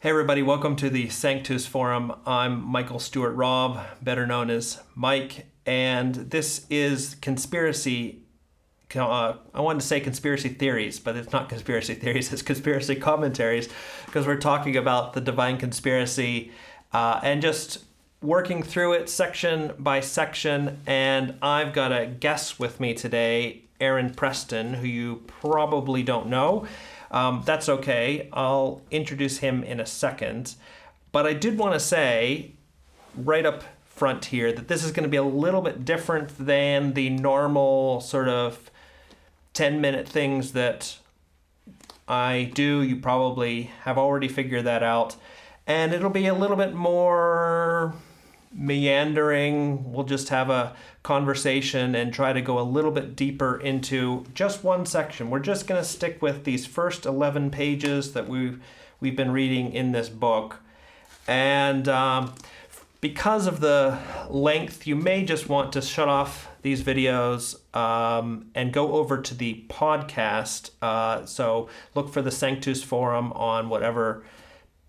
Hey, 0.00 0.10
everybody, 0.10 0.44
welcome 0.44 0.76
to 0.76 0.90
the 0.90 1.08
Sanctus 1.08 1.66
Forum. 1.66 2.12
I'm 2.24 2.64
Michael 2.64 3.00
Stewart 3.00 3.34
Robb, 3.34 3.80
better 4.00 4.28
known 4.28 4.48
as 4.48 4.80
Mike, 4.94 5.46
and 5.66 6.14
this 6.14 6.66
is 6.70 7.16
conspiracy. 7.16 8.22
Uh, 8.94 9.34
I 9.52 9.60
wanted 9.60 9.80
to 9.80 9.86
say 9.88 9.98
conspiracy 9.98 10.50
theories, 10.50 11.00
but 11.00 11.16
it's 11.16 11.32
not 11.32 11.48
conspiracy 11.48 11.94
theories, 11.94 12.32
it's 12.32 12.42
conspiracy 12.42 12.94
commentaries, 12.94 13.68
because 14.06 14.24
we're 14.24 14.36
talking 14.36 14.76
about 14.76 15.14
the 15.14 15.20
divine 15.20 15.58
conspiracy 15.58 16.52
uh, 16.92 17.18
and 17.24 17.42
just 17.42 17.78
working 18.22 18.62
through 18.62 18.92
it 18.92 19.08
section 19.08 19.72
by 19.80 19.98
section. 19.98 20.78
And 20.86 21.34
I've 21.42 21.72
got 21.72 21.90
a 21.90 22.06
guest 22.06 22.60
with 22.60 22.78
me 22.78 22.94
today, 22.94 23.64
Aaron 23.80 24.14
Preston, 24.14 24.74
who 24.74 24.86
you 24.86 25.24
probably 25.26 26.04
don't 26.04 26.28
know. 26.28 26.68
Um, 27.10 27.42
that's 27.44 27.68
okay. 27.68 28.28
I'll 28.32 28.82
introduce 28.90 29.38
him 29.38 29.62
in 29.62 29.80
a 29.80 29.86
second. 29.86 30.54
But 31.12 31.26
I 31.26 31.32
did 31.32 31.58
want 31.58 31.74
to 31.74 31.80
say 31.80 32.52
right 33.16 33.46
up 33.46 33.64
front 33.84 34.26
here 34.26 34.52
that 34.52 34.68
this 34.68 34.84
is 34.84 34.92
going 34.92 35.02
to 35.02 35.08
be 35.08 35.16
a 35.16 35.22
little 35.22 35.60
bit 35.62 35.84
different 35.84 36.38
than 36.38 36.92
the 36.94 37.10
normal 37.10 38.00
sort 38.00 38.28
of 38.28 38.70
10 39.54 39.80
minute 39.80 40.08
things 40.08 40.52
that 40.52 40.98
I 42.06 42.50
do. 42.54 42.82
You 42.82 42.96
probably 42.96 43.70
have 43.82 43.98
already 43.98 44.28
figured 44.28 44.64
that 44.64 44.82
out. 44.82 45.16
And 45.66 45.92
it'll 45.92 46.10
be 46.10 46.26
a 46.26 46.34
little 46.34 46.56
bit 46.56 46.74
more 46.74 47.94
meandering. 48.52 49.92
We'll 49.92 50.04
just 50.04 50.28
have 50.30 50.50
a 50.50 50.74
conversation 51.02 51.94
and 51.94 52.12
try 52.12 52.32
to 52.32 52.40
go 52.40 52.58
a 52.58 52.62
little 52.62 52.90
bit 52.90 53.16
deeper 53.16 53.58
into 53.58 54.24
just 54.34 54.64
one 54.64 54.86
section. 54.86 55.30
We're 55.30 55.40
just 55.40 55.66
going 55.66 55.80
to 55.80 55.88
stick 55.88 56.20
with 56.20 56.44
these 56.44 56.66
first 56.66 57.06
11 57.06 57.50
pages 57.50 58.12
that 58.12 58.28
we've, 58.28 58.62
we've 59.00 59.16
been 59.16 59.30
reading 59.30 59.72
in 59.72 59.92
this 59.92 60.08
book. 60.08 60.60
And 61.26 61.88
um, 61.88 62.34
because 63.00 63.46
of 63.46 63.60
the 63.60 63.98
length, 64.28 64.86
you 64.86 64.96
may 64.96 65.24
just 65.24 65.48
want 65.48 65.72
to 65.74 65.82
shut 65.82 66.08
off 66.08 66.48
these 66.62 66.82
videos 66.82 67.56
um, 67.76 68.50
and 68.54 68.72
go 68.72 68.92
over 68.94 69.20
to 69.20 69.34
the 69.34 69.64
podcast. 69.68 70.70
Uh, 70.82 71.24
so 71.24 71.68
look 71.94 72.12
for 72.12 72.22
the 72.22 72.30
Sanctus 72.30 72.82
Forum 72.82 73.32
on 73.34 73.68
whatever 73.68 74.24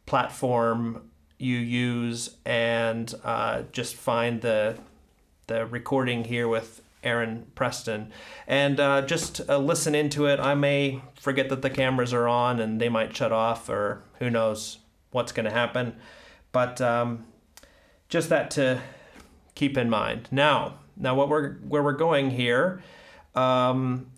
platform 0.05 1.08
you 1.39 1.57
use 1.57 2.35
and 2.45 3.13
uh, 3.23 3.63
just 3.71 3.95
find 3.95 4.41
the 4.41 4.77
the 5.47 5.65
recording 5.65 6.25
here 6.25 6.47
with 6.47 6.83
Aaron 7.03 7.47
Preston 7.55 8.11
and 8.45 8.79
uh, 8.79 9.01
just 9.01 9.41
uh, 9.49 9.57
listen 9.57 9.95
into 9.95 10.27
it. 10.27 10.39
I 10.39 10.53
may 10.53 11.01
forget 11.19 11.49
that 11.49 11.63
the 11.63 11.69
cameras 11.69 12.13
are 12.13 12.27
on 12.27 12.59
and 12.59 12.79
they 12.79 12.89
might 12.89 13.15
shut 13.15 13.31
off 13.31 13.67
or 13.67 14.03
who 14.19 14.29
knows 14.29 14.79
what's 15.11 15.31
going 15.31 15.45
to 15.45 15.51
happen. 15.51 15.95
But 16.51 16.81
um, 16.81 17.25
just 18.09 18.29
that 18.29 18.51
to 18.51 18.81
keep 19.55 19.77
in 19.77 19.89
mind. 19.89 20.27
Now, 20.29 20.75
now 20.97 21.15
what 21.15 21.29
we're 21.29 21.53
where 21.55 21.81
we're 21.81 21.93
going 21.93 22.31
here, 22.31 22.83
um, 23.33 24.11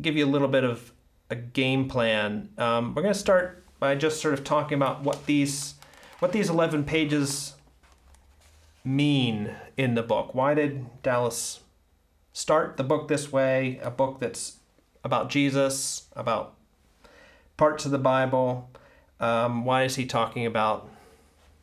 give 0.00 0.16
you 0.16 0.24
a 0.24 0.30
little 0.30 0.48
bit 0.48 0.64
of 0.64 0.92
a 1.28 1.36
game 1.36 1.88
plan. 1.88 2.50
Um, 2.56 2.94
we're 2.94 3.02
going 3.02 3.14
to 3.14 3.20
start 3.20 3.64
by 3.80 3.94
just 3.94 4.20
sort 4.22 4.34
of 4.34 4.44
talking 4.44 4.76
about 4.76 5.02
what 5.02 5.26
these 5.26 5.74
what 6.18 6.32
these 6.32 6.50
11 6.50 6.84
pages 6.84 7.54
mean 8.84 9.54
in 9.76 9.94
the 9.94 10.02
book. 10.02 10.34
Why 10.34 10.54
did 10.54 11.02
Dallas 11.02 11.60
start 12.32 12.76
the 12.76 12.84
book 12.84 13.08
this 13.08 13.32
way? 13.32 13.78
A 13.82 13.90
book 13.90 14.18
that's 14.18 14.56
about 15.04 15.30
Jesus, 15.30 16.08
about 16.16 16.54
parts 17.56 17.84
of 17.84 17.90
the 17.90 17.98
Bible. 17.98 18.70
Um, 19.20 19.64
why 19.64 19.84
is 19.84 19.96
he 19.96 20.06
talking 20.06 20.46
about 20.46 20.88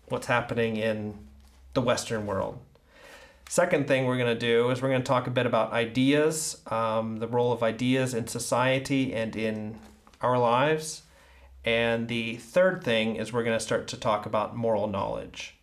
what's 0.07 0.27
happening 0.27 0.77
in 0.77 1.17
the 1.73 1.81
Western 1.81 2.25
world? 2.25 2.59
Second 3.47 3.87
thing 3.87 4.05
we're 4.05 4.17
going 4.17 4.33
to 4.33 4.39
do 4.39 4.69
is 4.71 4.81
we're 4.81 4.89
going 4.89 5.01
to 5.01 5.07
talk 5.07 5.27
a 5.27 5.31
bit 5.31 5.45
about 5.45 5.71
ideas, 5.71 6.61
um, 6.67 7.17
the 7.17 7.27
role 7.27 7.51
of 7.51 7.61
ideas 7.61 8.13
in 8.13 8.27
society 8.27 9.13
and 9.13 9.35
in 9.35 9.77
our 10.21 10.37
lives. 10.37 11.03
And 11.65 12.07
the 12.07 12.35
third 12.35 12.83
thing 12.83 13.15
is 13.15 13.33
we're 13.33 13.43
going 13.43 13.57
to 13.57 13.63
start 13.63 13.87
to 13.87 13.97
talk 13.97 14.27
about 14.27 14.55
moral 14.55 14.85
knowledge. 14.85 15.55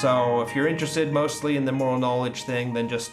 So 0.00 0.42
if 0.42 0.54
you're 0.54 0.68
interested 0.68 1.12
mostly 1.12 1.56
in 1.56 1.64
the 1.64 1.72
moral 1.72 1.98
knowledge 1.98 2.42
thing, 2.42 2.72
then 2.72 2.88
just 2.88 3.12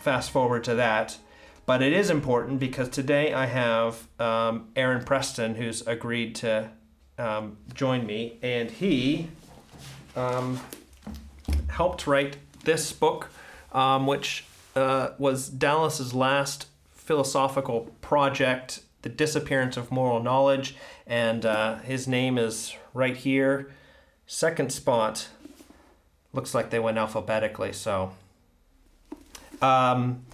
fast 0.00 0.30
forward 0.30 0.64
to 0.64 0.74
that. 0.74 1.16
But 1.64 1.80
it 1.80 1.92
is 1.92 2.10
important 2.10 2.58
because 2.58 2.88
today 2.88 3.32
I 3.32 3.46
have 3.46 4.08
um, 4.18 4.68
Aaron 4.74 5.04
Preston 5.04 5.54
who's 5.54 5.86
agreed 5.86 6.34
to 6.36 6.70
um, 7.18 7.56
join 7.72 8.04
me, 8.04 8.38
and 8.42 8.70
he 8.70 9.28
um, 10.16 10.60
helped 11.68 12.06
write 12.06 12.36
this 12.64 12.92
book, 12.92 13.30
um, 13.72 14.06
which 14.06 14.44
uh, 14.74 15.10
was 15.18 15.48
Dallas's 15.48 16.12
last 16.12 16.66
philosophical 16.90 17.92
project, 18.00 18.82
The 19.02 19.08
Disappearance 19.08 19.76
of 19.76 19.90
Moral 19.90 20.22
Knowledge, 20.22 20.76
and 21.06 21.44
uh, 21.44 21.78
his 21.78 22.08
name 22.08 22.38
is 22.38 22.74
right 22.94 23.16
here, 23.16 23.70
second 24.26 24.72
spot. 24.72 25.28
Looks 26.32 26.54
like 26.54 26.70
they 26.70 26.78
went 26.78 26.98
alphabetically. 26.98 27.72
So, 27.72 28.12
um, 29.60 30.24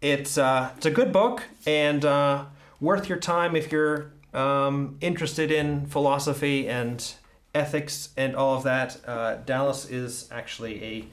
it's 0.00 0.38
uh, 0.38 0.70
it's 0.76 0.86
a 0.86 0.90
good 0.90 1.12
book 1.12 1.44
and 1.66 2.04
uh, 2.04 2.44
worth 2.80 3.08
your 3.08 3.18
time 3.18 3.56
if 3.56 3.72
you're 3.72 4.12
um, 4.32 4.96
interested 5.00 5.50
in 5.50 5.86
philosophy 5.86 6.68
and 6.68 7.14
ethics 7.54 8.10
and 8.16 8.36
all 8.36 8.56
of 8.56 8.62
that. 8.64 8.98
Uh, 9.06 9.36
Dallas 9.36 9.88
is 9.88 10.28
actually 10.30 10.84
a 10.84 11.04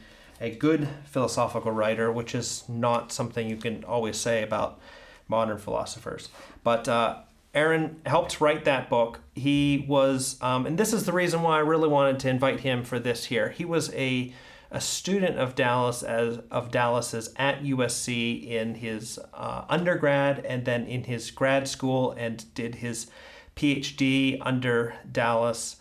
a 0.41 0.51
good 0.51 0.87
philosophical 1.05 1.71
writer, 1.71 2.11
which 2.11 2.35
is 2.35 2.63
not 2.67 3.11
something 3.11 3.49
you 3.49 3.55
can 3.55 3.83
always 3.85 4.17
say 4.17 4.43
about 4.43 4.79
modern 5.27 5.57
philosophers. 5.57 6.29
But 6.63 6.87
uh, 6.87 7.19
Aaron 7.53 8.01
helped 8.05 8.41
write 8.41 8.65
that 8.65 8.89
book. 8.89 9.21
He 9.33 9.85
was, 9.87 10.37
um, 10.41 10.65
and 10.65 10.77
this 10.77 10.91
is 10.91 11.05
the 11.05 11.13
reason 11.13 11.41
why 11.41 11.55
I 11.55 11.59
really 11.59 11.87
wanted 11.87 12.19
to 12.19 12.29
invite 12.29 12.59
him 12.59 12.83
for 12.83 12.99
this 12.99 13.25
here. 13.25 13.49
He 13.49 13.63
was 13.63 13.93
a 13.93 14.33
a 14.71 14.81
student 14.81 15.37
of 15.37 15.55
Dallas 15.55 16.03
as 16.03 16.39
of 16.51 16.71
Dallas's 16.71 17.33
at 17.37 17.63
USC 17.63 18.47
in 18.47 18.75
his 18.75 19.19
uh, 19.33 19.65
undergrad 19.69 20.45
and 20.45 20.65
then 20.65 20.85
in 20.85 21.03
his 21.03 21.31
grad 21.31 21.67
school 21.67 22.11
and 22.17 22.53
did 22.53 22.75
his 22.75 23.07
PhD 23.55 24.37
under 24.41 24.95
Dallas 25.09 25.77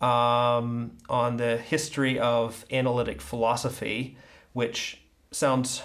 um, 0.00 0.92
on 1.08 1.36
the 1.36 1.56
history 1.56 2.18
of 2.18 2.64
analytic 2.70 3.20
philosophy, 3.20 4.16
which 4.52 5.02
sounds 5.30 5.82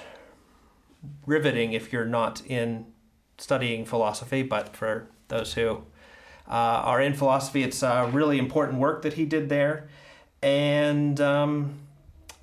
riveting 1.26 1.74
if 1.74 1.92
you're 1.92 2.06
not 2.06 2.42
in 2.46 2.86
studying 3.38 3.86
philosophy, 3.86 4.44
but 4.44 4.76
for 4.76 5.08
those 5.28 5.54
who 5.54 5.84
uh, 6.48 6.52
are 6.86 7.02
in 7.02 7.14
philosophy. 7.14 7.64
It's 7.64 7.84
a 7.84 8.10
really 8.12 8.38
important 8.38 8.80
work 8.80 9.02
that 9.02 9.14
he 9.14 9.26
did 9.26 9.50
there. 9.50 9.90
And 10.42 11.20
um, 11.20 11.80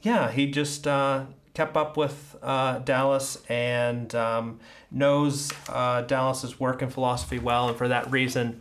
yeah, 0.02 0.30
he 0.30 0.50
just 0.50 0.86
uh, 0.86 1.24
kept 1.54 1.76
up 1.76 1.96
with 1.96 2.36
uh, 2.42 2.78
Dallas 2.78 3.42
and 3.48 4.14
um, 4.14 4.60
knows 4.90 5.50
uh, 5.68 6.02
Dallas's 6.02 6.58
work 6.58 6.82
in 6.82 6.90
philosophy 6.90 7.38
well. 7.38 7.68
And 7.68 7.76
for 7.76 7.88
that 7.88 8.10
reason, 8.10 8.60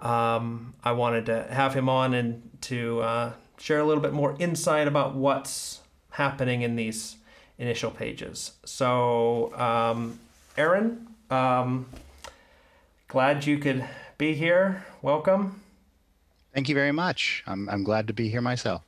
um, 0.00 0.74
I 0.82 0.92
wanted 0.92 1.26
to 1.26 1.44
have 1.44 1.74
him 1.74 1.88
on 1.88 2.14
and 2.14 2.50
to 2.62 3.00
uh, 3.00 3.32
share 3.58 3.78
a 3.78 3.84
little 3.84 4.02
bit 4.02 4.12
more 4.12 4.36
insight 4.38 4.88
about 4.88 5.14
what's 5.14 5.80
happening 6.10 6.62
in 6.62 6.76
these 6.76 7.16
initial 7.58 7.90
pages. 7.90 8.52
So, 8.64 9.54
um, 9.56 10.18
Aaron, 10.56 11.06
um, 11.30 11.86
glad 13.08 13.46
you 13.46 13.58
could 13.58 13.84
be 14.18 14.34
here. 14.34 14.84
Welcome. 15.00 15.60
Thank 16.52 16.68
you 16.68 16.74
very 16.74 16.92
much. 16.92 17.42
I'm, 17.46 17.68
I'm 17.68 17.84
glad 17.84 18.08
to 18.08 18.12
be 18.12 18.28
here 18.28 18.42
myself. 18.42 18.82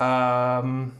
Um, 0.00 0.92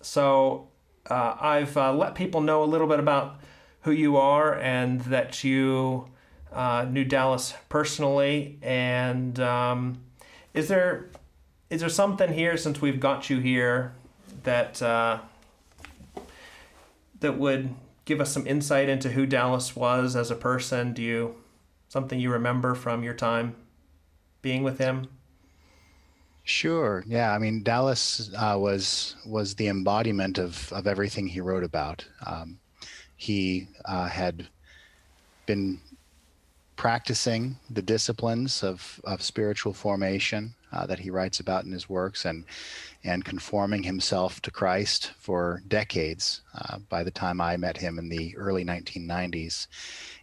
so 0.00 0.68
uh, 1.10 1.36
I've 1.40 1.76
uh, 1.76 1.92
let 1.92 2.14
people 2.14 2.40
know 2.40 2.62
a 2.62 2.66
little 2.66 2.86
bit 2.86 3.00
about 3.00 3.40
who 3.82 3.90
you 3.90 4.16
are 4.16 4.58
and 4.58 5.00
that 5.02 5.44
you 5.44 6.08
uh, 6.52 6.86
knew 6.88 7.04
Dallas 7.04 7.54
personally. 7.68 8.58
And 8.62 9.38
um, 9.40 9.98
is 10.54 10.68
there 10.68 11.10
is 11.68 11.80
there 11.80 11.90
something 11.90 12.32
here 12.32 12.56
since 12.56 12.80
we've 12.80 13.00
got 13.00 13.28
you 13.28 13.40
here 13.40 13.92
that 14.44 14.80
uh, 14.80 15.18
that 17.20 17.38
would 17.38 17.74
give 18.04 18.20
us 18.20 18.32
some 18.32 18.46
insight 18.46 18.88
into 18.88 19.10
who 19.10 19.26
Dallas 19.26 19.74
was 19.74 20.14
as 20.14 20.30
a 20.30 20.36
person? 20.36 20.92
Do 20.92 21.02
you 21.02 21.36
something 21.88 22.20
you 22.20 22.30
remember 22.30 22.74
from 22.74 23.02
your 23.02 23.14
time 23.14 23.56
being 24.42 24.62
with 24.62 24.78
him? 24.78 25.08
Sure. 26.44 27.02
Yeah. 27.06 27.32
I 27.32 27.38
mean, 27.38 27.62
Dallas 27.62 28.30
uh, 28.36 28.56
was 28.58 29.16
was 29.26 29.54
the 29.54 29.68
embodiment 29.68 30.38
of 30.38 30.72
of 30.72 30.86
everything 30.86 31.26
he 31.26 31.40
wrote 31.40 31.64
about. 31.64 32.06
Um, 32.26 32.60
he 33.16 33.68
uh, 33.86 34.08
had 34.08 34.48
been 35.46 35.80
practicing 36.76 37.56
the 37.70 37.82
disciplines 37.82 38.62
of 38.62 39.00
of 39.04 39.22
spiritual 39.22 39.72
formation 39.72 40.54
uh, 40.74 40.86
that 40.86 40.98
he 40.98 41.10
writes 41.10 41.40
about 41.40 41.64
in 41.64 41.72
his 41.72 41.88
works, 41.88 42.24
and 42.24 42.44
and 43.04 43.24
conforming 43.24 43.82
himself 43.82 44.40
to 44.40 44.50
Christ 44.50 45.12
for 45.18 45.62
decades. 45.68 46.40
Uh, 46.54 46.78
by 46.88 47.04
the 47.04 47.10
time 47.10 47.40
I 47.40 47.56
met 47.56 47.76
him 47.76 47.98
in 47.98 48.08
the 48.08 48.36
early 48.36 48.64
1990s, 48.64 49.66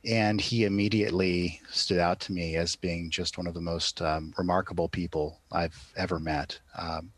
and 0.04 0.42
he 0.42 0.66
immediately 0.66 1.62
stood 1.70 2.00
out 2.00 2.20
to 2.22 2.34
me 2.34 2.56
as 2.56 2.76
being 2.76 3.10
just 3.10 3.38
one 3.38 3.48
of 3.48 3.54
the 3.54 3.62
most 3.62 4.02
um, 4.02 4.34
remarkable 4.38 4.90
people 4.90 5.40
I've 5.52 5.92
ever 5.96 6.20
met. 6.20 6.60
Um, 6.78 7.12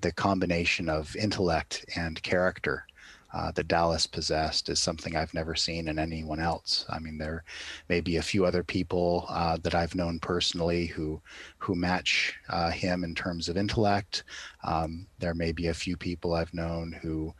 the 0.00 0.12
combination 0.12 0.88
of 0.88 1.16
intellect 1.16 1.84
and 1.96 2.22
character 2.22 2.86
uh, 3.36 3.50
that 3.50 3.68
Dallas 3.68 4.06
possessed 4.06 4.70
is 4.70 4.78
something 4.78 5.14
I've 5.14 5.34
never 5.34 5.54
seen 5.54 5.88
in 5.88 5.98
anyone 5.98 6.40
else. 6.40 6.86
I 6.88 6.98
mean, 6.98 7.18
there 7.18 7.44
may 7.90 8.00
be 8.00 8.16
a 8.16 8.22
few 8.22 8.46
other 8.46 8.64
people 8.64 9.26
uh, 9.28 9.58
that 9.62 9.74
I've 9.74 9.94
known 9.94 10.18
personally 10.18 10.86
who 10.86 11.20
who 11.58 11.74
match 11.74 12.34
uh, 12.48 12.70
him 12.70 13.04
in 13.04 13.14
terms 13.14 13.50
of 13.50 13.58
intellect. 13.58 14.24
Um, 14.64 15.06
there 15.18 15.34
may 15.34 15.52
be 15.52 15.66
a 15.66 15.74
few 15.74 15.98
people 15.98 16.32
I've 16.32 16.54
known 16.54 16.92
who 17.02 17.34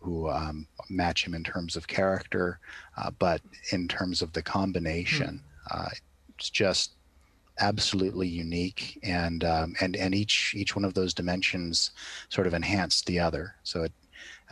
who 0.00 0.30
um, 0.30 0.66
match 0.88 1.26
him 1.26 1.34
in 1.34 1.44
terms 1.44 1.76
of 1.76 1.86
character, 1.86 2.58
uh, 2.96 3.10
but 3.18 3.42
in 3.70 3.86
terms 3.86 4.22
of 4.22 4.32
the 4.32 4.42
combination, 4.42 5.42
uh, 5.70 5.88
it's 6.38 6.48
just 6.48 6.94
absolutely 7.58 8.28
unique, 8.28 8.98
and 9.02 9.44
um, 9.44 9.74
and 9.82 9.94
and 9.94 10.14
each 10.14 10.54
each 10.56 10.74
one 10.74 10.86
of 10.86 10.94
those 10.94 11.12
dimensions 11.12 11.90
sort 12.30 12.46
of 12.46 12.54
enhanced 12.54 13.04
the 13.04 13.20
other. 13.20 13.56
So 13.62 13.82
it. 13.82 13.92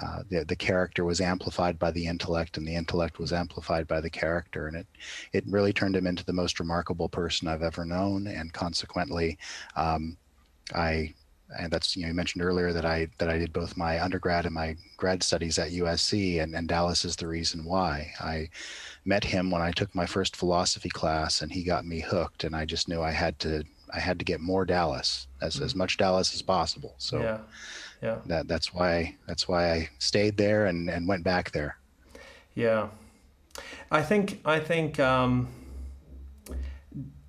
Uh, 0.03 0.23
the 0.29 0.45
the 0.45 0.57
character 0.57 1.05
was 1.05 1.21
amplified 1.21 1.79
by 1.79 1.91
the 1.91 2.07
intellect, 2.07 2.57
and 2.57 2.67
the 2.67 2.75
intellect 2.75 3.19
was 3.19 3.33
amplified 3.33 3.87
by 3.87 4.01
the 4.01 4.11
character, 4.11 4.67
and 4.67 4.77
it 4.77 4.87
it 5.33 5.45
really 5.47 5.73
turned 5.73 5.97
him 5.97 6.07
into 6.07 6.25
the 6.25 6.33
most 6.33 6.59
remarkable 6.59 7.09
person 7.09 7.49
I've 7.49 7.63
ever 7.63 7.85
known. 7.85 8.27
And 8.27 8.53
consequently, 8.53 9.39
um, 9.77 10.17
I 10.75 11.15
and 11.59 11.73
that's 11.73 11.97
you 11.97 12.03
know 12.03 12.09
you 12.09 12.15
mentioned 12.15 12.45
earlier 12.45 12.73
that 12.73 12.85
I 12.85 13.09
that 13.19 13.29
I 13.29 13.39
did 13.39 13.53
both 13.53 13.77
my 13.77 14.03
undergrad 14.03 14.47
and 14.47 14.55
my 14.55 14.77
grad 14.97 15.23
studies 15.23 15.59
at 15.59 15.71
USC, 15.71 16.43
and, 16.43 16.55
and 16.55 16.69
Dallas 16.69 17.05
is 17.05 17.17
the 17.17 17.27
reason 17.27 17.65
why. 17.65 18.13
I 18.21 18.49
met 19.05 19.25
him 19.25 19.51
when 19.51 19.63
I 19.63 19.71
took 19.73 19.95
my 19.95 20.07
first 20.07 20.37
philosophy 20.37 20.89
class, 20.89 21.43
and 21.43 21.53
he 21.53 21.63
got 21.63 21.85
me 21.85 22.01
hooked, 22.01 22.45
and 22.45 22.57
I 22.57 22.65
just 22.65 22.89
knew 22.89 23.03
I 23.03 23.11
had 23.11 23.39
to 23.41 23.65
I 23.93 24.01
had 24.01 24.19
to 24.19 24.25
get 24.25 24.41
more 24.41 24.65
Dallas 24.65 25.27
as 25.41 25.57
mm-hmm. 25.57 25.65
as 25.65 25.75
much 25.75 25.97
Dallas 25.97 26.35
as 26.35 26.43
possible. 26.43 26.95
So 26.99 27.21
yeah, 27.21 27.39
yeah, 28.03 28.19
that 28.27 28.49
that's 28.49 28.75
why 28.75 29.17
that's 29.27 29.47
why 29.49 29.73
I 29.73 29.89
stayed 29.99 30.37
there 30.37 30.67
and 30.67 30.91
and 30.91 31.07
went 31.07 31.25
back 31.25 31.53
there. 31.53 31.77
Yeah, 32.55 32.89
I 33.91 34.03
think 34.03 34.41
I 34.45 34.59
think. 34.61 34.99
Um 35.01 35.49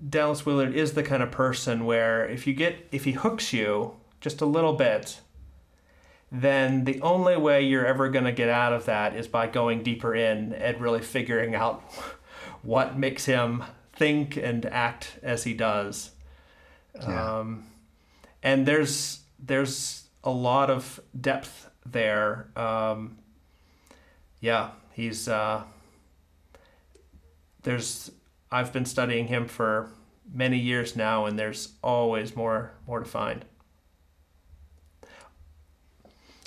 Dallas 0.10 0.46
Willard 0.46 0.74
is 0.74 0.94
the 0.94 1.04
kind 1.04 1.24
of 1.24 1.32
person 1.32 1.86
where 1.86 2.28
if 2.28 2.46
you 2.46 2.54
get 2.54 2.88
if 2.92 3.06
he 3.06 3.14
hooks 3.14 3.54
you, 3.54 3.96
just 4.20 4.42
a 4.42 4.46
little 4.46 4.74
bit, 4.74 5.22
then 6.32 6.84
the 6.84 7.00
only 7.02 7.38
way 7.38 7.62
you're 7.62 7.86
ever 7.86 8.10
going 8.10 8.26
to 8.26 8.32
get 8.32 8.50
out 8.50 8.74
of 8.74 8.86
that 8.86 9.16
is 9.16 9.28
by 9.28 9.48
going 9.48 9.84
deeper 9.84 10.14
in 10.14 10.54
and 10.54 10.82
really 10.82 11.02
figuring 11.02 11.56
out 11.56 11.82
what 12.64 12.98
makes 12.98 13.26
him 13.26 13.64
think 13.94 14.36
and 14.36 14.66
act 14.66 15.20
as 15.22 15.44
he 15.44 15.54
does. 15.54 16.12
Yeah. 17.00 17.40
Um, 17.40 17.66
and 18.42 18.66
there's 18.66 19.22
there's 19.40 20.03
a 20.24 20.32
lot 20.32 20.70
of 20.70 21.00
depth 21.20 21.70
there. 21.86 22.48
Um, 22.56 23.18
yeah, 24.40 24.72
he's 24.94 25.28
uh, 25.28 25.64
there's 27.64 28.12
I've 28.52 28.72
been 28.74 28.86
studying 28.86 29.28
him 29.28 29.48
for 29.48 29.90
many 30.34 30.58
years 30.58 30.96
now, 30.96 31.26
and 31.26 31.38
there's 31.38 31.74
always 31.84 32.36
more 32.36 32.72
more 32.88 33.00
to 33.00 33.06
find 33.06 33.46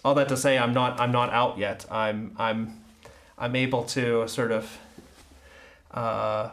all 0.07 0.15
that 0.15 0.29
to 0.29 0.37
say, 0.37 0.57
I'm 0.57 0.73
not 0.73 1.01
I'm 1.01 1.11
not 1.11 1.31
out 1.31 1.59
yet. 1.59 1.85
I'm 1.91 2.33
I'm 2.39 2.81
I'm 3.37 3.57
able 3.57 3.83
to 3.85 4.29
sort 4.29 4.53
of, 4.53 4.79
uh, 5.91 6.51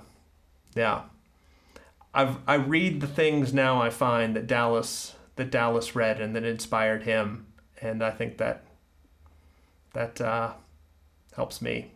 yeah. 0.76 1.02
I've 2.16 2.38
I 2.48 2.56
read 2.56 3.00
the 3.00 3.06
things 3.06 3.54
now 3.54 3.80
I 3.80 3.92
find 3.92 4.36
that 4.36 4.48
Dallas 4.48 5.14
that 5.36 5.52
Dallas 5.52 5.96
read 5.96 6.22
and 6.22 6.36
that 6.36 6.44
inspired 6.44 7.04
him, 7.04 7.48
and 7.82 8.04
I 8.04 8.12
think 8.12 8.38
that 8.38 8.66
that 9.94 10.20
uh, 10.22 10.54
helps 11.36 11.62
me. 11.62 11.93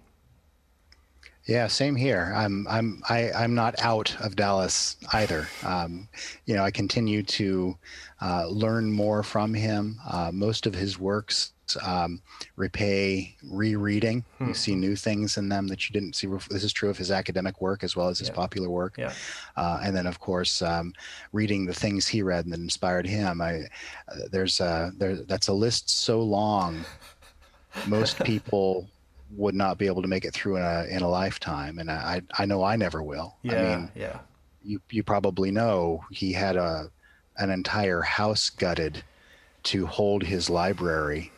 Yeah, 1.47 1.67
same 1.67 1.95
here. 1.95 2.33
I'm 2.35 2.67
I'm 2.67 3.01
I, 3.09 3.31
I'm 3.31 3.55
not 3.55 3.75
out 3.79 4.15
of 4.19 4.35
Dallas 4.35 4.97
either. 5.13 5.47
Um, 5.63 6.09
you 6.45 6.55
know, 6.55 6.63
I 6.63 6.71
continue 6.71 7.23
to 7.23 7.77
uh, 8.21 8.47
learn 8.47 8.91
more 8.91 9.23
from 9.23 9.53
him. 9.53 9.97
Uh, 10.05 10.29
most 10.33 10.65
of 10.65 10.75
his 10.75 10.99
works 10.99 11.53
um, 11.81 12.21
repay 12.57 13.33
rereading. 13.43 14.25
Hmm. 14.37 14.49
You 14.49 14.53
see 14.53 14.75
new 14.75 14.97
things 14.97 15.37
in 15.37 15.47
them 15.47 15.67
that 15.67 15.87
you 15.87 15.93
didn't 15.93 16.15
see. 16.15 16.27
This 16.49 16.65
is 16.65 16.73
true 16.73 16.89
of 16.89 16.97
his 16.97 17.11
academic 17.11 17.61
work 17.61 17.83
as 17.83 17.95
well 17.95 18.09
as 18.09 18.19
his 18.19 18.27
yeah. 18.27 18.35
popular 18.35 18.69
work. 18.69 18.95
Yeah. 18.97 19.13
Uh, 19.55 19.79
and 19.83 19.95
then, 19.95 20.05
of 20.05 20.19
course, 20.19 20.61
um, 20.61 20.93
reading 21.31 21.65
the 21.65 21.73
things 21.73 22.07
he 22.07 22.21
read 22.21 22.43
and 22.43 22.53
that 22.53 22.59
inspired 22.59 23.07
him. 23.07 23.41
I 23.41 23.61
uh, 24.09 24.27
there's 24.31 24.59
a 24.59 24.91
there 24.97 25.15
that's 25.15 25.47
a 25.47 25.53
list 25.53 25.89
so 25.89 26.21
long. 26.21 26.83
Most 27.87 28.19
people 28.23 28.89
would 29.31 29.55
not 29.55 29.77
be 29.77 29.87
able 29.87 30.01
to 30.01 30.07
make 30.07 30.25
it 30.25 30.33
through 30.33 30.57
in 30.57 30.63
a 30.63 30.85
in 30.89 31.01
a 31.01 31.09
lifetime, 31.09 31.79
and 31.79 31.91
I 31.91 32.21
I 32.37 32.45
know 32.45 32.63
I 32.63 32.75
never 32.75 33.03
will. 33.03 33.35
Yeah. 33.43 33.61
I 33.61 33.75
mean, 33.75 33.91
yeah. 33.95 34.19
You 34.63 34.81
you 34.89 35.03
probably 35.03 35.51
know 35.51 36.03
he 36.11 36.33
had 36.33 36.55
a 36.55 36.89
an 37.37 37.49
entire 37.49 38.01
house 38.01 38.49
gutted 38.49 39.03
to 39.63 39.85
hold 39.85 40.23
his 40.23 40.49
library. 40.49 41.31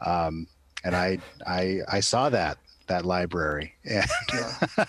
Um, 0.00 0.46
and 0.84 0.94
I, 0.94 1.18
I, 1.46 1.80
I 1.88 2.00
saw 2.00 2.28
that, 2.30 2.58
that 2.86 3.04
library. 3.04 3.74
And 3.84 4.06
yeah. 4.34 4.84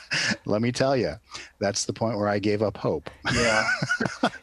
let 0.46 0.62
me 0.62 0.72
tell 0.72 0.96
you, 0.96 1.14
that's 1.60 1.86
the 1.86 1.94
point 1.94 2.18
where 2.18 2.28
I 2.28 2.40
gave 2.40 2.62
up 2.62 2.78
hope. 2.78 3.10
yeah. 3.34 3.68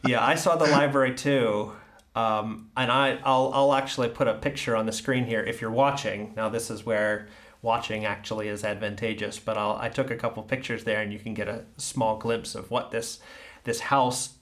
Yeah. 0.07 0.25
I 0.25 0.35
saw 0.35 0.55
the 0.55 0.65
library 0.67 1.15
too. 1.15 1.73
Um, 2.15 2.71
and 2.77 2.91
I, 2.91 3.19
I'll, 3.23 3.51
I'll 3.53 3.73
actually 3.73 4.09
put 4.09 4.27
a 4.27 4.35
picture 4.35 4.75
on 4.75 4.85
the 4.85 4.93
screen 4.93 5.25
here 5.25 5.43
if 5.43 5.59
you're 5.59 5.71
watching. 5.71 6.33
Now, 6.35 6.47
this 6.47 6.69
is 6.69 6.85
where 6.85 7.27
watching 7.65 8.05
actually 8.05 8.47
is 8.47 8.63
advantageous, 8.63 9.39
but 9.39 9.57
I'll, 9.57 9.75
I 9.75 9.89
took 9.89 10.11
a 10.11 10.15
couple 10.15 10.43
pictures 10.43 10.83
there 10.83 11.01
and 11.01 11.11
you 11.11 11.19
can 11.19 11.33
get 11.33 11.49
a 11.49 11.65
small 11.77 12.17
glimpse 12.17 12.53
of 12.53 12.69
what 12.69 12.91
this, 12.91 13.19
this 13.63 13.79
house 13.81 14.35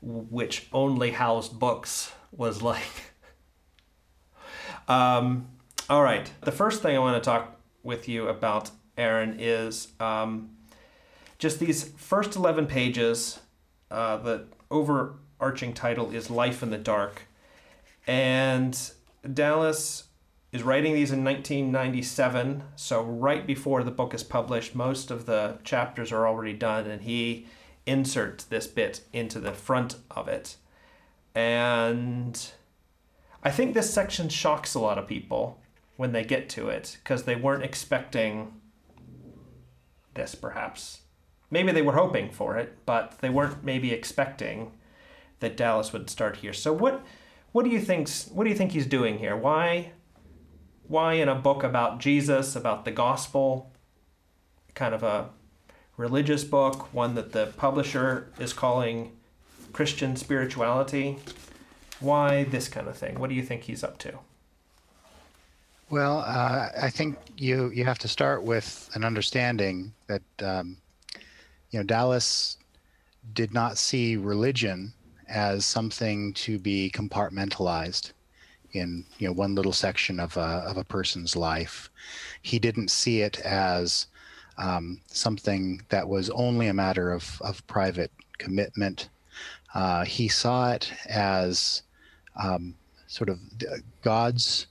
which 0.00 0.66
only 0.72 1.12
housed 1.12 1.58
books 1.58 2.12
was 2.32 2.62
like. 2.62 3.12
um, 4.88 5.48
all 5.88 6.02
right. 6.02 6.30
The 6.40 6.52
first 6.52 6.82
thing 6.82 6.96
I 6.96 6.98
want 6.98 7.22
to 7.22 7.30
talk 7.30 7.60
with 7.82 8.08
you 8.08 8.28
about, 8.28 8.70
Aaron, 8.96 9.36
is 9.38 9.88
um, 10.00 10.56
just 11.38 11.60
these 11.60 11.84
first 11.98 12.34
11 12.34 12.66
pages. 12.66 13.40
Uh, 13.90 14.16
the 14.16 14.46
overarching 14.70 15.74
title 15.74 16.10
is 16.10 16.30
Life 16.30 16.62
in 16.62 16.70
the 16.70 16.78
Dark. 16.78 17.22
And 18.06 18.78
Dallas 19.32 20.03
is 20.54 20.62
writing 20.62 20.94
these 20.94 21.10
in 21.10 21.24
1997, 21.24 22.62
so 22.76 23.02
right 23.02 23.44
before 23.44 23.82
the 23.82 23.90
book 23.90 24.14
is 24.14 24.22
published, 24.22 24.72
most 24.72 25.10
of 25.10 25.26
the 25.26 25.58
chapters 25.64 26.12
are 26.12 26.28
already 26.28 26.52
done, 26.52 26.86
and 26.86 27.02
he 27.02 27.44
inserts 27.86 28.44
this 28.44 28.68
bit 28.68 29.00
into 29.12 29.40
the 29.40 29.50
front 29.50 29.96
of 30.12 30.28
it. 30.28 30.54
And 31.34 32.40
I 33.42 33.50
think 33.50 33.74
this 33.74 33.92
section 33.92 34.28
shocks 34.28 34.76
a 34.76 34.78
lot 34.78 34.96
of 34.96 35.08
people 35.08 35.60
when 35.96 36.12
they 36.12 36.22
get 36.22 36.48
to 36.50 36.68
it 36.68 36.98
because 37.02 37.24
they 37.24 37.34
weren't 37.34 37.64
expecting 37.64 38.60
this, 40.14 40.36
perhaps. 40.36 41.00
Maybe 41.50 41.72
they 41.72 41.82
were 41.82 41.94
hoping 41.94 42.30
for 42.30 42.56
it, 42.56 42.78
but 42.86 43.18
they 43.20 43.28
weren't 43.28 43.64
maybe 43.64 43.90
expecting 43.90 44.70
that 45.40 45.56
Dallas 45.56 45.92
would 45.92 46.08
start 46.08 46.36
here. 46.36 46.52
So 46.52 46.72
what 46.72 47.04
what 47.50 47.64
do 47.64 47.72
you 47.72 47.80
think 47.80 48.08
what 48.32 48.44
do 48.44 48.50
you 48.50 48.56
think 48.56 48.70
he's 48.70 48.86
doing 48.86 49.18
here? 49.18 49.36
Why 49.36 49.90
why 50.88 51.14
in 51.14 51.28
a 51.28 51.34
book 51.34 51.62
about 51.62 51.98
Jesus, 51.98 52.56
about 52.56 52.84
the 52.84 52.90
gospel, 52.90 53.72
kind 54.74 54.94
of 54.94 55.02
a 55.02 55.30
religious 55.96 56.44
book, 56.44 56.92
one 56.92 57.14
that 57.14 57.32
the 57.32 57.46
publisher 57.56 58.28
is 58.38 58.52
calling 58.52 59.12
Christian 59.72 60.16
spirituality. 60.16 61.18
Why 62.00 62.44
this 62.44 62.68
kind 62.68 62.88
of 62.88 62.96
thing? 62.96 63.18
What 63.18 63.30
do 63.30 63.36
you 63.36 63.42
think 63.42 63.62
he's 63.62 63.84
up 63.84 63.98
to? 63.98 64.18
Well, 65.90 66.24
uh, 66.26 66.70
I 66.80 66.90
think 66.90 67.18
you 67.36 67.70
you 67.70 67.84
have 67.84 67.98
to 68.00 68.08
start 68.08 68.42
with 68.42 68.90
an 68.94 69.04
understanding 69.04 69.92
that 70.06 70.22
um, 70.42 70.78
you 71.70 71.78
know 71.78 71.84
Dallas 71.84 72.56
did 73.32 73.54
not 73.54 73.78
see 73.78 74.16
religion 74.16 74.92
as 75.28 75.64
something 75.64 76.34
to 76.34 76.58
be 76.58 76.90
compartmentalized 76.94 78.12
in 78.74 79.04
you 79.18 79.26
know 79.26 79.32
one 79.32 79.54
little 79.54 79.72
section 79.72 80.20
of 80.20 80.36
a, 80.36 80.64
of 80.66 80.76
a 80.76 80.84
person's 80.84 81.36
life. 81.36 81.90
He 82.42 82.58
didn't 82.58 82.90
see 82.90 83.22
it 83.22 83.40
as 83.40 84.06
um, 84.58 85.00
something 85.06 85.82
that 85.88 86.08
was 86.08 86.30
only 86.30 86.68
a 86.68 86.74
matter 86.74 87.12
of, 87.12 87.40
of 87.42 87.66
private 87.66 88.12
commitment. 88.38 89.08
Uh, 89.74 90.04
he 90.04 90.28
saw 90.28 90.72
it 90.72 90.92
as 91.08 91.82
um, 92.42 92.74
sort 93.06 93.28
of 93.28 93.38
God's 94.02 94.66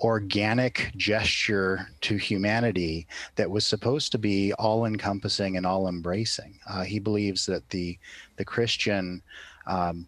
organic 0.00 0.92
gesture 0.96 1.88
to 2.02 2.16
humanity 2.16 3.06
that 3.36 3.50
was 3.50 3.64
supposed 3.64 4.12
to 4.12 4.18
be 4.18 4.52
all 4.54 4.84
encompassing 4.84 5.56
and 5.56 5.64
all 5.64 5.88
embracing. 5.88 6.58
Uh, 6.68 6.82
he 6.82 6.98
believes 6.98 7.46
that 7.46 7.68
the 7.70 7.98
the 8.36 8.44
Christian 8.44 9.22
um, 9.66 10.06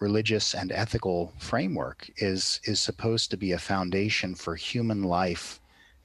religious 0.00 0.54
and 0.54 0.72
ethical 0.72 1.32
framework 1.38 2.10
is 2.18 2.60
is 2.64 2.80
supposed 2.80 3.30
to 3.30 3.36
be 3.36 3.52
a 3.52 3.58
foundation 3.58 4.34
for 4.34 4.54
human 4.54 5.02
life 5.02 5.60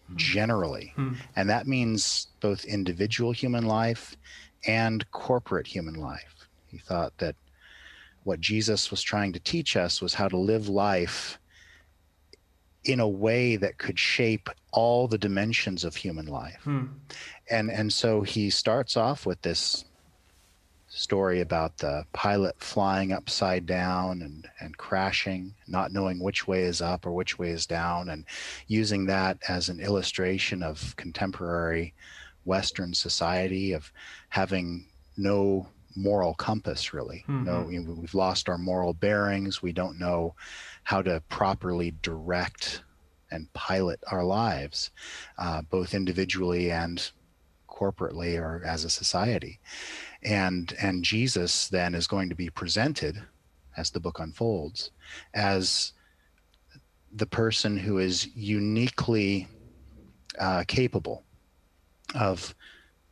hmm. 0.07 0.15
generally 0.15 0.93
hmm. 0.95 1.13
and 1.35 1.49
that 1.49 1.67
means 1.67 2.27
both 2.39 2.65
individual 2.65 3.31
human 3.31 3.65
life 3.65 4.15
and 4.65 5.09
corporate 5.11 5.67
human 5.67 5.95
life 5.95 6.47
he 6.67 6.77
thought 6.77 7.17
that 7.17 7.35
what 8.23 8.39
jesus 8.39 8.91
was 8.91 9.01
trying 9.01 9.33
to 9.33 9.39
teach 9.39 9.75
us 9.75 10.01
was 10.01 10.13
how 10.13 10.27
to 10.27 10.37
live 10.37 10.69
life 10.69 11.37
in 12.85 12.99
a 12.99 13.07
way 13.07 13.57
that 13.57 13.77
could 13.77 13.99
shape 13.99 14.49
all 14.71 15.07
the 15.07 15.17
dimensions 15.17 15.83
of 15.83 15.95
human 15.95 16.27
life 16.27 16.61
hmm. 16.63 16.85
and 17.49 17.69
and 17.69 17.91
so 17.91 18.21
he 18.21 18.49
starts 18.49 18.95
off 18.95 19.25
with 19.25 19.41
this 19.41 19.85
story 20.93 21.39
about 21.39 21.77
the 21.77 22.05
pilot 22.11 22.55
flying 22.59 23.13
upside 23.13 23.65
down 23.65 24.21
and, 24.21 24.47
and 24.59 24.77
crashing, 24.77 25.53
not 25.67 25.93
knowing 25.93 26.19
which 26.19 26.47
way 26.47 26.63
is 26.63 26.81
up 26.81 27.05
or 27.05 27.13
which 27.13 27.39
way 27.39 27.49
is 27.49 27.65
down, 27.65 28.09
and 28.09 28.25
using 28.67 29.05
that 29.05 29.37
as 29.47 29.69
an 29.69 29.79
illustration 29.79 30.61
of 30.61 30.95
contemporary 30.97 31.93
Western 32.43 32.93
society 32.93 33.71
of 33.71 33.91
having 34.29 34.85
no 35.17 35.67
moral 35.95 36.33
compass 36.33 36.93
really. 36.93 37.23
Mm-hmm. 37.27 37.45
no 37.45 37.69
you 37.69 37.81
know, 37.81 37.93
we've 37.93 38.13
lost 38.13 38.49
our 38.49 38.57
moral 38.57 38.93
bearings. 38.93 39.61
We 39.61 39.71
don't 39.71 39.99
know 39.99 40.35
how 40.83 41.01
to 41.01 41.21
properly 41.29 41.93
direct 42.01 42.83
and 43.29 43.51
pilot 43.53 43.99
our 44.11 44.23
lives 44.23 44.91
uh, 45.37 45.61
both 45.61 45.93
individually 45.93 46.69
and 46.69 47.11
corporately 47.69 48.37
or 48.37 48.61
as 48.65 48.83
a 48.83 48.89
society 48.89 49.59
and 50.23 50.73
and 50.81 51.03
jesus 51.03 51.67
then 51.69 51.95
is 51.95 52.07
going 52.07 52.29
to 52.29 52.35
be 52.35 52.49
presented 52.49 53.21
as 53.77 53.89
the 53.89 53.99
book 53.99 54.19
unfolds 54.19 54.91
as 55.33 55.93
the 57.13 57.25
person 57.25 57.75
who 57.75 57.97
is 57.97 58.27
uniquely 58.35 59.47
uh, 60.39 60.63
capable 60.67 61.23
of 62.15 62.53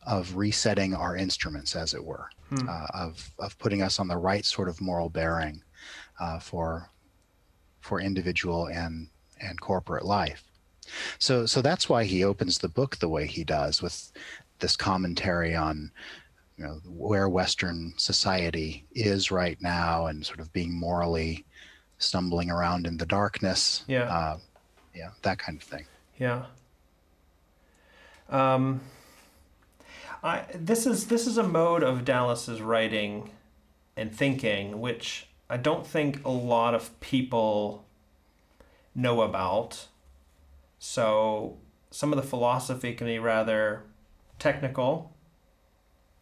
of 0.06 0.36
resetting 0.36 0.94
our 0.94 1.16
instruments 1.16 1.76
as 1.76 1.94
it 1.94 2.04
were 2.04 2.30
hmm. 2.50 2.68
uh, 2.68 2.88
of 2.94 3.32
of 3.40 3.58
putting 3.60 3.82
us 3.82 4.00
on 4.00 4.08
the 4.08 4.18
right 4.18 4.46
sort 4.46 4.70
of 4.70 4.80
moral 4.80 5.10
bearing 5.10 5.62
uh, 6.20 6.40
for 6.40 6.90
for 7.82 8.00
individual 8.00 8.68
and 8.68 9.10
and 9.42 9.60
corporate 9.60 10.06
life 10.06 10.44
so 11.18 11.46
so 11.46 11.62
that's 11.62 11.90
why 11.90 12.04
he 12.04 12.24
opens 12.24 12.58
the 12.58 12.70
book 12.70 12.98
the 12.98 13.10
way 13.10 13.26
he 13.26 13.44
does 13.44 13.82
with 13.82 14.12
this 14.60 14.76
commentary 14.76 15.56
on 15.56 15.92
you 16.60 16.66
know 16.66 16.82
where 16.86 17.30
Western 17.30 17.94
society 17.96 18.86
is 18.92 19.32
right 19.32 19.58
now 19.62 20.08
and 20.08 20.26
sort 20.26 20.42
of 20.42 20.52
being 20.52 20.78
morally 20.78 21.46
stumbling 22.00 22.52
around 22.52 22.86
in 22.86 22.98
the 22.98 23.06
darkness. 23.06 23.86
Yeah. 23.88 24.04
Uh, 24.04 24.38
yeah, 24.94 25.12
that 25.22 25.40
kind 25.40 25.58
of 25.58 25.64
thing. 25.64 25.86
Yeah. 26.18 26.46
Um, 28.28 28.82
I 30.22 30.44
this 30.54 30.86
is 30.86 31.08
this 31.08 31.28
is 31.28 31.38
a 31.38 31.44
mode 31.44 31.82
of 31.82 32.04
Dallas's 32.04 32.62
writing 32.62 33.32
and 33.96 34.14
thinking 34.14 34.82
which 34.82 35.28
I 35.50 35.56
don't 35.56 35.88
think 35.88 36.26
a 36.26 36.30
lot 36.30 36.76
of 36.76 37.00
people 37.00 37.86
know 38.94 39.22
about. 39.22 39.88
So 40.78 41.58
some 41.90 42.12
of 42.12 42.18
the 42.18 42.28
philosophy 42.28 42.94
can 42.94 43.08
be 43.08 43.18
rather 43.18 43.84
technical 44.40 45.14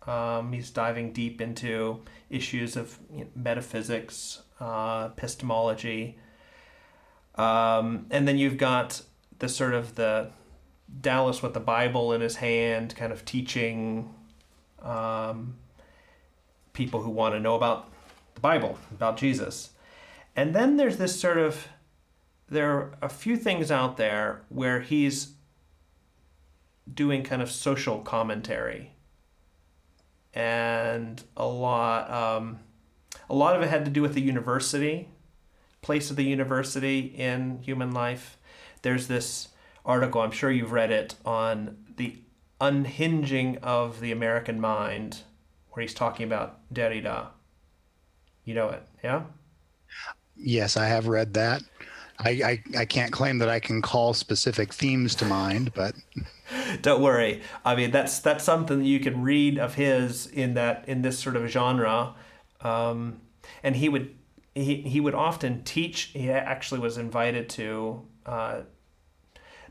um, 0.07 0.53
he's 0.53 0.69
diving 0.69 1.11
deep 1.11 1.41
into 1.41 2.01
issues 2.29 2.75
of 2.75 2.97
you 3.13 3.21
know, 3.21 3.27
metaphysics, 3.35 4.41
uh, 4.59 5.09
epistemology, 5.11 6.17
um, 7.35 8.07
and 8.09 8.27
then 8.27 8.37
you've 8.37 8.57
got 8.57 9.01
the 9.39 9.49
sort 9.49 9.73
of 9.73 9.95
the 9.95 10.31
Dallas 11.01 11.43
with 11.43 11.53
the 11.53 11.59
Bible 11.59 12.13
in 12.13 12.21
his 12.21 12.37
hand, 12.37 12.95
kind 12.95 13.11
of 13.11 13.25
teaching 13.25 14.13
um, 14.81 15.55
people 16.73 17.01
who 17.01 17.09
want 17.09 17.35
to 17.35 17.39
know 17.39 17.55
about 17.55 17.91
the 18.35 18.41
Bible, 18.41 18.77
about 18.91 19.17
Jesus. 19.17 19.71
And 20.35 20.55
then 20.55 20.77
there's 20.77 20.97
this 20.97 21.19
sort 21.19 21.37
of 21.37 21.67
there 22.49 22.71
are 22.71 22.91
a 23.01 23.09
few 23.09 23.35
things 23.35 23.71
out 23.71 23.97
there 23.97 24.41
where 24.49 24.79
he's 24.79 25.33
doing 26.91 27.23
kind 27.23 27.41
of 27.41 27.51
social 27.51 27.99
commentary 27.99 28.91
and 30.33 31.23
a 31.35 31.45
lot 31.47 32.11
um, 32.11 32.59
a 33.29 33.35
lot 33.35 33.55
of 33.55 33.61
it 33.61 33.69
had 33.69 33.85
to 33.85 33.91
do 33.91 34.01
with 34.01 34.13
the 34.13 34.21
university 34.21 35.09
place 35.81 36.09
of 36.09 36.15
the 36.15 36.23
university 36.23 36.99
in 36.99 37.59
human 37.61 37.91
life. 37.91 38.37
There's 38.81 39.07
this 39.07 39.49
article 39.87 40.19
i'm 40.21 40.31
sure 40.31 40.51
you've 40.51 40.73
read 40.73 40.91
it 40.91 41.15
on 41.25 41.77
the 41.95 42.17
unhinging 42.59 43.57
of 43.63 44.01
the 44.01 44.11
american 44.11 44.59
mind 44.59 45.21
where 45.69 45.81
he's 45.81 45.93
talking 45.93 46.25
about 46.25 46.59
derrida. 46.73 47.27
You 48.43 48.53
know 48.53 48.69
it 48.69 48.83
yeah? 49.03 49.23
Yes 50.35 50.75
i 50.75 50.87
have 50.87 51.07
read 51.07 51.33
that 51.35 51.63
I, 52.19 52.29
I, 52.29 52.63
I 52.79 52.85
can't 52.85 53.11
claim 53.11 53.37
that 53.39 53.49
I 53.49 53.59
can 53.59 53.81
call 53.81 54.13
specific 54.13 54.73
themes 54.73 55.13
to 55.15 55.25
mind, 55.25 55.73
but 55.73 55.95
don't 56.81 57.01
worry. 57.01 57.41
I 57.63 57.75
mean, 57.75 57.91
that's 57.91 58.19
that's 58.19 58.43
something 58.43 58.79
that 58.79 58.85
you 58.85 58.99
can 58.99 59.21
read 59.21 59.59
of 59.59 59.75
his 59.75 60.27
in 60.27 60.55
that 60.55 60.85
in 60.87 61.01
this 61.03 61.19
sort 61.19 61.35
of 61.35 61.47
genre, 61.47 62.15
um, 62.61 63.21
and 63.61 63.75
he 63.75 63.87
would 63.87 64.15
he 64.55 64.81
he 64.81 64.99
would 64.99 65.13
often 65.13 65.63
teach. 65.63 66.11
He 66.13 66.31
actually 66.31 66.79
was 66.79 66.97
invited 66.97 67.49
to 67.49 68.01
uh, 68.25 68.61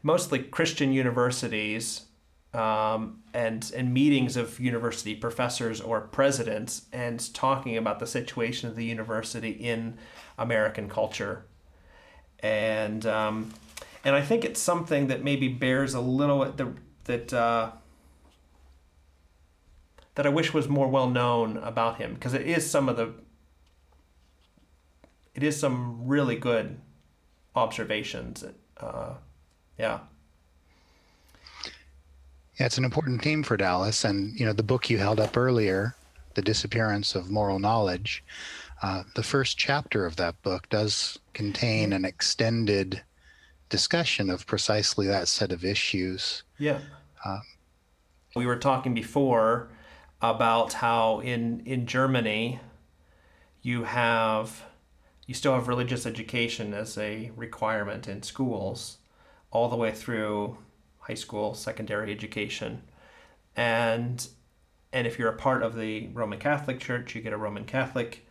mostly 0.02 0.38
Christian 0.38 0.92
universities 0.92 2.06
um, 2.54 3.24
and 3.34 3.72
and 3.74 3.92
meetings 3.92 4.36
of 4.36 4.60
university 4.60 5.16
professors 5.16 5.80
or 5.80 6.00
presidents 6.00 6.86
and 6.92 7.34
talking 7.34 7.76
about 7.76 7.98
the 7.98 8.06
situation 8.06 8.68
of 8.68 8.76
the 8.76 8.84
university 8.84 9.50
in 9.50 9.98
American 10.38 10.88
culture 10.88 11.44
and 12.46 13.04
um, 13.06 13.52
and 14.04 14.14
I 14.14 14.22
think 14.22 14.44
it's 14.44 14.60
something 14.60 15.08
that 15.08 15.22
maybe 15.24 15.48
bears 15.48 15.94
a 15.94 16.00
little 16.00 16.44
that 16.44 16.68
that 17.04 17.32
uh, 17.32 17.70
that 20.14 20.26
I 20.26 20.28
wish 20.28 20.54
was 20.54 20.68
more 20.68 20.88
well 20.88 21.10
known 21.10 21.56
about 21.58 21.96
him 21.98 22.14
because 22.14 22.34
it 22.34 22.46
is 22.46 22.68
some 22.68 22.88
of 22.88 22.96
the 22.96 23.14
it 25.34 25.42
is 25.42 25.58
some 25.58 26.06
really 26.06 26.36
good 26.36 26.78
observations. 27.54 28.44
Uh, 28.78 29.14
yeah. 29.78 30.00
Yeah, 32.58 32.66
it's 32.66 32.78
an 32.78 32.84
important 32.84 33.22
theme 33.22 33.42
for 33.42 33.56
Dallas, 33.58 34.04
and 34.04 34.38
you 34.38 34.46
know 34.46 34.54
the 34.54 34.62
book 34.62 34.88
you 34.88 34.96
held 34.98 35.20
up 35.20 35.36
earlier, 35.36 35.94
"The 36.34 36.42
Disappearance 36.42 37.14
of 37.14 37.28
Moral 37.28 37.58
Knowledge." 37.58 38.24
Uh, 38.82 39.02
the 39.14 39.22
first 39.22 39.56
chapter 39.56 40.04
of 40.04 40.16
that 40.16 40.40
book 40.42 40.68
does 40.68 41.18
contain 41.32 41.92
an 41.92 42.04
extended 42.04 43.02
discussion 43.68 44.30
of 44.30 44.46
precisely 44.46 45.06
that 45.06 45.28
set 45.28 45.50
of 45.52 45.64
issues. 45.64 46.42
Yeah. 46.58 46.80
Uh, 47.24 47.40
we 48.34 48.46
were 48.46 48.56
talking 48.56 48.94
before 48.94 49.68
about 50.20 50.74
how 50.74 51.20
in 51.20 51.62
in 51.64 51.86
Germany 51.86 52.60
you 53.62 53.84
have 53.84 54.62
you 55.26 55.34
still 55.34 55.54
have 55.54 55.68
religious 55.68 56.06
education 56.06 56.72
as 56.72 56.96
a 56.98 57.30
requirement 57.34 58.06
in 58.06 58.22
schools 58.22 58.98
all 59.50 59.68
the 59.68 59.76
way 59.76 59.90
through 59.90 60.58
high 61.00 61.14
school, 61.14 61.54
secondary 61.54 62.12
education. 62.12 62.82
And 63.56 64.26
and 64.92 65.06
if 65.06 65.18
you're 65.18 65.30
a 65.30 65.36
part 65.36 65.62
of 65.62 65.74
the 65.74 66.08
Roman 66.08 66.38
Catholic 66.38 66.78
Church, 66.78 67.14
you 67.14 67.22
get 67.22 67.32
a 67.32 67.36
Roman 67.36 67.64
Catholic 67.64 68.25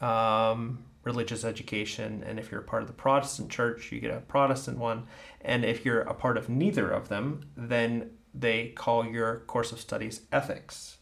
um, 0.00 0.84
religious 1.04 1.44
education. 1.44 2.22
And 2.26 2.38
if 2.38 2.50
you're 2.50 2.60
a 2.60 2.64
part 2.64 2.82
of 2.82 2.88
the 2.88 2.94
Protestant 2.94 3.50
church, 3.50 3.90
you 3.92 4.00
get 4.00 4.12
a 4.12 4.20
Protestant 4.20 4.78
one. 4.78 5.06
And 5.40 5.64
if 5.64 5.84
you're 5.84 6.02
a 6.02 6.14
part 6.14 6.36
of 6.36 6.48
neither 6.48 6.90
of 6.90 7.08
them, 7.08 7.48
then 7.56 8.10
they 8.34 8.68
call 8.68 9.06
your 9.06 9.40
course 9.46 9.72
of 9.72 9.80
studies 9.80 10.22
ethics. 10.32 10.98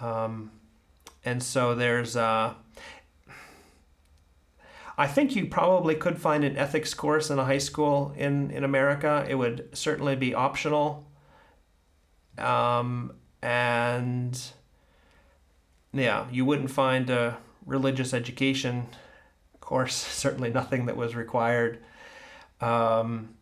Um, 0.00 0.50
and 1.24 1.42
so 1.42 1.74
there's, 1.74 2.16
uh, 2.16 2.54
I 4.96 5.06
think 5.06 5.36
you 5.36 5.46
probably 5.46 5.94
could 5.94 6.18
find 6.18 6.44
an 6.44 6.56
ethics 6.56 6.94
course 6.94 7.30
in 7.30 7.38
a 7.38 7.44
high 7.44 7.58
school 7.58 8.14
in, 8.16 8.50
in 8.50 8.64
America. 8.64 9.26
It 9.28 9.34
would 9.34 9.68
certainly 9.72 10.16
be 10.16 10.34
optional. 10.34 11.06
Um, 12.38 13.12
and 13.42 14.40
yeah, 15.92 16.26
you 16.30 16.44
wouldn't 16.44 16.70
find 16.70 17.10
a 17.10 17.38
religious 17.70 18.12
education 18.12 18.86
course, 19.70 19.94
certainly 20.24 20.50
nothing 20.50 20.86
that 20.86 20.96
was 20.96 21.14
required. 21.14 21.78
Um, 22.60 23.36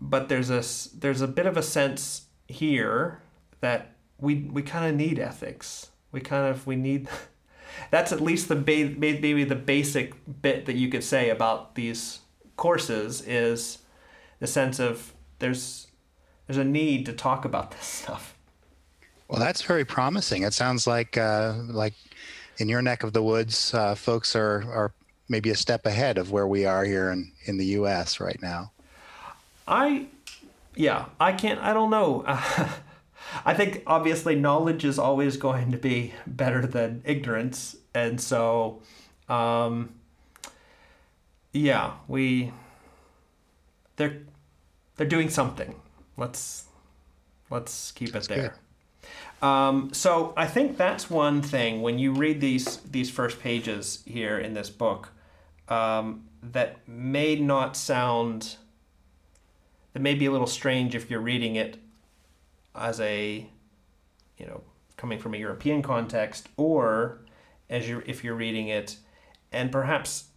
but 0.00 0.28
there's 0.28 0.50
a, 0.50 0.62
there's 0.96 1.22
a 1.22 1.26
bit 1.26 1.46
of 1.46 1.56
a 1.56 1.62
sense 1.62 2.26
here 2.46 3.20
that 3.60 3.96
we, 4.20 4.48
we 4.52 4.62
kind 4.62 4.86
of 4.86 4.94
need 4.94 5.18
ethics. 5.18 5.90
We 6.12 6.20
kind 6.20 6.46
of, 6.46 6.66
we 6.66 6.76
need, 6.76 7.08
that's 7.90 8.12
at 8.12 8.20
least 8.20 8.48
the 8.48 8.54
ba- 8.54 8.94
maybe 8.96 9.44
the 9.44 9.56
basic 9.56 10.14
bit 10.42 10.66
that 10.66 10.76
you 10.76 10.88
could 10.88 11.02
say 11.02 11.30
about 11.30 11.74
these 11.74 12.20
courses 12.56 13.22
is 13.22 13.78
the 14.40 14.46
sense 14.46 14.78
of 14.78 15.14
there's 15.38 15.86
there's 16.46 16.58
a 16.58 16.64
need 16.64 17.04
to 17.06 17.12
talk 17.12 17.44
about 17.44 17.70
this 17.72 17.84
stuff. 18.02 18.34
Well, 19.28 19.38
that's 19.38 19.62
very 19.62 19.84
promising. 19.84 20.42
It 20.42 20.54
sounds 20.54 20.86
like 20.86 21.16
uh, 21.18 21.54
like 21.68 21.94
in 22.58 22.68
your 22.68 22.82
neck 22.82 23.02
of 23.02 23.12
the 23.12 23.22
woods, 23.22 23.72
uh, 23.72 23.94
folks 23.94 24.36
are 24.36 24.64
are 24.70 24.92
maybe 25.28 25.50
a 25.50 25.56
step 25.56 25.86
ahead 25.86 26.18
of 26.18 26.30
where 26.30 26.46
we 26.46 26.64
are 26.64 26.84
here 26.84 27.10
in 27.10 27.32
in 27.46 27.56
the 27.56 27.66
U.S. 27.66 28.20
right 28.20 28.40
now. 28.42 28.72
I, 29.66 30.06
yeah, 30.74 31.06
I 31.20 31.32
can't. 31.32 31.60
I 31.60 31.72
don't 31.72 31.90
know. 31.90 32.24
I 33.44 33.54
think 33.54 33.82
obviously 33.86 34.34
knowledge 34.34 34.84
is 34.84 34.98
always 34.98 35.36
going 35.36 35.70
to 35.72 35.78
be 35.78 36.14
better 36.26 36.66
than 36.66 37.02
ignorance, 37.04 37.76
and 37.94 38.20
so, 38.20 38.80
um, 39.28 39.94
yeah, 41.52 41.92
we 42.08 42.52
they're 43.96 44.22
they're 44.96 45.06
doing 45.06 45.28
something. 45.28 45.74
Let's 46.16 46.64
let's 47.50 47.92
keep 47.92 48.08
it 48.08 48.12
that's 48.12 48.28
there. 48.28 48.56
Um, 49.40 49.90
so 49.92 50.32
I 50.36 50.46
think 50.46 50.76
that's 50.76 51.08
one 51.08 51.42
thing 51.42 51.80
when 51.80 51.98
you 51.98 52.12
read 52.12 52.40
these 52.40 52.78
these 52.78 53.08
first 53.08 53.40
pages 53.40 54.02
here 54.04 54.38
in 54.38 54.54
this 54.54 54.68
book 54.68 55.10
um, 55.68 56.24
that 56.42 56.86
may 56.88 57.36
not 57.36 57.76
sound 57.76 58.56
that 59.92 60.00
may 60.00 60.14
be 60.14 60.26
a 60.26 60.32
little 60.32 60.46
strange 60.46 60.94
if 60.96 61.08
you're 61.08 61.20
reading 61.20 61.54
it 61.54 61.78
as 62.74 63.00
a 63.00 63.46
you 64.38 64.46
know 64.46 64.62
coming 64.96 65.20
from 65.20 65.34
a 65.34 65.38
European 65.38 65.82
context 65.82 66.48
or 66.56 67.20
as 67.70 67.88
you 67.88 68.02
if 68.06 68.24
you're 68.24 68.34
reading 68.34 68.66
it 68.66 68.96
and 69.52 69.70
perhaps 69.70 70.30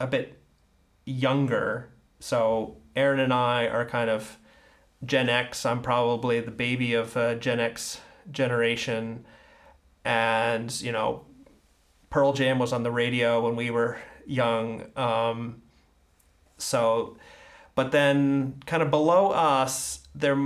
a 0.00 0.08
bit 0.08 0.40
younger 1.04 1.88
so 2.18 2.78
Aaron 2.96 3.20
and 3.20 3.32
I 3.32 3.68
are 3.68 3.84
kind 3.84 4.10
of 4.10 4.38
Gen 5.04 5.28
X. 5.28 5.66
I'm 5.66 5.82
probably 5.82 6.40
the 6.40 6.50
baby 6.50 6.94
of 6.94 7.16
uh, 7.16 7.34
Gen 7.34 7.60
X 7.60 8.00
generation, 8.30 9.24
and 10.04 10.80
you 10.80 10.92
know, 10.92 11.24
Pearl 12.10 12.32
Jam 12.32 12.58
was 12.58 12.72
on 12.72 12.82
the 12.82 12.90
radio 12.90 13.40
when 13.40 13.56
we 13.56 13.70
were 13.70 13.98
young. 14.26 14.86
Um, 14.96 15.62
so, 16.58 17.16
but 17.74 17.92
then 17.92 18.62
kind 18.66 18.82
of 18.82 18.90
below 18.90 19.30
us, 19.30 20.00
there 20.14 20.38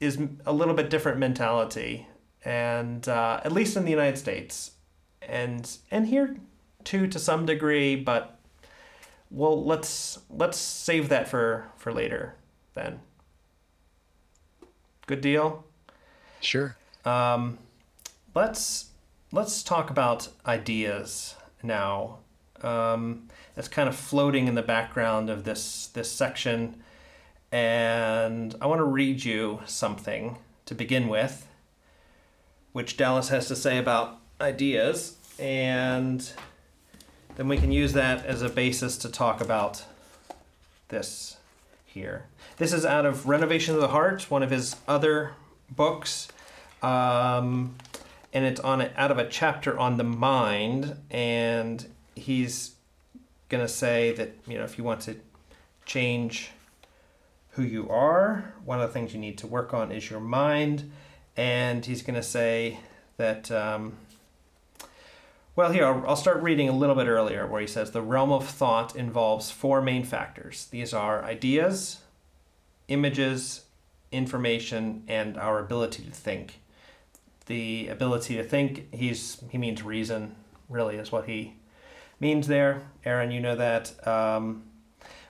is 0.00 0.18
a 0.46 0.52
little 0.52 0.74
bit 0.74 0.90
different 0.90 1.18
mentality, 1.18 2.06
and 2.44 3.06
uh, 3.08 3.40
at 3.44 3.52
least 3.52 3.76
in 3.76 3.84
the 3.84 3.90
United 3.90 4.18
States, 4.18 4.72
and 5.22 5.76
and 5.90 6.06
here 6.06 6.36
too 6.84 7.06
to 7.06 7.18
some 7.18 7.46
degree, 7.46 7.96
but 7.96 8.38
well, 9.30 9.64
let's 9.64 10.18
let's 10.30 10.58
save 10.58 11.08
that 11.08 11.28
for 11.28 11.68
for 11.76 11.92
later 11.92 12.34
then. 12.74 13.00
Good 15.06 15.20
deal. 15.20 15.64
Sure. 16.40 16.76
Um, 17.04 17.58
let's 18.34 18.90
let's 19.32 19.62
talk 19.62 19.90
about 19.90 20.28
ideas 20.46 21.36
now. 21.62 22.18
Um, 22.62 23.28
that's 23.54 23.68
kind 23.68 23.88
of 23.88 23.96
floating 23.96 24.46
in 24.48 24.54
the 24.54 24.62
background 24.62 25.30
of 25.30 25.44
this 25.44 25.88
this 25.88 26.10
section, 26.10 26.82
and 27.50 28.54
I 28.60 28.66
want 28.66 28.80
to 28.80 28.84
read 28.84 29.24
you 29.24 29.60
something 29.66 30.38
to 30.66 30.74
begin 30.74 31.08
with, 31.08 31.48
which 32.72 32.96
Dallas 32.96 33.28
has 33.28 33.48
to 33.48 33.56
say 33.56 33.78
about 33.78 34.18
ideas, 34.40 35.16
and 35.38 36.30
then 37.36 37.48
we 37.48 37.56
can 37.56 37.72
use 37.72 37.94
that 37.94 38.24
as 38.26 38.42
a 38.42 38.48
basis 38.48 38.98
to 38.98 39.08
talk 39.08 39.40
about 39.40 39.84
this 40.88 41.38
here. 41.86 42.26
This 42.58 42.72
is 42.72 42.84
out 42.84 43.06
of 43.06 43.26
Renovation 43.26 43.74
of 43.74 43.80
the 43.80 43.88
Heart, 43.88 44.30
one 44.30 44.42
of 44.42 44.50
his 44.50 44.76
other 44.86 45.32
books. 45.70 46.28
Um, 46.82 47.76
and 48.32 48.44
it's 48.44 48.60
on 48.60 48.80
a, 48.80 48.92
out 48.96 49.10
of 49.10 49.18
a 49.18 49.28
chapter 49.28 49.78
on 49.78 49.96
the 49.96 50.04
mind. 50.04 50.96
And 51.10 51.84
he's 52.14 52.72
to 53.62 53.72
say 53.72 54.12
that, 54.12 54.34
you 54.46 54.56
know, 54.56 54.64
if 54.64 54.78
you 54.78 54.84
want 54.84 55.00
to 55.02 55.16
change 55.84 56.50
who 57.50 57.62
you 57.62 57.88
are, 57.88 58.54
one 58.64 58.80
of 58.80 58.88
the 58.88 58.92
things 58.92 59.12
you 59.12 59.18
need 59.20 59.38
to 59.38 59.46
work 59.46 59.74
on 59.74 59.90
is 59.90 60.08
your 60.10 60.20
mind. 60.20 60.90
And 61.36 61.84
he's 61.84 62.02
to 62.14 62.22
say 62.22 62.78
that. 63.16 63.50
Um, 63.50 63.94
well, 65.56 65.72
here, 65.72 65.84
I'll, 65.84 66.02
I'll 66.06 66.16
start 66.16 66.42
reading 66.42 66.68
a 66.68 66.72
little 66.72 66.94
bit 66.94 67.06
earlier 67.06 67.46
where 67.46 67.60
he 67.60 67.66
says 67.66 67.90
the 67.90 68.00
realm 68.00 68.32
of 68.32 68.48
thought 68.48 68.94
involves 68.96 69.50
four 69.50 69.82
main 69.82 70.04
factors. 70.04 70.68
These 70.70 70.94
are 70.94 71.24
ideas, 71.24 71.98
images, 72.88 73.64
information, 74.12 75.02
and 75.08 75.36
our 75.36 75.58
ability 75.58 76.04
to 76.04 76.10
think. 76.10 76.59
The 77.50 77.88
ability 77.88 78.36
to 78.36 78.44
think, 78.44 78.94
he's 78.94 79.42
he 79.50 79.58
means 79.58 79.82
reason, 79.82 80.36
really, 80.68 80.94
is 80.94 81.10
what 81.10 81.26
he 81.26 81.54
means 82.20 82.46
there. 82.46 82.82
Aaron, 83.04 83.32
you 83.32 83.40
know 83.40 83.56
that. 83.56 84.06
Um, 84.06 84.62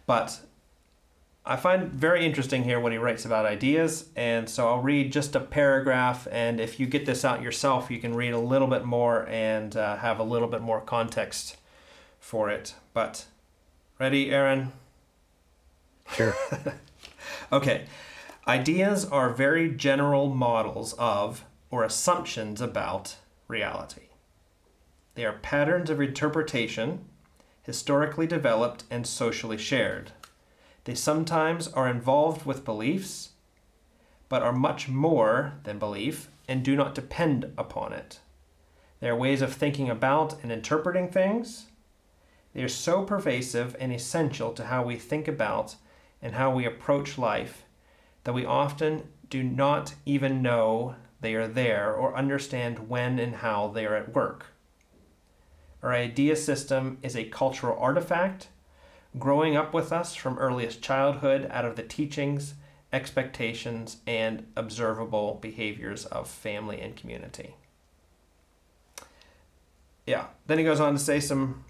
but 0.04 0.38
I 1.46 1.56
find 1.56 1.90
very 1.90 2.26
interesting 2.26 2.64
here 2.64 2.78
what 2.78 2.92
he 2.92 2.98
writes 2.98 3.24
about 3.24 3.46
ideas, 3.46 4.10
and 4.14 4.50
so 4.50 4.68
I'll 4.68 4.82
read 4.82 5.12
just 5.12 5.34
a 5.34 5.40
paragraph. 5.40 6.28
And 6.30 6.60
if 6.60 6.78
you 6.78 6.86
get 6.86 7.06
this 7.06 7.24
out 7.24 7.40
yourself, 7.40 7.90
you 7.90 7.98
can 7.98 8.14
read 8.14 8.34
a 8.34 8.38
little 8.38 8.68
bit 8.68 8.84
more 8.84 9.26
and 9.26 9.74
uh, 9.74 9.96
have 9.96 10.18
a 10.18 10.22
little 10.22 10.48
bit 10.48 10.60
more 10.60 10.82
context 10.82 11.56
for 12.18 12.50
it. 12.50 12.74
But 12.92 13.24
ready, 13.98 14.30
Aaron? 14.30 14.72
Sure. 16.12 16.34
Okay. 17.52 17.86
Ideas 18.46 19.04
are 19.06 19.30
very 19.30 19.70
general 19.70 20.32
models 20.32 20.92
of 20.94 21.44
or 21.70 21.84
assumptions 21.84 22.60
about 22.60 23.16
reality. 23.48 24.08
They 25.14 25.24
are 25.24 25.34
patterns 25.34 25.90
of 25.90 26.00
interpretation, 26.00 27.04
historically 27.62 28.26
developed 28.26 28.84
and 28.90 29.06
socially 29.06 29.58
shared. 29.58 30.12
They 30.84 30.94
sometimes 30.94 31.68
are 31.68 31.88
involved 31.88 32.46
with 32.46 32.64
beliefs, 32.64 33.30
but 34.28 34.42
are 34.42 34.52
much 34.52 34.88
more 34.88 35.54
than 35.64 35.78
belief 35.78 36.30
and 36.48 36.64
do 36.64 36.74
not 36.74 36.94
depend 36.94 37.52
upon 37.58 37.92
it. 37.92 38.20
They 39.00 39.08
are 39.08 39.16
ways 39.16 39.42
of 39.42 39.52
thinking 39.52 39.88
about 39.88 40.42
and 40.42 40.50
interpreting 40.50 41.08
things. 41.08 41.66
They 42.54 42.62
are 42.62 42.68
so 42.68 43.04
pervasive 43.04 43.76
and 43.78 43.92
essential 43.92 44.52
to 44.54 44.66
how 44.66 44.82
we 44.82 44.96
think 44.96 45.28
about 45.28 45.76
and 46.20 46.34
how 46.34 46.54
we 46.54 46.66
approach 46.66 47.16
life 47.16 47.64
that 48.24 48.32
we 48.32 48.44
often 48.44 49.08
do 49.28 49.42
not 49.42 49.94
even 50.04 50.42
know 50.42 50.96
they 51.20 51.34
are 51.34 51.48
there 51.48 51.92
or 51.92 52.16
understand 52.16 52.88
when 52.88 53.18
and 53.18 53.36
how 53.36 53.68
they 53.68 53.86
are 53.86 53.96
at 53.96 54.14
work. 54.14 54.46
Our 55.82 55.92
idea 55.92 56.36
system 56.36 56.98
is 57.02 57.16
a 57.16 57.24
cultural 57.24 57.78
artifact 57.78 58.48
growing 59.18 59.56
up 59.56 59.74
with 59.74 59.92
us 59.92 60.14
from 60.14 60.38
earliest 60.38 60.82
childhood 60.82 61.48
out 61.50 61.64
of 61.64 61.76
the 61.76 61.82
teachings, 61.82 62.54
expectations, 62.92 63.98
and 64.06 64.46
observable 64.56 65.38
behaviors 65.40 66.04
of 66.06 66.28
family 66.28 66.80
and 66.80 66.96
community. 66.96 67.56
Yeah, 70.06 70.26
then 70.46 70.58
he 70.58 70.64
goes 70.64 70.80
on 70.80 70.92
to 70.92 70.98
say 70.98 71.20
some 71.20 71.64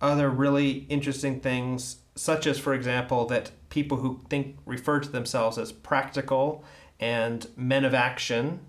other 0.00 0.30
really 0.30 0.86
interesting 0.88 1.40
things, 1.40 1.96
such 2.14 2.46
as, 2.46 2.58
for 2.58 2.74
example, 2.74 3.26
that 3.26 3.50
people 3.68 3.98
who 3.98 4.20
think 4.28 4.56
refer 4.64 5.00
to 5.00 5.10
themselves 5.10 5.58
as 5.58 5.72
practical 5.72 6.64
and 6.98 7.46
men 7.56 7.84
of 7.84 7.94
action 7.94 8.60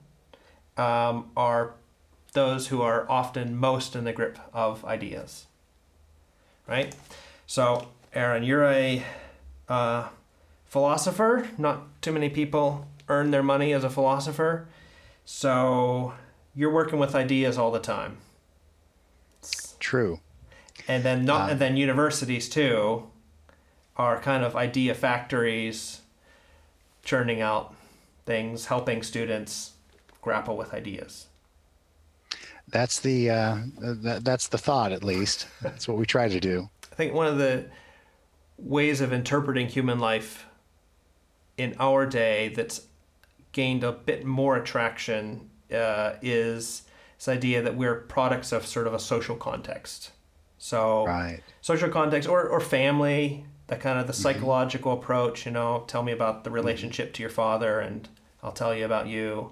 um, 0.77 1.31
are 1.35 1.73
those 2.33 2.67
who 2.67 2.81
are 2.81 3.09
often 3.09 3.55
most 3.55 3.95
in 3.95 4.03
the 4.03 4.13
grip 4.13 4.39
of 4.53 4.85
ideas. 4.85 5.47
Right? 6.67 6.95
So, 7.45 7.89
Aaron, 8.13 8.43
you're 8.43 8.63
a 8.63 9.03
uh, 9.67 10.07
philosopher. 10.65 11.49
Not 11.57 12.01
too 12.01 12.11
many 12.11 12.29
people 12.29 12.87
earn 13.09 13.31
their 13.31 13.43
money 13.43 13.73
as 13.73 13.83
a 13.83 13.89
philosopher. 13.89 14.67
So, 15.25 16.13
you're 16.55 16.71
working 16.71 16.99
with 16.99 17.15
ideas 17.15 17.57
all 17.57 17.71
the 17.71 17.79
time. 17.79 18.17
True. 19.79 20.19
And 20.87 21.03
then 21.03 21.25
not, 21.25 21.51
and 21.51 21.59
then 21.59 21.77
universities 21.77 22.49
too 22.49 23.07
are 23.97 24.19
kind 24.19 24.43
of 24.43 24.55
idea 24.55 24.93
factories 24.93 26.01
churning 27.03 27.41
out 27.41 27.75
things, 28.25 28.67
helping 28.67 29.03
students 29.03 29.73
grapple 30.21 30.57
with 30.57 30.73
ideas. 30.73 31.27
That's 32.67 32.99
the 32.99 33.29
uh, 33.29 33.57
th- 34.03 34.23
that's 34.23 34.47
the 34.47 34.57
thought, 34.57 34.91
at 34.91 35.03
least. 35.03 35.47
That's 35.61 35.87
what 35.87 35.97
we 35.97 36.05
try 36.05 36.29
to 36.29 36.39
do. 36.39 36.69
I 36.91 36.95
think 36.95 37.13
one 37.13 37.27
of 37.27 37.37
the 37.37 37.65
ways 38.57 39.01
of 39.01 39.11
interpreting 39.11 39.67
human 39.67 39.99
life 39.99 40.45
in 41.57 41.75
our 41.79 42.05
day 42.05 42.49
that's 42.49 42.87
gained 43.51 43.83
a 43.83 43.91
bit 43.91 44.25
more 44.25 44.55
attraction 44.55 45.49
uh, 45.73 46.13
is 46.21 46.83
this 47.17 47.27
idea 47.27 47.61
that 47.61 47.75
we're 47.75 47.95
products 47.95 48.51
of 48.51 48.65
sort 48.65 48.87
of 48.87 48.93
a 48.93 48.99
social 48.99 49.35
context. 49.35 50.11
So, 50.57 51.05
Right. 51.07 51.41
social 51.59 51.89
context 51.89 52.29
or, 52.29 52.47
or 52.47 52.59
family, 52.59 53.45
that 53.67 53.79
kind 53.79 53.99
of 53.99 54.07
the 54.07 54.13
psychological 54.13 54.93
approach, 54.93 55.45
you 55.45 55.51
know, 55.51 55.83
tell 55.87 56.03
me 56.03 56.11
about 56.11 56.43
the 56.43 56.51
relationship 56.51 57.13
to 57.13 57.23
your 57.23 57.29
father 57.31 57.79
and 57.79 58.07
I'll 58.43 58.51
tell 58.51 58.73
you 58.75 58.85
about 58.85 59.07
you. 59.07 59.51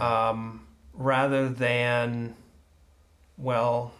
Um, 0.00 0.66
rather 0.92 1.48
than, 1.48 2.34
well, 3.36 3.92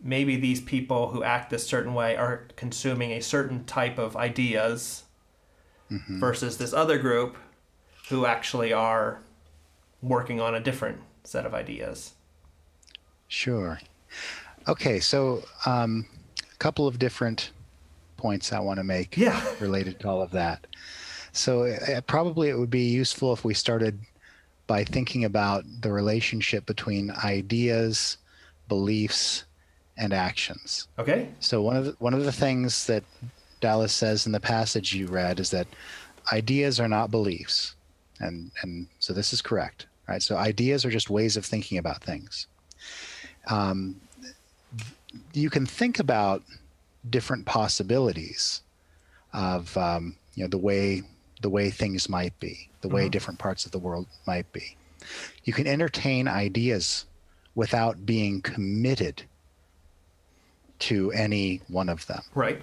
maybe 0.00 0.36
these 0.36 0.60
people 0.60 1.08
who 1.10 1.22
act 1.22 1.50
this 1.50 1.66
certain 1.66 1.94
way 1.94 2.16
are 2.16 2.48
consuming 2.56 3.12
a 3.12 3.20
certain 3.20 3.64
type 3.64 3.98
of 3.98 4.16
ideas 4.16 5.04
versus 5.90 6.58
this 6.58 6.72
other 6.74 6.98
group 6.98 7.36
who 8.10 8.26
actually 8.26 8.72
are 8.72 9.20
working 10.02 10.40
on 10.40 10.54
a 10.54 10.60
different 10.60 11.00
set 11.24 11.46
of 11.46 11.54
ideas. 11.54 12.12
Sure. 13.26 13.80
Okay, 14.66 15.00
so 15.00 15.42
um, 15.66 16.06
a 16.52 16.56
couple 16.56 16.86
of 16.86 16.98
different 16.98 17.52
points 18.16 18.52
I 18.52 18.60
want 18.60 18.78
to 18.78 18.84
make 18.84 19.16
Yeah. 19.16 19.42
related 19.60 19.98
to 20.00 20.08
all 20.08 20.20
of 20.20 20.30
that. 20.32 20.66
So 21.32 21.64
uh, 21.64 22.00
probably 22.02 22.48
it 22.50 22.58
would 22.58 22.70
be 22.70 22.84
useful 22.88 23.32
if 23.32 23.44
we 23.44 23.54
started 23.54 23.98
by 24.68 24.84
thinking 24.84 25.24
about 25.24 25.64
the 25.80 25.90
relationship 25.90 26.64
between 26.66 27.10
ideas, 27.24 28.18
beliefs, 28.68 29.44
and 29.96 30.12
actions. 30.12 30.86
Okay? 30.98 31.28
So 31.40 31.60
one 31.60 31.76
of 31.76 31.84
the, 31.86 31.96
one 31.98 32.14
of 32.14 32.24
the 32.24 32.30
things 32.30 32.86
that 32.86 33.02
Dallas 33.60 33.92
says 33.92 34.26
in 34.26 34.32
the 34.32 34.38
passage 34.38 34.94
you 34.94 35.08
read 35.08 35.40
is 35.40 35.50
that 35.50 35.66
ideas 36.32 36.78
are 36.78 36.86
not 36.86 37.10
beliefs, 37.10 37.74
and 38.20 38.52
and 38.62 38.86
so 39.00 39.12
this 39.12 39.32
is 39.32 39.42
correct, 39.42 39.86
right? 40.06 40.22
So 40.22 40.36
ideas 40.36 40.84
are 40.84 40.90
just 40.90 41.10
ways 41.10 41.36
of 41.36 41.44
thinking 41.44 41.78
about 41.78 42.04
things. 42.04 42.46
Um, 43.48 44.00
you 45.32 45.50
can 45.50 45.66
think 45.66 45.98
about 45.98 46.42
different 47.10 47.46
possibilities 47.46 48.62
of 49.32 49.76
um, 49.76 50.16
you 50.34 50.44
know 50.44 50.48
the 50.48 50.58
way 50.58 51.02
the 51.40 51.50
way 51.50 51.70
things 51.70 52.08
might 52.08 52.38
be, 52.40 52.68
the 52.80 52.88
way 52.88 53.02
mm-hmm. 53.02 53.10
different 53.10 53.38
parts 53.38 53.64
of 53.66 53.72
the 53.72 53.78
world 53.78 54.06
might 54.26 54.50
be. 54.52 54.76
You 55.44 55.52
can 55.52 55.66
entertain 55.66 56.28
ideas 56.28 57.06
without 57.54 58.04
being 58.04 58.40
committed 58.40 59.22
to 60.80 61.10
any 61.12 61.60
one 61.68 61.88
of 61.88 62.06
them, 62.06 62.22
Right. 62.34 62.62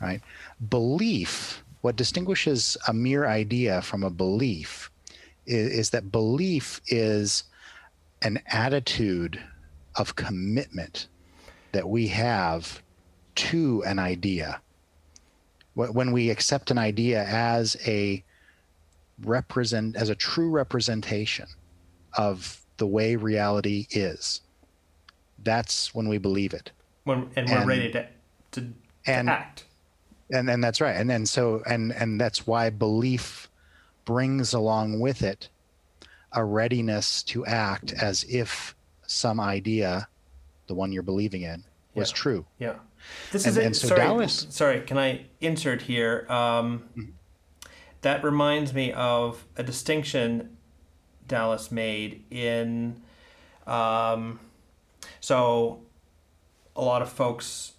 right? 0.00 0.20
Belief, 0.68 1.62
what 1.80 1.96
distinguishes 1.96 2.76
a 2.88 2.92
mere 2.92 3.26
idea 3.26 3.80
from 3.82 4.02
a 4.02 4.10
belief 4.10 4.90
is, 5.46 5.70
is 5.72 5.90
that 5.90 6.12
belief 6.12 6.80
is 6.88 7.44
an 8.22 8.42
attitude 8.46 9.40
of 9.96 10.16
commitment 10.16 11.08
that 11.72 11.88
we 11.88 12.08
have 12.08 12.82
to 13.34 13.82
an 13.84 13.98
idea. 13.98 14.60
Wh- 15.74 15.94
When 15.94 16.12
we 16.12 16.30
accept 16.30 16.70
an 16.70 16.78
idea 16.78 17.24
as 17.24 17.76
a 17.86 18.22
represent 19.22 19.96
as 19.96 20.08
a 20.08 20.14
true 20.14 20.50
representation 20.50 21.46
of 22.18 22.60
the 22.78 22.86
way 22.86 23.16
reality 23.16 23.86
is, 23.90 24.40
that's 25.42 25.94
when 25.94 26.08
we 26.08 26.18
believe 26.18 26.52
it. 26.54 26.72
When, 27.04 27.30
and 27.36 27.48
we're 27.48 27.58
And- 27.58 27.68
ready 27.68 27.92
to, 27.92 28.02
to, 28.52 28.60
to 28.60 28.72
and- 29.06 29.30
act. 29.30 29.64
and 30.32 30.48
and 30.48 30.64
that's 30.64 30.80
right 30.80 30.96
and 30.96 31.08
then 31.10 31.26
so 31.26 31.62
and 31.66 31.92
and 31.92 32.18
that's 32.18 32.46
why 32.46 32.70
belief 32.70 33.48
brings 34.06 34.54
along 34.54 34.98
with 35.00 35.22
it 35.22 35.50
a 36.32 36.42
readiness 36.42 37.22
to 37.24 37.44
act 37.44 37.92
as 37.92 38.24
if 38.24 38.74
some 39.06 39.38
idea 39.38 40.08
the 40.66 40.74
one 40.74 40.90
you're 40.92 41.02
believing 41.02 41.42
in 41.42 41.62
was 41.94 42.10
Yeah. 42.10 42.16
true 42.16 42.46
Yeah. 42.58 42.74
This 43.32 43.44
And- 43.44 43.50
is 43.52 43.56
it. 43.58 43.64
and 43.66 43.76
so 43.76 43.88
sorry, 43.88 44.00
Dallas- 44.00 44.46
sorry, 44.50 44.80
can 44.82 44.98
I 44.98 45.26
insert 45.40 45.82
here? 45.82 46.26
Um, 46.28 47.14
That 48.02 48.22
reminds 48.22 48.74
me 48.74 48.92
of 48.92 49.46
a 49.56 49.62
distinction 49.62 50.58
Dallas 51.26 51.70
made 51.72 52.22
in. 52.30 53.00
Um, 53.66 54.40
so, 55.20 55.80
a 56.76 56.82
lot 56.82 57.00
of 57.00 57.10
folks 57.10 57.72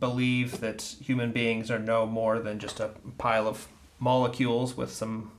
believe 0.00 0.58
that 0.60 0.82
human 1.00 1.30
beings 1.30 1.70
are 1.70 1.78
no 1.78 2.06
more 2.06 2.40
than 2.40 2.58
just 2.58 2.80
a 2.80 2.88
pile 3.18 3.46
of 3.46 3.68
molecules 4.00 4.76
with 4.76 4.92
some 4.92 5.30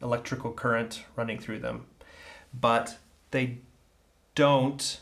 electrical 0.00 0.52
current 0.52 1.04
running 1.14 1.38
through 1.38 1.58
them, 1.58 1.86
but 2.54 2.96
they 3.30 3.58
don't. 4.34 5.00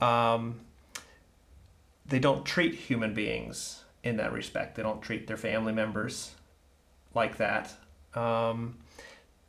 Um, 0.00 0.60
they 2.10 2.18
don't 2.18 2.44
treat 2.44 2.74
human 2.74 3.14
beings 3.14 3.84
in 4.02 4.16
that 4.18 4.32
respect. 4.32 4.74
They 4.74 4.82
don't 4.82 5.00
treat 5.00 5.26
their 5.26 5.36
family 5.36 5.72
members 5.72 6.32
like 7.14 7.38
that. 7.38 7.72
Um, 8.14 8.78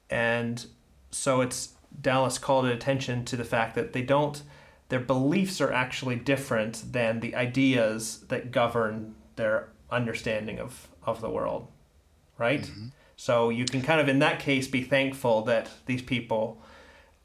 and 0.10 0.66
so 1.12 1.42
it's 1.42 1.74
Dallas 2.00 2.38
called 2.38 2.66
attention 2.66 3.26
to 3.26 3.36
the 3.36 3.44
fact 3.44 3.76
that 3.76 3.94
they 3.94 4.02
don't, 4.02 4.42
their 4.90 5.00
beliefs 5.00 5.60
are 5.60 5.72
actually 5.72 6.16
different 6.16 6.92
than 6.92 7.20
the 7.20 7.36
ideas 7.36 8.26
that 8.30 8.52
govern 8.52 9.16
their 9.36 9.70
understanding 9.90 10.60
of, 10.60 10.88
of 11.04 11.22
the 11.22 11.30
world, 11.30 11.68
right? 12.38 12.70
So 13.16 13.50
you 13.50 13.66
can 13.66 13.82
kind 13.82 14.00
of, 14.02 14.08
in 14.08 14.20
that 14.20 14.40
case, 14.40 14.68
be 14.68 14.84
thankful 14.84 15.44
that 15.44 15.70
these 15.86 16.02
people 16.02 16.62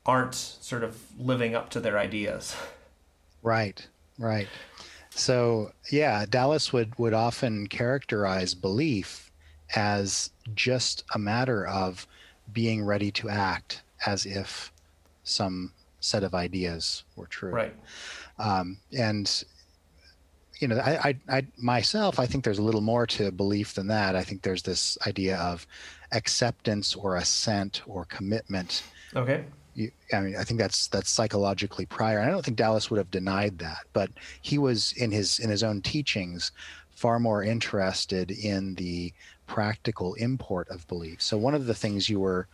aren't 0.04 0.34
sort 0.34 0.84
of 0.84 0.98
living 1.18 1.54
up 1.54 1.70
to 1.70 1.80
their 1.80 1.98
ideas. 1.98 2.54
right 3.42 3.86
right 4.18 4.48
so 5.16 5.70
yeah 5.90 6.24
dallas 6.28 6.72
would 6.72 6.96
would 6.98 7.14
often 7.14 7.66
characterize 7.66 8.54
belief 8.54 9.30
as 9.74 10.30
just 10.54 11.04
a 11.14 11.18
matter 11.18 11.66
of 11.66 12.06
being 12.52 12.84
ready 12.84 13.10
to 13.10 13.28
act 13.28 13.82
as 14.06 14.26
if 14.26 14.72
some 15.24 15.72
set 16.00 16.22
of 16.22 16.34
ideas 16.34 17.04
were 17.16 17.26
true 17.26 17.50
Right. 17.52 17.74
um, 18.38 18.78
and 18.96 19.44
you 20.60 20.68
know 20.68 20.78
I, 20.78 21.08
I 21.28 21.36
i 21.38 21.46
myself 21.58 22.18
i 22.18 22.26
think 22.26 22.44
there's 22.44 22.58
a 22.58 22.62
little 22.62 22.80
more 22.80 23.06
to 23.08 23.32
belief 23.32 23.74
than 23.74 23.86
that 23.88 24.14
i 24.16 24.22
think 24.22 24.42
there's 24.42 24.62
this 24.62 24.96
idea 25.06 25.36
of 25.38 25.66
acceptance 26.12 26.94
or 26.94 27.16
assent 27.16 27.82
or 27.86 28.04
commitment 28.04 28.82
Okay. 29.14 29.44
You, 29.76 29.90
i 30.12 30.20
mean 30.20 30.36
i 30.36 30.42
think 30.42 30.58
that's 30.58 30.88
that's 30.88 31.10
psychologically 31.10 31.86
prior. 31.86 32.18
And 32.18 32.28
i 32.28 32.32
don't 32.32 32.44
think 32.44 32.56
dallas 32.56 32.90
would 32.90 32.98
have 32.98 33.10
denied 33.10 33.58
that 33.58 33.86
but 33.92 34.10
he 34.42 34.58
was 34.58 34.92
in 34.94 35.12
his 35.12 35.38
in 35.38 35.50
his 35.50 35.62
own 35.62 35.80
teachings 35.82 36.50
far 36.96 37.20
more 37.20 37.44
interested 37.44 38.30
in 38.30 38.74
the 38.74 39.12
practical 39.46 40.14
import 40.14 40.68
of 40.70 40.88
belief. 40.88 41.20
So 41.20 41.36
one 41.36 41.54
of 41.54 41.66
the 41.66 41.74
things 41.74 42.08
you 42.08 42.18
were 42.18 42.48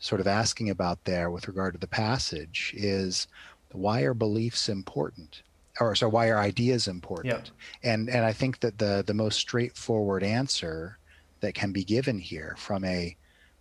sort 0.00 0.20
of 0.20 0.26
asking 0.26 0.70
about 0.70 1.02
there 1.04 1.30
with 1.30 1.48
regard 1.48 1.72
to 1.74 1.80
the 1.80 1.86
passage 1.86 2.74
is 2.76 3.28
why 3.72 4.02
are 4.02 4.12
beliefs 4.12 4.68
important? 4.68 5.42
Or 5.80 5.94
so 5.94 6.08
why 6.08 6.28
are 6.30 6.38
ideas 6.38 6.88
important? 6.88 7.50
Yeah. 7.82 7.92
and 7.92 8.08
and 8.08 8.24
i 8.24 8.32
think 8.32 8.60
that 8.60 8.78
the 8.78 9.04
the 9.06 9.14
most 9.14 9.38
straightforward 9.38 10.22
answer 10.22 10.98
that 11.40 11.54
can 11.54 11.70
be 11.70 11.84
given 11.84 12.18
here 12.18 12.54
from 12.58 12.82
a 12.84 13.14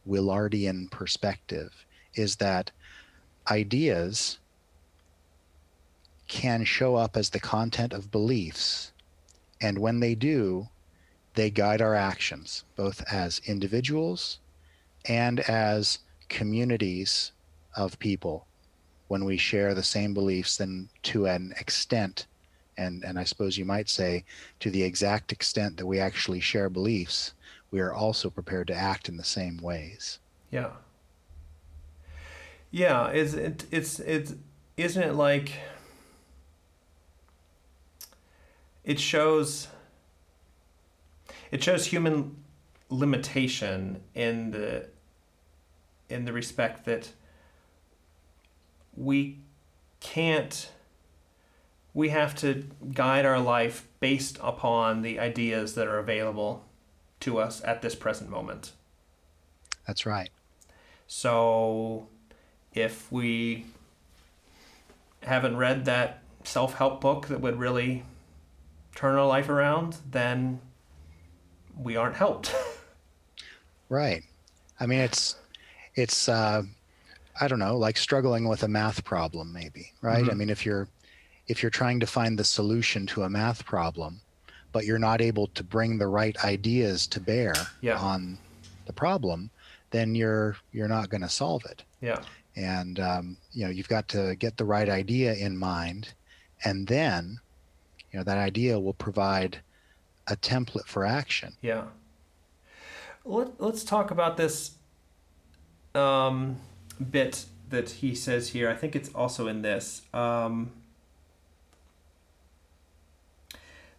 willardian 0.08 0.90
perspective 0.92 1.86
is 2.14 2.38
that 2.38 2.72
ideas 3.50 4.40
can 6.28 6.64
show 6.64 6.96
up 6.96 7.16
as 7.16 7.30
the 7.30 7.40
content 7.40 7.94
of 7.94 8.12
beliefs. 8.12 8.92
And 9.62 9.78
when 9.78 10.00
they 10.00 10.16
do 10.16 10.70
they 11.36 11.50
guide 11.50 11.82
our 11.82 11.96
actions 11.96 12.64
both 12.76 13.04
as 13.12 13.42
individuals 13.46 14.40
and 15.08 15.42
as 15.42 16.00
communities 16.30 17.32
of 17.76 18.00
people. 18.00 18.48
When 19.08 19.26
we 19.26 19.38
share 19.38 19.76
the 19.76 19.84
same 19.84 20.14
beliefs 20.14 20.58
then 20.58 20.90
to 21.04 21.28
an 21.28 21.54
extent 21.60 22.26
and 22.78 23.04
and 23.04 23.20
I 23.20 23.24
suppose 23.24 23.58
you 23.58 23.66
might 23.66 23.90
say 23.90 24.24
to 24.62 24.72
the 24.72 24.84
exact 24.84 25.32
extent 25.32 25.78
that 25.78 25.86
we 25.86 26.00
actually 26.00 26.40
share 26.40 26.70
beliefs 26.70 27.34
we 27.72 27.80
are 27.80 27.94
also 27.94 28.30
prepared 28.30 28.68
to 28.68 28.74
act 28.74 29.10
in 29.10 29.18
the 29.18 29.24
same 29.24 29.58
ways. 29.58 30.20
Yeah. 30.50 30.72
Yeah, 32.76 33.12
is 33.12 33.36
it 33.36 33.64
it's 33.72 34.02
it's 34.02 34.34
isn't 34.76 35.02
it 35.02 35.14
like 35.14 35.62
it 38.84 39.00
shows 39.00 39.70
it 41.52 41.64
shows 41.64 41.86
human 41.86 42.36
limitation 42.90 44.02
in 44.14 44.52
the 44.52 44.90
in 46.10 46.26
the 46.26 46.34
respect 46.34 46.84
that 46.84 47.14
we 48.98 49.40
can't 50.02 50.70
we 51.94 52.10
have 52.10 52.36
to 52.36 52.68
guide 52.92 53.26
our 53.26 53.40
life 53.40 53.88
based 54.02 54.38
upon 54.44 55.02
the 55.02 55.18
ideas 55.18 55.76
that 55.76 55.88
are 55.88 55.98
available 55.98 56.66
to 57.22 57.38
us 57.38 57.64
at 57.64 57.82
this 57.82 57.96
present 57.96 58.30
moment. 58.30 58.74
That's 59.88 60.06
right. 60.06 60.30
So 61.08 62.10
if 62.76 63.12
we 63.12 63.66
haven't 65.24 65.58
read 65.58 65.86
that 65.86 66.22
self-help 66.44 67.02
book 67.02 67.28
that 67.28 67.42
would 67.42 67.58
really 67.58 68.04
turn 68.94 69.16
our 69.16 69.26
life 69.26 69.50
around, 69.50 69.98
then 70.10 70.60
we 71.78 71.96
aren't 71.96 72.16
helped. 72.16 72.54
right. 73.90 74.24
I 74.80 74.86
mean, 74.86 75.00
it's 75.00 75.36
it's 75.96 76.30
uh, 76.30 76.64
I 77.40 77.48
don't 77.48 77.60
know, 77.60 77.78
like 77.78 77.98
struggling 77.98 78.48
with 78.48 78.64
a 78.64 78.68
math 78.68 79.04
problem, 79.04 79.52
maybe. 79.52 79.92
Right. 80.02 80.24
Mm-hmm. 80.24 80.32
I 80.32 80.34
mean, 80.34 80.50
if 80.50 80.66
you're 80.66 80.88
if 81.48 81.62
you're 81.62 81.70
trying 81.70 82.00
to 82.00 82.08
find 82.08 82.38
the 82.38 82.44
solution 82.44 83.06
to 83.08 83.24
a 83.24 83.30
math 83.30 83.66
problem, 83.66 84.22
but 84.72 84.86
you're 84.86 85.00
not 85.00 85.22
able 85.22 85.48
to 85.48 85.64
bring 85.64 85.98
the 85.98 86.08
right 86.08 86.36
ideas 86.44 87.08
to 87.08 87.20
bear 87.20 87.54
yeah. 87.82 87.98
on 88.00 88.38
the 88.86 88.94
problem, 88.94 89.50
then 89.92 90.16
you're 90.16 90.58
you're 90.72 90.88
not 90.88 91.10
going 91.10 91.22
to 91.22 91.30
solve 91.30 91.64
it. 91.66 91.84
Yeah. 92.02 92.22
And 92.56 93.00
um, 93.00 93.38
you 93.52 93.66
know, 93.66 93.72
you've 93.72 93.90
got 93.90 94.08
to 94.10 94.36
get 94.36 94.58
the 94.58 94.66
right 94.66 94.88
idea 94.88 95.34
in 95.34 95.58
mind, 95.58 96.14
and 96.64 96.88
then, 96.88 97.40
you 98.12 98.20
know, 98.20 98.24
that 98.24 98.38
idea 98.38 98.80
will 98.80 98.94
provide 98.94 99.60
a 100.28 100.36
template 100.36 100.86
for 100.88 101.06
action. 101.06 101.56
Yeah. 101.62 101.84
Let, 103.26 103.60
let's 103.60 103.84
talk 103.84 104.12
about 104.12 104.38
this 104.38 104.72
um, 105.94 106.58
bit 107.12 107.46
that 107.70 107.90
he 107.90 108.16
says 108.16 108.50
here. 108.50 108.70
I 108.70 108.76
think 108.76 108.96
it's 108.96 109.10
also 109.14 109.48
in 109.48 109.62
this. 109.62 110.02
Um, 110.14 110.72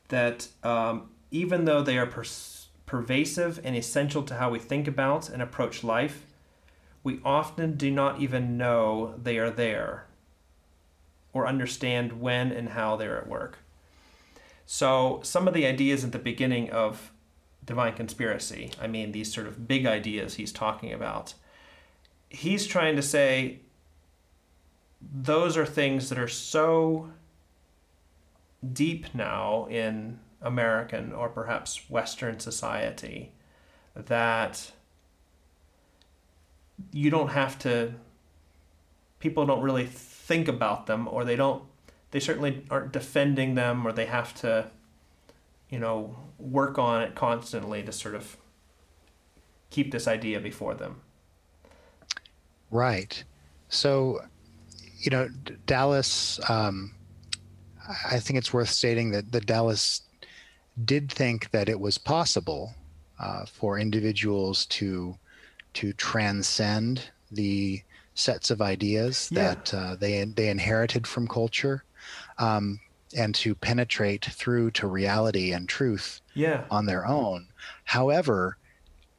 that 0.09 0.49
um, 0.62 1.11
even 1.31 1.64
though 1.64 1.83
they 1.83 1.99
are 1.99 2.11
pervasive 2.87 3.61
and 3.64 3.77
essential 3.77 4.23
to 4.23 4.35
how 4.35 4.51
we 4.51 4.59
think 4.59 4.87
about 4.87 5.29
and 5.29 5.42
approach 5.42 5.83
life, 5.83 6.26
we 7.07 7.21
often 7.25 7.77
do 7.77 7.88
not 7.88 8.21
even 8.21 8.59
know 8.59 9.14
they 9.16 9.38
are 9.38 9.49
there 9.49 10.07
or 11.33 11.47
understand 11.47 12.21
when 12.21 12.51
and 12.51 12.71
how 12.71 12.97
they're 12.97 13.16
at 13.16 13.29
work. 13.29 13.59
So, 14.66 15.21
some 15.23 15.47
of 15.47 15.55
the 15.55 15.66
ideas 15.66 16.03
at 16.03 16.11
the 16.11 16.19
beginning 16.19 16.69
of 16.73 17.12
Divine 17.64 17.95
Conspiracy, 17.95 18.73
I 18.83 18.88
mean, 18.88 19.12
these 19.12 19.33
sort 19.33 19.47
of 19.47 19.69
big 19.69 19.87
ideas 19.87 20.35
he's 20.35 20.51
talking 20.51 20.92
about, 20.92 21.35
he's 22.29 22.66
trying 22.66 22.97
to 22.97 23.03
say 23.03 23.61
those 25.01 25.57
are 25.57 25.64
things 25.64 26.09
that 26.09 26.19
are 26.19 26.27
so 26.27 27.12
deep 28.73 29.14
now 29.14 29.69
in 29.71 30.19
American 30.42 31.12
or 31.12 31.29
perhaps 31.29 31.88
Western 31.88 32.40
society 32.40 33.31
that 33.95 34.73
you 36.93 37.11
don't 37.11 37.29
have 37.29 37.59
to, 37.61 37.95
people 39.19 39.47
don't 39.47 39.62
really 39.62 39.87
think 39.87 40.49
about 40.49 40.87
them 40.87 41.09
or 41.09 41.25
they 41.25 41.37
don't 41.37 41.62
they 42.11 42.21
certainly 42.21 42.65
aren't 42.71 42.93
defending 42.93 43.55
them 43.55 43.87
or 43.87 43.93
they 43.93 44.07
have 44.07 44.35
to 44.35 44.71
you 45.69 45.79
know 45.79 46.17
work 46.39 46.79
on 46.79 47.03
it 47.03 47.15
constantly 47.15 47.83
to 47.83 47.93
sort 47.93 48.15
of 48.15 48.37
keep 49.71 49.91
this 49.91 50.07
idea 50.07 50.41
before 50.41 50.75
them. 50.75 51.01
Right. 52.71 53.23
So 53.69 54.21
you 54.99 55.11
know 55.11 55.29
dallas 55.67 56.41
um, 56.49 56.93
i 58.11 58.19
think 58.19 58.39
it's 58.39 58.53
worth 58.53 58.69
stating 58.69 59.11
that, 59.11 59.31
the 59.31 59.41
dallas 59.41 60.03
did 60.85 61.11
think 61.11 61.51
that 61.51 61.69
it 61.69 61.79
was 61.79 61.97
possible 61.97 62.75
uh, 63.19 63.47
for 63.47 63.79
individuals 63.79 64.67
to 64.67 65.17
to 65.77 65.93
transcend 65.93 67.03
the 67.31 67.83
sets 68.15 68.51
of 68.51 68.62
ideas 68.62 69.29
yeah. 69.31 69.55
that 69.55 69.75
uh, 69.75 69.97
they 69.97 70.25
they 70.25 70.49
inherited 70.49 71.07
from 71.07 71.29
culture 71.29 71.85
um, 72.39 72.81
and 73.17 73.35
to 73.35 73.55
penetrate 73.55 74.25
through 74.25 74.71
to 74.71 74.87
reality 74.87 75.53
and 75.53 75.69
truth 75.69 76.21
yeah. 76.35 76.65
on 76.71 76.87
their 76.87 77.07
own. 77.07 77.47
However, 77.85 78.57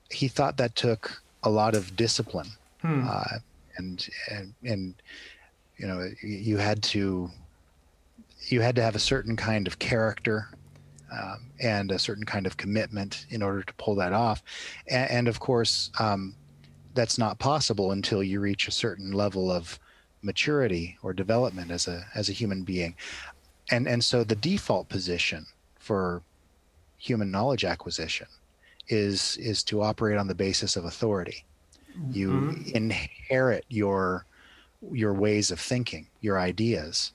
he 0.10 0.28
thought 0.28 0.58
that 0.58 0.76
took 0.76 1.22
a 1.44 1.50
lot 1.50 1.76
of 1.76 1.96
discipline, 1.96 2.50
hmm. 2.82 3.08
uh, 3.08 3.38
and, 3.78 4.10
and 4.32 4.54
and 4.64 4.96
you 5.78 5.88
know 5.88 6.10
you 6.24 6.58
had 6.58 6.82
to 6.84 7.30
you 8.48 8.62
had 8.62 8.76
to 8.76 8.82
have 8.82 8.96
a 8.96 9.00
certain 9.00 9.36
kind 9.36 9.68
of 9.68 9.78
character 9.78 10.50
um, 11.12 11.52
and 11.62 11.92
a 11.92 12.00
certain 12.00 12.26
kind 12.26 12.48
of 12.48 12.58
commitment 12.58 13.28
in 13.30 13.44
order 13.44 13.62
to 13.62 13.74
pull 13.76 13.94
that 13.96 14.14
off, 14.14 14.42
and, 14.88 15.12
and 15.12 15.28
of 15.28 15.40
course. 15.40 15.92
Um, 16.00 16.34
that's 16.98 17.20
not 17.20 17.40
possible 17.40 17.92
until 17.92 18.24
you 18.24 18.40
reach 18.40 18.68
a 18.68 18.72
certain 18.72 19.12
level 19.12 19.52
of 19.52 19.80
maturity 20.24 20.98
or 21.04 21.14
development 21.14 21.70
as 21.72 21.88
a 21.88 22.06
as 22.16 22.28
a 22.28 22.34
human 22.34 22.64
being. 22.64 22.96
And 23.72 23.88
and 23.88 24.04
so 24.04 24.24
the 24.24 24.36
default 24.36 24.90
position 24.90 25.46
for 25.80 26.24
human 26.98 27.30
knowledge 27.32 27.64
acquisition 27.64 28.28
is 28.90 29.38
is 29.38 29.64
to 29.66 29.84
operate 29.84 30.18
on 30.18 30.28
the 30.28 30.36
basis 30.36 30.76
of 30.76 30.86
authority. 30.86 31.46
You 32.12 32.30
mm-hmm. 32.30 32.76
inherit 32.76 33.66
your 33.70 34.26
your 34.92 35.14
ways 35.14 35.52
of 35.52 35.60
thinking 35.60 36.08
your 36.22 36.40
ideas 36.40 37.12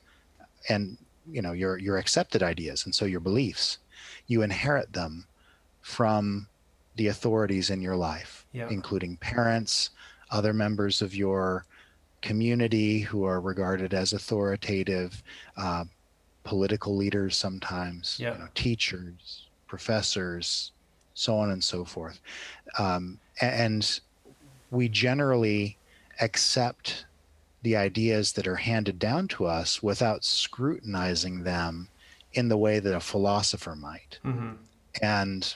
and 0.68 0.96
you 1.30 1.42
know 1.42 1.52
your 1.52 1.76
your 1.76 1.98
accepted 1.98 2.42
ideas 2.42 2.84
and 2.84 2.94
so 2.94 3.04
your 3.04 3.20
beliefs. 3.20 3.78
You 4.28 4.42
inherit 4.42 4.92
them 4.92 5.26
from 5.80 6.46
the 6.94 7.08
authorities 7.08 7.68
in 7.68 7.82
your 7.82 7.96
life 7.96 8.41
yeah. 8.52 8.68
including 8.70 9.16
parents 9.16 9.90
other 10.32 10.52
members 10.52 11.02
of 11.02 11.14
your 11.14 11.66
community 12.22 13.00
who 13.00 13.24
are 13.24 13.40
regarded 13.40 13.94
as 13.94 14.12
authoritative, 14.12 15.22
uh, 15.56 15.84
political 16.42 16.96
leaders 16.96 17.36
sometimes, 17.36 18.18
yeah. 18.18 18.32
you 18.32 18.38
know, 18.38 18.48
teachers, 18.54 19.46
professors, 19.68 20.72
so 21.14 21.36
on 21.36 21.50
and 21.50 21.62
so 21.62 21.84
forth. 21.84 22.20
Um, 22.78 23.18
and 23.40 24.00
we 24.70 24.88
generally 24.88 25.76
accept 26.20 27.04
the 27.62 27.76
ideas 27.76 28.32
that 28.32 28.46
are 28.46 28.56
handed 28.56 28.98
down 28.98 29.28
to 29.28 29.44
us 29.46 29.82
without 29.82 30.24
scrutinizing 30.24 31.44
them 31.44 31.88
in 32.32 32.48
the 32.48 32.56
way 32.56 32.78
that 32.80 32.94
a 32.96 33.00
philosopher 33.00 33.76
might. 33.76 34.18
Mm-hmm. 34.24 34.52
And 35.02 35.54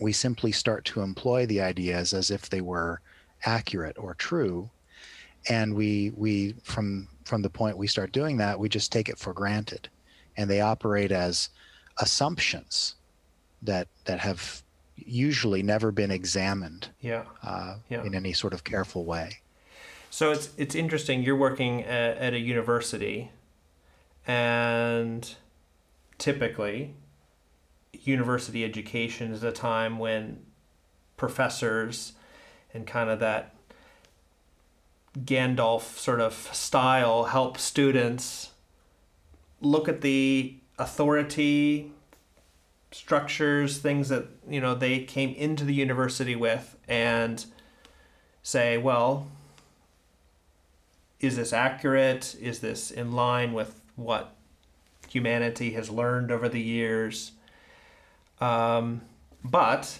we 0.00 0.12
simply 0.12 0.52
start 0.52 0.84
to 0.86 1.00
employ 1.00 1.46
the 1.46 1.60
ideas 1.60 2.12
as 2.12 2.30
if 2.30 2.48
they 2.48 2.60
were 2.60 3.00
accurate 3.44 3.96
or 3.98 4.14
true 4.14 4.70
and 5.48 5.74
we 5.74 6.12
we 6.16 6.54
from 6.62 7.08
from 7.24 7.42
the 7.42 7.50
point 7.50 7.76
we 7.76 7.86
start 7.86 8.12
doing 8.12 8.36
that 8.36 8.58
we 8.58 8.68
just 8.68 8.92
take 8.92 9.08
it 9.08 9.18
for 9.18 9.32
granted 9.32 9.88
and 10.36 10.50
they 10.50 10.60
operate 10.60 11.12
as 11.12 11.48
assumptions 11.98 12.96
that 13.62 13.88
that 14.04 14.20
have 14.20 14.62
usually 14.96 15.62
never 15.62 15.90
been 15.90 16.10
examined 16.10 16.88
yeah. 17.00 17.24
Uh, 17.42 17.76
yeah. 17.88 18.04
in 18.04 18.14
any 18.14 18.34
sort 18.34 18.52
of 18.52 18.64
careful 18.64 19.04
way 19.04 19.38
so 20.10 20.30
it's 20.30 20.50
it's 20.58 20.74
interesting 20.74 21.22
you're 21.22 21.36
working 21.36 21.82
at, 21.84 22.18
at 22.18 22.34
a 22.34 22.38
university 22.38 23.30
and 24.26 25.36
typically 26.18 26.94
university 28.04 28.64
education 28.64 29.32
is 29.32 29.42
a 29.42 29.52
time 29.52 29.98
when 29.98 30.40
professors 31.16 32.12
and 32.72 32.86
kind 32.86 33.10
of 33.10 33.20
that 33.20 33.54
Gandalf 35.18 35.98
sort 35.98 36.20
of 36.20 36.34
style 36.52 37.24
help 37.24 37.58
students 37.58 38.50
look 39.60 39.88
at 39.88 40.00
the 40.00 40.54
authority 40.78 41.92
structures, 42.92 43.78
things 43.78 44.08
that 44.08 44.26
you 44.48 44.60
know 44.60 44.74
they 44.74 45.00
came 45.00 45.34
into 45.34 45.64
the 45.64 45.74
university 45.74 46.36
with, 46.36 46.76
and 46.88 47.44
say, 48.42 48.78
well, 48.78 49.28
is 51.20 51.36
this 51.36 51.52
accurate? 51.52 52.36
Is 52.40 52.60
this 52.60 52.90
in 52.90 53.12
line 53.12 53.52
with 53.52 53.80
what 53.96 54.34
humanity 55.08 55.72
has 55.72 55.90
learned 55.90 56.30
over 56.30 56.48
the 56.48 56.60
years? 56.60 57.32
Um, 58.40 59.02
but 59.44 59.98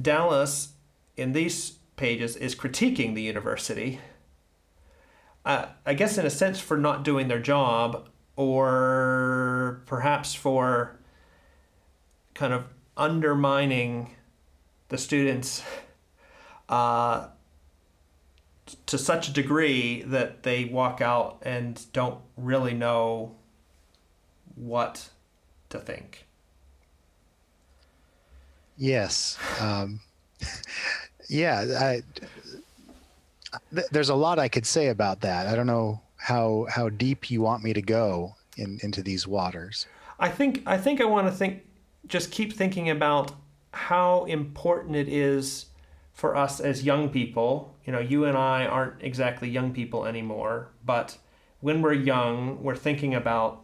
Dallas, 0.00 0.72
in 1.16 1.32
these 1.32 1.72
pages 1.96 2.36
is 2.36 2.54
critiquing 2.54 3.14
the 3.14 3.22
university 3.22 4.00
uh, 5.44 5.66
I 5.84 5.94
guess 5.94 6.18
in 6.18 6.26
a 6.26 6.30
sense 6.30 6.60
for 6.60 6.76
not 6.76 7.02
doing 7.02 7.28
their 7.28 7.40
job, 7.40 8.08
or 8.36 9.82
perhaps 9.86 10.34
for 10.34 10.98
kind 12.34 12.52
of 12.52 12.64
undermining 12.96 14.14
the 14.88 14.98
students 14.98 15.62
uh, 16.68 17.28
to 18.86 18.98
such 18.98 19.28
a 19.28 19.32
degree 19.32 20.02
that 20.02 20.42
they 20.44 20.64
walk 20.64 21.00
out 21.00 21.42
and 21.42 21.84
don't 21.92 22.18
really 22.36 22.74
know 22.74 23.34
what 24.54 25.08
to 25.70 25.78
think. 25.78 26.26
Yes. 28.82 29.38
Um, 29.60 30.00
yeah. 31.28 31.60
I, 31.78 32.02
th- 33.72 33.86
there's 33.92 34.08
a 34.08 34.14
lot 34.16 34.40
I 34.40 34.48
could 34.48 34.66
say 34.66 34.88
about 34.88 35.20
that. 35.20 35.46
I 35.46 35.54
don't 35.54 35.68
know 35.68 36.00
how 36.16 36.66
how 36.68 36.88
deep 36.88 37.30
you 37.30 37.40
want 37.42 37.62
me 37.62 37.72
to 37.74 37.80
go 37.80 38.34
in 38.56 38.80
into 38.82 39.00
these 39.00 39.24
waters. 39.24 39.86
I 40.18 40.28
think 40.30 40.64
I 40.66 40.78
think 40.78 41.00
I 41.00 41.04
want 41.04 41.28
to 41.28 41.32
think 41.32 41.62
just 42.08 42.32
keep 42.32 42.54
thinking 42.54 42.90
about 42.90 43.30
how 43.70 44.24
important 44.24 44.96
it 44.96 45.08
is 45.08 45.66
for 46.12 46.36
us 46.36 46.58
as 46.58 46.82
young 46.82 47.08
people. 47.08 47.76
You 47.86 47.92
know, 47.92 48.00
you 48.00 48.24
and 48.24 48.36
I 48.36 48.66
aren't 48.66 49.00
exactly 49.00 49.48
young 49.48 49.72
people 49.72 50.06
anymore, 50.06 50.70
but 50.84 51.18
when 51.60 51.82
we're 51.82 51.92
young, 51.92 52.60
we're 52.60 52.74
thinking 52.74 53.14
about 53.14 53.62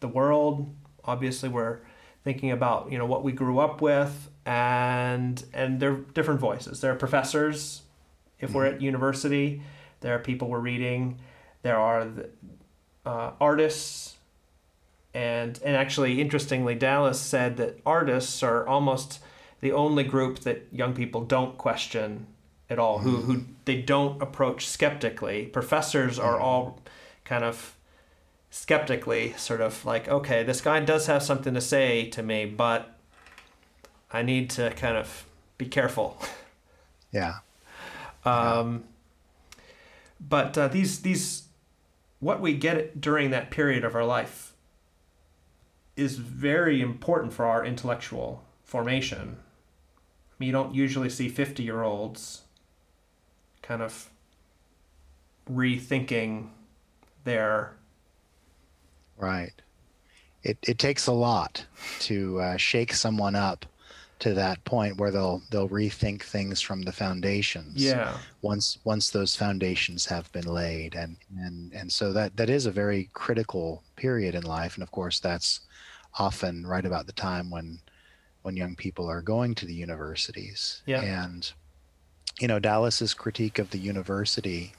the 0.00 0.08
world. 0.08 0.74
Obviously, 1.04 1.50
we're 1.50 1.80
thinking 2.24 2.50
about 2.50 2.90
you 2.90 2.98
know 2.98 3.06
what 3.06 3.22
we 3.22 3.32
grew 3.32 3.58
up 3.58 3.80
with, 3.80 4.30
and 4.44 5.44
and 5.52 5.78
they're 5.78 5.96
different 5.96 6.40
voices. 6.40 6.80
There 6.80 6.92
are 6.92 6.96
professors, 6.96 7.82
if 8.40 8.52
we're 8.52 8.66
at 8.66 8.74
mm-hmm. 8.74 8.84
university, 8.84 9.62
there 10.00 10.14
are 10.14 10.18
people 10.18 10.48
we're 10.48 10.58
reading. 10.58 11.18
There 11.62 11.78
are 11.78 12.04
the, 12.04 12.30
uh, 13.06 13.32
artists, 13.40 14.16
and 15.12 15.58
and 15.64 15.76
actually, 15.76 16.20
interestingly, 16.20 16.74
Dallas 16.74 17.20
said 17.20 17.56
that 17.58 17.80
artists 17.86 18.42
are 18.42 18.66
almost 18.66 19.20
the 19.60 19.72
only 19.72 20.04
group 20.04 20.40
that 20.40 20.66
young 20.72 20.94
people 20.94 21.24
don't 21.24 21.56
question 21.56 22.26
at 22.68 22.78
all. 22.78 22.98
Who 22.98 23.18
mm-hmm. 23.18 23.32
who 23.32 23.44
they 23.64 23.80
don't 23.80 24.20
approach 24.20 24.66
skeptically. 24.66 25.46
Professors 25.46 26.18
are 26.18 26.34
mm-hmm. 26.34 26.44
all 26.44 26.82
kind 27.24 27.44
of 27.44 27.73
skeptically, 28.54 29.34
sort 29.36 29.60
of 29.60 29.84
like, 29.84 30.06
okay, 30.06 30.44
this 30.44 30.60
guy 30.60 30.78
does 30.78 31.06
have 31.06 31.24
something 31.24 31.54
to 31.54 31.60
say 31.60 32.08
to 32.10 32.22
me, 32.22 32.46
but 32.46 32.96
I 34.12 34.22
need 34.22 34.48
to 34.50 34.70
kind 34.70 34.96
of 34.96 35.26
be 35.58 35.66
careful. 35.66 36.16
Yeah. 37.12 37.38
Um, 38.26 38.84
but 40.18 40.56
uh, 40.56 40.68
these 40.68 41.02
these 41.02 41.42
what 42.20 42.40
we 42.40 42.54
get 42.54 43.02
during 43.02 43.32
that 43.32 43.50
period 43.50 43.84
of 43.84 43.94
our 43.94 44.06
life 44.06 44.54
is 45.94 46.16
very 46.16 46.80
important 46.80 47.34
for 47.34 47.44
our 47.44 47.62
intellectual 47.66 48.42
formation. 48.62 49.36
I 49.36 50.34
mean, 50.38 50.46
you 50.46 50.52
don't 50.52 50.74
usually 50.74 51.10
see 51.10 51.28
fifty 51.28 51.64
year 51.64 51.82
olds 51.82 52.44
kind 53.60 53.82
of 53.82 54.08
rethinking 55.46 56.48
their 57.24 57.76
Right. 59.16 59.52
It 60.42 60.58
it 60.62 60.78
takes 60.78 61.06
a 61.06 61.12
lot 61.12 61.64
to 62.00 62.40
uh, 62.40 62.56
shake 62.56 62.92
someone 62.92 63.34
up 63.34 63.66
to 64.20 64.34
that 64.34 64.64
point 64.64 64.96
where 64.96 65.10
they'll 65.10 65.42
they'll 65.50 65.68
rethink 65.68 66.22
things 66.22 66.60
from 66.60 66.82
the 66.82 66.92
foundations. 66.92 67.76
yeah 67.76 68.16
Once 68.42 68.78
once 68.84 69.10
those 69.10 69.36
foundations 69.36 70.06
have 70.06 70.30
been 70.32 70.46
laid, 70.46 70.94
and 70.94 71.16
and 71.38 71.72
and 71.72 71.92
so 71.92 72.12
that 72.12 72.36
that 72.36 72.50
is 72.50 72.66
a 72.66 72.70
very 72.70 73.10
critical 73.12 73.82
period 73.96 74.34
in 74.34 74.42
life, 74.42 74.74
and 74.74 74.82
of 74.82 74.90
course 74.90 75.20
that's 75.20 75.60
often 76.18 76.66
right 76.66 76.86
about 76.86 77.06
the 77.06 77.12
time 77.12 77.50
when 77.50 77.78
when 78.42 78.56
young 78.56 78.76
people 78.76 79.08
are 79.08 79.22
going 79.22 79.54
to 79.54 79.66
the 79.66 79.74
universities. 79.74 80.82
Yeah. 80.86 81.02
And 81.02 81.50
you 82.38 82.48
know 82.48 82.58
Dallas's 82.58 83.14
critique 83.14 83.58
of 83.58 83.70
the 83.70 83.78
university. 83.78 84.72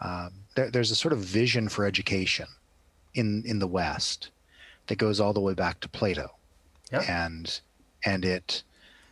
Um, 0.00 0.32
there, 0.54 0.70
there's 0.70 0.92
a 0.92 0.94
sort 0.94 1.12
of 1.12 1.18
vision 1.18 1.68
for 1.68 1.84
education 1.84 2.46
in 3.18 3.42
in 3.44 3.58
the 3.58 3.66
West 3.66 4.30
that 4.86 4.96
goes 4.98 5.20
all 5.20 5.32
the 5.32 5.40
way 5.40 5.54
back 5.54 5.80
to 5.80 5.88
Plato, 5.88 6.30
Yeah. 6.92 7.02
and 7.02 7.60
and 8.04 8.24
it 8.24 8.62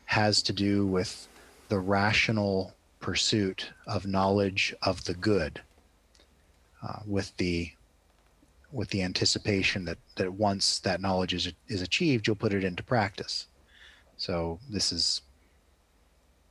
has 0.06 0.42
to 0.42 0.52
do 0.52 0.86
with 0.86 1.28
the 1.68 1.78
rational 1.78 2.74
pursuit 3.00 3.70
of 3.86 4.06
knowledge 4.06 4.74
of 4.82 5.04
the 5.04 5.14
good, 5.14 5.60
uh, 6.82 7.00
with 7.06 7.36
the 7.36 7.72
with 8.72 8.90
the 8.90 9.02
anticipation 9.02 9.84
that 9.84 9.98
that 10.16 10.32
once 10.32 10.78
that 10.80 11.00
knowledge 11.00 11.34
is 11.34 11.52
is 11.68 11.82
achieved, 11.82 12.26
you'll 12.26 12.36
put 12.36 12.54
it 12.54 12.64
into 12.64 12.82
practice. 12.82 13.46
So 14.16 14.60
this 14.70 14.92
is 14.92 15.20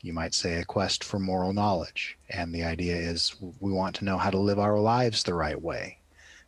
you 0.01 0.13
might 0.13 0.35
say 0.35 0.55
a 0.59 0.65
quest 0.65 1.03
for 1.03 1.17
moral 1.17 1.51
knowledge 1.51 2.15
and 2.29 2.53
the 2.53 2.63
idea 2.63 2.95
is 2.95 3.35
we 3.59 3.71
want 3.71 3.95
to 3.95 4.05
know 4.05 4.19
how 4.19 4.29
to 4.29 4.37
live 4.37 4.59
our 4.59 4.77
lives 4.79 5.23
the 5.23 5.33
right 5.33 5.59
way 5.59 5.97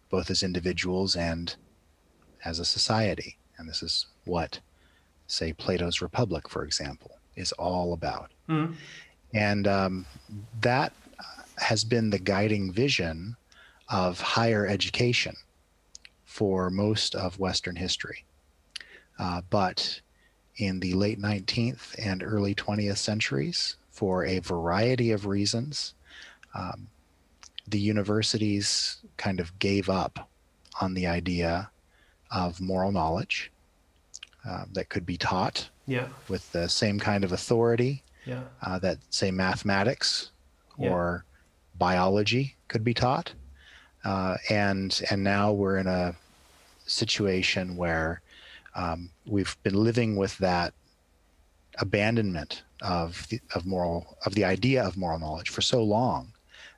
both 0.09 0.29
as 0.29 0.43
individuals 0.43 1.15
and 1.15 1.55
as 2.45 2.59
a 2.59 2.65
society. 2.65 3.37
And 3.57 3.67
this 3.67 3.81
is 3.81 4.07
what, 4.25 4.59
say, 5.27 5.53
Plato's 5.53 6.01
Republic, 6.01 6.47
for 6.49 6.63
example, 6.63 7.19
is 7.35 7.51
all 7.53 7.93
about. 7.93 8.31
Mhm. 8.47 8.75
And 9.33 9.67
um, 9.67 10.05
that 10.61 10.93
has 11.57 11.83
been 11.83 12.09
the 12.09 12.19
guiding 12.19 12.71
vision 12.71 13.35
of 13.89 14.19
higher 14.21 14.67
education 14.67 15.35
for 16.25 16.69
most 16.69 17.15
of 17.15 17.39
Western 17.39 17.75
history. 17.75 18.25
Uh, 19.17 19.41
but 19.49 19.99
in 20.57 20.79
the 20.79 20.93
late 20.93 21.19
19th 21.19 21.95
and 21.97 22.23
early 22.23 22.53
20th 22.53 22.97
centuries, 22.97 23.75
for 23.89 24.25
a 24.25 24.39
variety 24.39 25.11
of 25.11 25.25
reasons, 25.25 25.95
um, 26.53 26.87
the 27.67 27.79
universities 27.79 28.97
kind 29.17 29.39
of 29.39 29.57
gave 29.59 29.89
up 29.89 30.29
on 30.81 30.93
the 30.93 31.07
idea 31.07 31.69
of 32.31 32.59
moral 32.61 32.91
knowledge 32.91 33.51
uh, 34.47 34.65
that 34.73 34.89
could 34.89 35.05
be 35.05 35.17
taught 35.17 35.69
yeah 35.87 36.07
with 36.27 36.51
the 36.51 36.67
same 36.67 36.99
kind 36.99 37.23
of 37.23 37.31
authority 37.31 38.03
yeah 38.25 38.43
uh, 38.61 38.77
that, 38.79 38.97
say, 39.09 39.31
mathematics 39.31 40.31
Yeah. 40.77 40.91
or 40.91 41.23
biology 41.79 42.55
could 42.67 42.83
be 42.83 42.93
taught. 42.93 43.33
Uh, 44.03 44.35
and 44.49 45.01
and 45.09 45.23
now 45.23 45.51
we're 45.51 45.77
in 45.77 45.87
a 45.87 46.15
situation 46.85 47.75
where 47.75 48.21
um, 48.75 49.09
we've 49.25 49.57
been 49.63 49.73
living 49.75 50.15
with 50.15 50.37
that 50.37 50.73
abandonment 51.79 52.63
of 52.81 53.27
the, 53.29 53.39
of 53.55 53.65
moral 53.65 54.17
of 54.25 54.35
the 54.35 54.43
idea 54.45 54.83
of 54.83 54.97
moral 54.97 55.19
knowledge 55.19 55.49
for 55.49 55.61
so 55.61 55.83
long 55.83 56.31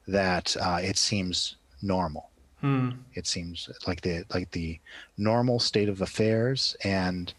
that 0.08 0.56
uh, 0.62 0.80
it 0.82 0.98
seems 0.98 1.56
normal. 1.82 2.29
Hmm. 2.62 2.90
It 3.14 3.28
seems 3.28 3.70
like 3.88 4.02
the 4.02 4.26
like 4.34 4.52
the 4.52 4.80
normal 5.18 5.60
state 5.60 5.90
of 5.90 6.02
affairs, 6.02 6.76
and 6.84 7.34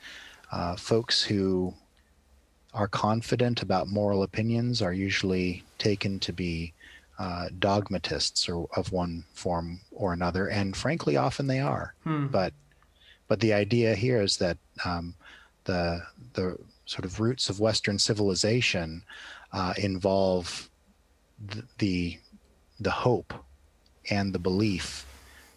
uh, 0.53 0.77
folks 0.77 1.23
who 1.23 1.75
are 2.73 2.89
confident 2.89 3.63
about 3.63 3.89
moral 3.89 4.23
opinions 4.23 4.81
are 4.81 4.93
usually 4.93 5.65
taken 5.79 6.21
to 6.21 6.33
be 6.33 6.73
uh, 7.19 7.49
dogmatists 7.59 8.49
or 8.49 8.69
of 8.77 8.93
one 8.93 9.25
form 9.35 9.81
or 9.93 10.13
another, 10.13 10.49
and 10.49 10.77
frankly, 10.77 11.17
often 11.17 11.47
they 11.47 11.61
are. 11.61 11.95
Hmm. 12.05 12.29
But 12.29 12.53
but 13.29 13.41
the 13.41 13.53
idea 13.53 13.95
here 13.95 14.23
is 14.23 14.37
that 14.39 14.59
um, 14.85 15.15
the 15.65 16.03
the 16.33 16.57
sort 16.87 17.05
of 17.05 17.21
roots 17.21 17.49
of 17.49 17.61
Western 17.61 17.99
civilization 17.99 19.03
uh, 19.53 19.75
involve 19.77 20.69
th- 21.51 21.65
the 21.79 22.19
the 22.81 22.91
hope 22.91 23.35
and 24.11 24.33
the 24.33 24.39
belief 24.39 25.07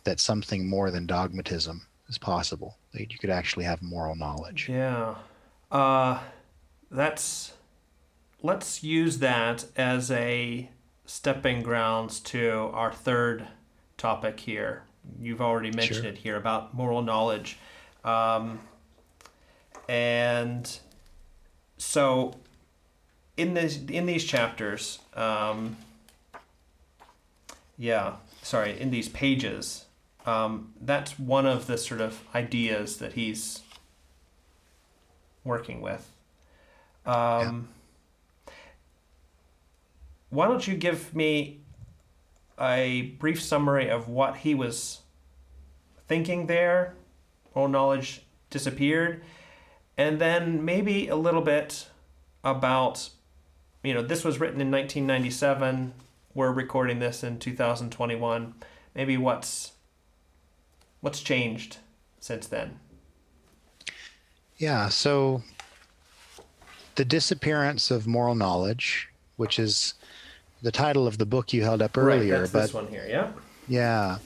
that 0.03 0.19
something 0.19 0.67
more 0.67 0.91
than 0.91 1.05
dogmatism 1.05 1.81
is 2.09 2.17
possible. 2.17 2.77
That 2.93 3.11
you 3.11 3.17
could 3.17 3.29
actually 3.29 3.65
have 3.65 3.81
moral 3.81 4.15
knowledge. 4.15 4.69
Yeah. 4.69 5.15
Uh, 5.71 6.19
that's. 6.91 7.53
Let's 8.41 8.83
use 8.83 9.19
that 9.19 9.65
as 9.77 10.11
a 10.11 10.69
stepping 11.05 11.63
grounds 11.63 12.19
to 12.19 12.69
our 12.73 12.91
third 12.91 13.47
topic 13.97 14.41
here. 14.41 14.83
You've 15.21 15.41
already 15.41 15.71
mentioned 15.71 16.01
Sure. 16.03 16.11
it 16.11 16.17
here 16.17 16.35
about 16.35 16.73
moral 16.73 17.01
knowledge. 17.01 17.57
Um, 18.03 18.59
and 19.87 20.79
so 21.77 22.33
in 23.37 23.53
this 23.53 23.77
in 23.89 24.05
these 24.05 24.23
chapters 24.23 24.99
um, 25.15 25.77
yeah 27.77 28.15
sorry 28.41 28.79
in 28.79 28.91
these 28.91 29.09
pages 29.09 29.85
um, 30.25 30.73
that's 30.81 31.19
one 31.19 31.45
of 31.45 31.67
the 31.67 31.77
sort 31.77 32.01
of 32.01 32.21
ideas 32.33 32.97
that 32.97 33.13
he's 33.13 33.61
working 35.43 35.81
with 35.81 36.09
um, 37.05 37.67
why 40.29 40.47
don't 40.47 40.67
you 40.67 40.75
give 40.75 41.15
me 41.15 41.59
a 42.59 43.15
brief 43.19 43.41
summary 43.41 43.89
of 43.89 44.07
what 44.07 44.37
he 44.37 44.55
was 44.55 45.01
thinking 46.07 46.47
there. 46.47 46.95
All 47.53 47.67
knowledge 47.67 48.23
disappeared. 48.49 49.23
And 49.97 50.19
then 50.19 50.65
maybe 50.65 51.07
a 51.07 51.15
little 51.15 51.41
bit 51.41 51.87
about, 52.43 53.09
you 53.83 53.93
know, 53.93 54.01
this 54.01 54.23
was 54.23 54.39
written 54.39 54.59
in 54.59 54.71
1997. 54.71 55.93
We're 56.33 56.51
recording 56.51 56.99
this 56.99 57.23
in 57.23 57.37
2021. 57.37 58.55
Maybe 58.95 59.17
what's 59.17 59.72
what's 61.03 61.19
changed 61.19 61.77
since 62.21 62.47
then? 62.47 62.79
Yeah, 64.57 64.87
so 64.87 65.43
the 66.95 67.03
disappearance 67.03 67.91
of 67.91 68.07
moral 68.07 68.35
knowledge, 68.35 69.09
which 69.35 69.59
is 69.59 69.95
the 70.61 70.71
title 70.71 71.05
of 71.05 71.17
the 71.17 71.25
book 71.25 71.51
you 71.51 71.61
held 71.61 71.81
up 71.81 71.97
earlier, 71.97 72.33
right, 72.33 72.39
that's 72.39 72.51
but 72.51 72.61
this 72.61 72.73
one 72.73 72.87
here, 72.87 73.05
yeah. 73.07 73.33
Yeah, 73.67 74.19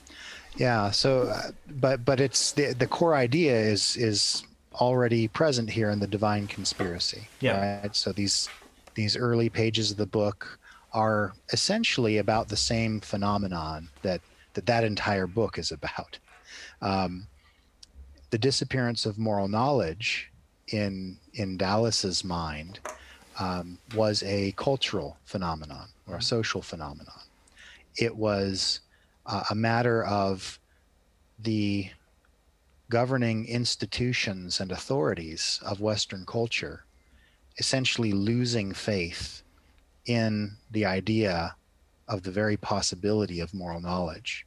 yeah. 0.57 0.91
So, 0.91 1.23
uh, 1.23 1.51
but 1.67 2.05
but 2.05 2.19
it's 2.19 2.51
the 2.51 2.73
the 2.73 2.85
core 2.85 3.15
idea 3.15 3.59
is 3.59 3.97
is 3.97 4.43
already 4.75 5.27
present 5.27 5.71
here 5.71 5.89
in 5.89 5.99
the 5.99 6.07
divine 6.07 6.45
conspiracy. 6.45 7.27
Yeah. 7.39 7.79
Right? 7.81 7.95
So 7.95 8.11
these 8.11 8.49
these 8.93 9.17
early 9.17 9.49
pages 9.49 9.89
of 9.89 9.97
the 9.97 10.05
book 10.05 10.59
are 10.93 11.33
essentially 11.51 12.19
about 12.19 12.49
the 12.49 12.57
same 12.57 12.99
phenomenon 12.99 13.89
that 14.03 14.21
that 14.53 14.67
that 14.67 14.83
entire 14.83 15.25
book 15.25 15.57
is 15.57 15.71
about. 15.71 16.19
Um, 16.81 17.27
the 18.29 18.37
disappearance 18.37 19.05
of 19.05 19.17
moral 19.17 19.47
knowledge 19.47 20.31
in 20.67 21.17
in 21.33 21.57
Dallas's 21.57 22.23
mind 22.23 22.79
um, 23.39 23.77
was 23.95 24.23
a 24.23 24.51
cultural 24.53 25.17
phenomenon 25.23 25.87
or 26.07 26.17
a 26.17 26.21
social 26.21 26.61
phenomenon. 26.61 27.21
It 27.97 28.15
was 28.15 28.81
uh, 29.25 29.43
a 29.49 29.55
matter 29.55 30.03
of 30.03 30.59
the 31.39 31.89
governing 32.89 33.47
institutions 33.47 34.59
and 34.59 34.71
authorities 34.71 35.59
of 35.65 35.81
Western 35.81 36.25
culture 36.25 36.85
essentially 37.57 38.11
losing 38.11 38.73
faith 38.73 39.41
in 40.05 40.55
the 40.71 40.85
idea 40.85 41.55
of 42.07 42.23
the 42.23 42.31
very 42.31 42.55
possibility 42.55 43.39
of 43.39 43.53
moral 43.53 43.81
knowledge. 43.81 44.45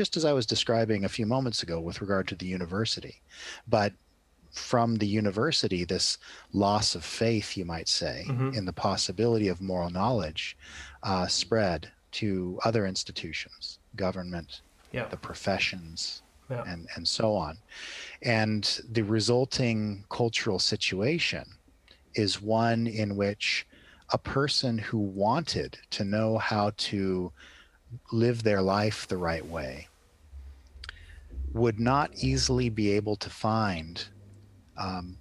Just 0.00 0.16
as 0.16 0.24
I 0.24 0.32
was 0.32 0.46
describing 0.46 1.04
a 1.04 1.10
few 1.10 1.26
moments 1.26 1.62
ago 1.62 1.78
with 1.78 2.00
regard 2.00 2.26
to 2.28 2.34
the 2.34 2.46
university. 2.46 3.20
But 3.68 3.92
from 4.50 4.94
the 4.96 5.06
university, 5.06 5.84
this 5.84 6.16
loss 6.54 6.94
of 6.94 7.04
faith, 7.04 7.54
you 7.54 7.66
might 7.66 7.86
say, 7.86 8.24
Mhm. 8.26 8.56
in 8.56 8.64
the 8.64 8.72
possibility 8.72 9.48
of 9.48 9.60
moral 9.60 9.90
knowledge 9.90 10.56
uh, 11.02 11.26
spread 11.26 11.92
to 12.12 12.58
other 12.64 12.86
institutions, 12.86 13.78
government, 13.94 14.62
Yeah. 14.90 15.06
the 15.08 15.18
professions, 15.18 16.22
Yeah. 16.48 16.64
and, 16.66 16.88
and 16.96 17.06
so 17.06 17.36
on. 17.36 17.58
And 18.22 18.64
the 18.90 19.02
resulting 19.02 20.06
cultural 20.08 20.58
situation 20.60 21.44
is 22.14 22.40
one 22.40 22.86
in 22.86 23.16
which 23.16 23.66
a 24.08 24.16
person 24.16 24.78
who 24.78 24.96
wanted 24.96 25.78
to 25.90 26.04
know 26.04 26.38
how 26.38 26.70
to 26.88 27.32
live 28.10 28.44
their 28.44 28.62
life 28.62 29.06
the 29.06 29.18
right 29.18 29.44
way 29.44 29.88
would 31.52 31.80
not 31.80 32.10
easily 32.14 32.68
be 32.68 32.92
able 32.92 33.16
to 33.16 33.30
find 33.30 34.04
um, 34.76 35.16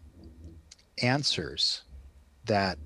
answers 1.02 1.84
that 2.46 2.78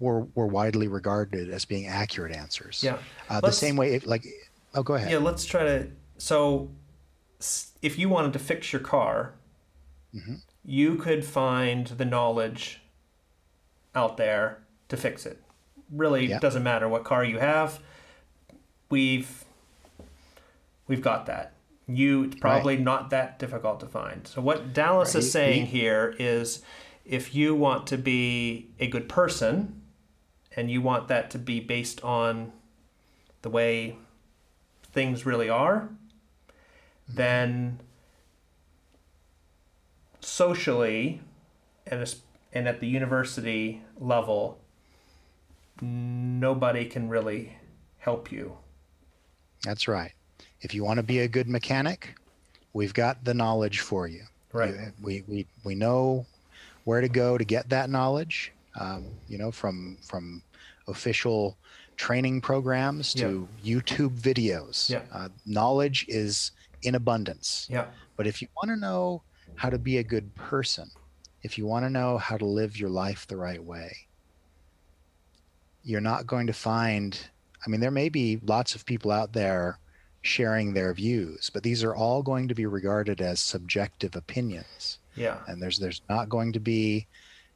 were 0.00 0.22
were 0.34 0.46
widely 0.46 0.88
regarded 0.88 1.50
as 1.50 1.64
being 1.64 1.86
accurate 1.86 2.34
answers. 2.34 2.82
Yeah. 2.82 2.98
Uh, 3.28 3.40
the 3.40 3.52
same 3.52 3.76
way, 3.76 3.94
if, 3.94 4.06
like, 4.06 4.26
oh, 4.74 4.82
go 4.82 4.94
ahead. 4.94 5.10
Yeah, 5.10 5.18
let's 5.18 5.44
try 5.44 5.64
to. 5.64 5.88
So, 6.18 6.70
if 7.82 7.98
you 7.98 8.08
wanted 8.08 8.32
to 8.32 8.38
fix 8.38 8.72
your 8.72 8.80
car, 8.82 9.34
Mhm. 10.14 10.42
you 10.64 10.96
could 10.96 11.24
find 11.24 11.86
the 11.88 12.04
knowledge 12.04 12.80
out 13.94 14.16
there 14.16 14.64
to 14.88 14.96
fix 14.96 15.26
it. 15.26 15.40
Really, 15.90 16.26
Yeah. 16.26 16.38
doesn't 16.38 16.62
matter 16.62 16.88
what 16.88 17.04
car 17.04 17.24
you 17.24 17.38
have. 17.38 17.80
We've 18.90 19.43
we've 20.86 21.02
got 21.02 21.26
that. 21.26 21.54
You 21.86 22.24
it's 22.24 22.36
probably 22.36 22.78
not 22.78 23.10
that 23.10 23.38
difficult 23.38 23.80
to 23.80 23.86
find. 23.86 24.26
So 24.26 24.40
what 24.40 24.72
Dallas 24.72 25.14
is 25.14 25.30
saying 25.30 25.66
here 25.66 26.14
is, 26.18 26.62
if 27.04 27.34
you 27.34 27.54
want 27.54 27.86
to 27.88 27.98
be 27.98 28.70
a 28.80 28.86
good 28.86 29.08
person, 29.08 29.82
and 30.56 30.70
you 30.70 30.80
want 30.80 31.08
that 31.08 31.30
to 31.30 31.38
be 31.38 31.60
based 31.60 32.02
on 32.02 32.52
the 33.42 33.50
way 33.50 33.96
things 34.92 35.26
really 35.26 35.48
are, 35.48 35.80
mm-hmm. 35.80 37.16
then 37.16 37.80
socially 40.20 41.20
and, 41.86 42.14
and 42.52 42.68
at 42.68 42.80
the 42.80 42.86
university 42.86 43.82
level, 43.98 44.58
nobody 45.80 46.86
can 46.86 47.08
really 47.08 47.58
help 47.98 48.30
you. 48.30 48.56
That's 49.62 49.88
right. 49.88 50.12
If 50.64 50.72
you 50.72 50.82
want 50.82 50.96
to 50.96 51.02
be 51.02 51.20
a 51.20 51.28
good 51.28 51.46
mechanic, 51.46 52.14
we've 52.72 52.94
got 52.94 53.22
the 53.22 53.34
knowledge 53.34 53.80
for 53.80 54.08
you. 54.08 54.22
Right. 54.52 54.74
We, 55.02 55.22
we, 55.28 55.46
we 55.62 55.74
know 55.74 56.24
where 56.84 57.02
to 57.02 57.08
go 57.08 57.36
to 57.36 57.44
get 57.44 57.68
that 57.68 57.90
knowledge, 57.90 58.50
um, 58.80 59.04
you 59.28 59.36
know, 59.36 59.52
from, 59.52 59.98
from 60.02 60.42
official 60.88 61.58
training 61.96 62.40
programs 62.40 63.12
to 63.14 63.46
YouTube 63.62 64.18
videos. 64.18 64.88
Yeah. 64.88 65.02
Uh, 65.12 65.28
knowledge 65.44 66.06
is 66.08 66.52
in 66.82 66.94
abundance. 66.94 67.68
Yeah. 67.70 67.86
But 68.16 68.26
if 68.26 68.40
you 68.40 68.48
want 68.56 68.70
to 68.70 68.76
know 68.76 69.22
how 69.56 69.68
to 69.68 69.78
be 69.78 69.98
a 69.98 70.02
good 70.02 70.34
person, 70.34 70.90
if 71.42 71.58
you 71.58 71.66
want 71.66 71.84
to 71.84 71.90
know 71.90 72.16
how 72.16 72.38
to 72.38 72.46
live 72.46 72.78
your 72.78 72.88
life 72.88 73.26
the 73.26 73.36
right 73.36 73.62
way, 73.62 73.94
you're 75.82 76.00
not 76.00 76.26
going 76.26 76.46
to 76.46 76.54
find, 76.54 77.18
I 77.66 77.68
mean, 77.68 77.80
there 77.80 77.90
may 77.90 78.08
be 78.08 78.40
lots 78.42 78.74
of 78.74 78.86
people 78.86 79.10
out 79.10 79.34
there 79.34 79.78
sharing 80.24 80.72
their 80.74 80.92
views, 80.94 81.50
but 81.52 81.62
these 81.62 81.84
are 81.84 81.94
all 81.94 82.22
going 82.22 82.48
to 82.48 82.54
be 82.54 82.66
regarded 82.66 83.20
as 83.20 83.38
subjective 83.40 84.16
opinions. 84.16 84.98
Yeah. 85.14 85.38
And 85.46 85.62
there's, 85.62 85.78
there's 85.78 86.00
not 86.08 86.28
going 86.28 86.52
to 86.54 86.60
be 86.60 87.06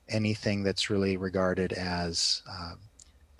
anything 0.08 0.62
that's 0.62 0.90
really 0.90 1.16
regarded 1.16 1.72
as 1.72 2.42
uh, 2.48 2.74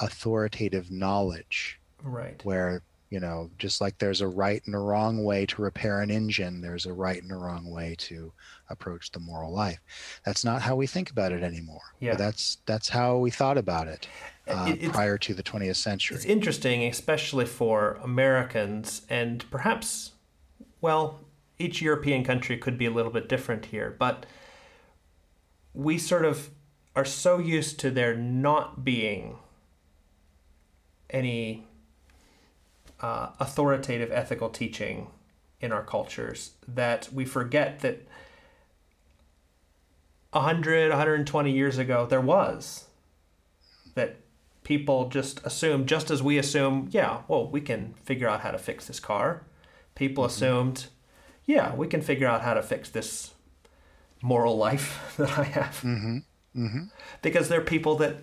authoritative 0.01 0.91
knowledge 0.91 1.79
Right. 2.03 2.41
where 2.45 2.83
you 3.11 3.19
know 3.19 3.51
just 3.59 3.81
like 3.81 3.99
there's 3.99 4.21
a 4.21 4.29
right 4.29 4.63
and 4.67 4.75
a 4.75 4.79
wrong 4.79 5.25
way 5.25 5.47
to 5.47 5.63
repair 5.63 6.01
an 6.01 6.11
engine 6.13 6.61
there's 6.61 6.87
a 6.87 6.93
right 6.93 7.21
and 7.21 7.33
a 7.33 7.37
wrong 7.37 7.69
way 7.71 7.97
to 7.99 8.31
approach 8.71 9.11
the 9.11 9.19
moral 9.19 9.53
life 9.53 9.81
that's 10.25 10.45
not 10.45 10.63
how 10.63 10.77
we 10.77 10.87
think 10.87 11.11
about 11.11 11.33
it 11.33 11.43
anymore 11.43 11.81
Yeah. 11.99 12.13
but 12.13 12.19
that's 12.19 12.59
that's 12.67 12.89
how 12.89 13.17
we 13.17 13.31
thought 13.33 13.59
about 13.59 13.89
it, 13.89 14.07
uh, 14.49 14.67
it's- 14.69 14.91
prior 14.93 15.19
to 15.19 15.35
the 15.35 15.43
20th 15.43 15.77
century 15.77 16.17
It's 16.17 16.25
interesting, 16.25 16.85
especially 16.85 17.45
for 17.47 17.99
Americans, 18.03 19.03
and 19.09 19.45
perhaps, 19.51 20.13
well, 20.81 21.21
each 21.59 21.83
European 21.83 22.25
country 22.25 22.57
could 22.57 22.79
be 22.79 22.87
a 22.87 22.91
little 22.91 23.13
bit 23.13 23.29
different 23.29 23.67
here, 23.67 23.95
but 23.99 24.27
we 25.75 25.99
sort 25.99 26.25
of 26.25 26.51
are 26.95 27.05
so 27.05 27.39
used 27.39 27.79
to 27.81 27.91
there 27.91 28.17
not 28.17 28.85
being 28.85 29.39
any 31.11 31.67
uh, 33.01 33.31
authoritative 33.39 34.11
ethical 34.11 34.49
teaching 34.49 35.09
in 35.61 35.73
our 35.73 35.83
cultures 35.83 36.53
that 36.67 37.09
we 37.13 37.25
forget 37.25 37.81
that 37.81 38.07
100, 40.33 40.91
120 40.91 41.51
years 41.53 41.79
ago 41.79 42.07
there 42.07 42.21
was. 42.21 42.85
That 43.95 44.17
people 44.69 45.09
just 45.09 45.41
assume, 45.47 45.87
just 45.87 46.11
as 46.11 46.23
we 46.23 46.37
assume, 46.37 46.89
yeah, 46.91 47.23
well, 47.27 47.49
we 47.49 47.59
can 47.59 47.95
figure 48.05 48.29
out 48.29 48.43
how 48.43 48.51
to 48.51 48.59
fix 48.59 48.87
this 48.87 49.01
car. 49.01 49.45
People 49.95 50.27
assumed, 50.27 50.89
yeah, 51.47 51.75
we 51.75 51.87
can 51.87 52.03
figure 52.03 52.29
out 52.29 52.43
how 52.43 52.53
to 52.53 52.63
fix 52.63 52.91
this 52.91 53.33
moral 54.21 54.59
life 54.59 55.15
that 55.17 55.39
I 55.39 55.45
have. 55.45 55.81
mm-hmm. 55.83 56.19
Mm-hmm. 56.55 56.83
Because 57.23 57.49
they're 57.49 57.63
people 57.63 57.97
that 57.97 58.17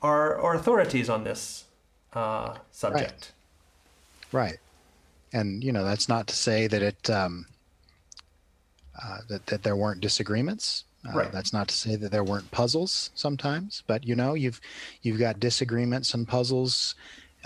are, 0.00 0.38
are 0.38 0.54
authorities 0.54 1.10
on 1.10 1.24
this 1.24 1.64
uh, 2.12 2.58
subject. 2.70 3.32
right 4.30 4.58
and 5.32 5.62
you 5.62 5.72
know 5.72 5.84
that's 5.84 6.08
not 6.08 6.26
to 6.26 6.34
say 6.34 6.66
that 6.66 6.82
it 6.82 7.10
um, 7.10 7.46
uh, 9.02 9.18
that, 9.28 9.46
that 9.46 9.62
there 9.62 9.76
weren't 9.76 10.00
disagreements 10.00 10.84
uh, 11.08 11.16
Right. 11.16 11.32
that's 11.32 11.52
not 11.52 11.68
to 11.68 11.74
say 11.74 11.96
that 11.96 12.10
there 12.12 12.24
weren't 12.24 12.50
puzzles 12.50 13.10
sometimes 13.14 13.82
but 13.86 14.04
you 14.06 14.14
know 14.14 14.34
you've 14.34 14.60
you've 15.02 15.18
got 15.18 15.40
disagreements 15.40 16.14
and 16.14 16.26
puzzles 16.28 16.94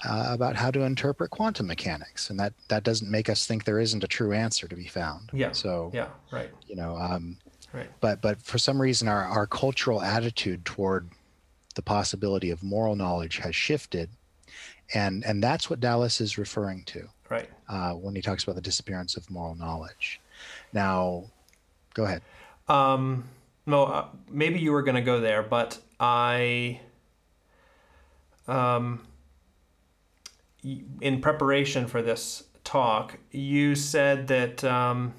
uh, 0.08 0.26
about 0.30 0.56
how 0.56 0.70
to 0.70 0.80
interpret 0.82 1.30
quantum 1.30 1.66
mechanics 1.66 2.30
and 2.30 2.40
that 2.40 2.52
that 2.68 2.82
doesn't 2.82 3.10
make 3.10 3.28
us 3.28 3.46
think 3.46 3.64
there 3.64 3.78
isn't 3.78 4.02
a 4.04 4.08
true 4.08 4.32
answer 4.32 4.66
to 4.66 4.74
be 4.76 4.86
found 4.86 5.30
Yeah. 5.32 5.52
so 5.52 5.90
Yeah, 5.94 6.08
right, 6.30 6.50
you 6.66 6.76
know 6.76 6.96
um, 6.96 7.38
right. 7.72 7.88
but 8.00 8.20
but 8.20 8.40
for 8.42 8.58
some 8.58 8.80
reason 8.80 9.06
our, 9.08 9.24
our 9.24 9.46
cultural 9.46 10.00
attitude 10.02 10.64
toward 10.64 11.08
the 11.74 11.82
possibility 11.82 12.50
of 12.50 12.62
moral 12.62 12.96
knowledge 12.96 13.38
has 13.38 13.54
shifted 13.54 14.08
and 14.94 15.24
and 15.24 15.42
that's 15.42 15.70
what 15.70 15.80
Dallas 15.80 16.20
is 16.20 16.36
referring 16.36 16.84
to 16.84 17.08
Right. 17.30 17.48
uh, 17.66 17.92
when 17.92 18.14
he 18.14 18.20
talks 18.20 18.42
about 18.42 18.56
the 18.56 18.60
disappearance 18.60 19.16
of 19.16 19.30
moral 19.30 19.54
knowledge. 19.54 20.20
Now, 20.74 21.24
go 21.94 22.04
ahead. 22.04 22.20
Um, 22.68 23.24
no, 23.66 23.84
uh, 23.84 24.06
maybe 24.30 24.58
you 24.58 24.72
were 24.72 24.82
going 24.82 24.96
to 24.96 25.02
go 25.02 25.20
there, 25.20 25.42
but 25.42 25.78
I, 26.00 26.80
um, 28.48 29.06
in 31.00 31.20
preparation 31.20 31.86
for 31.86 32.02
this 32.02 32.44
talk, 32.64 33.18
you 33.30 33.74
said 33.74 34.28
that 34.28 34.64
um, 34.64 35.14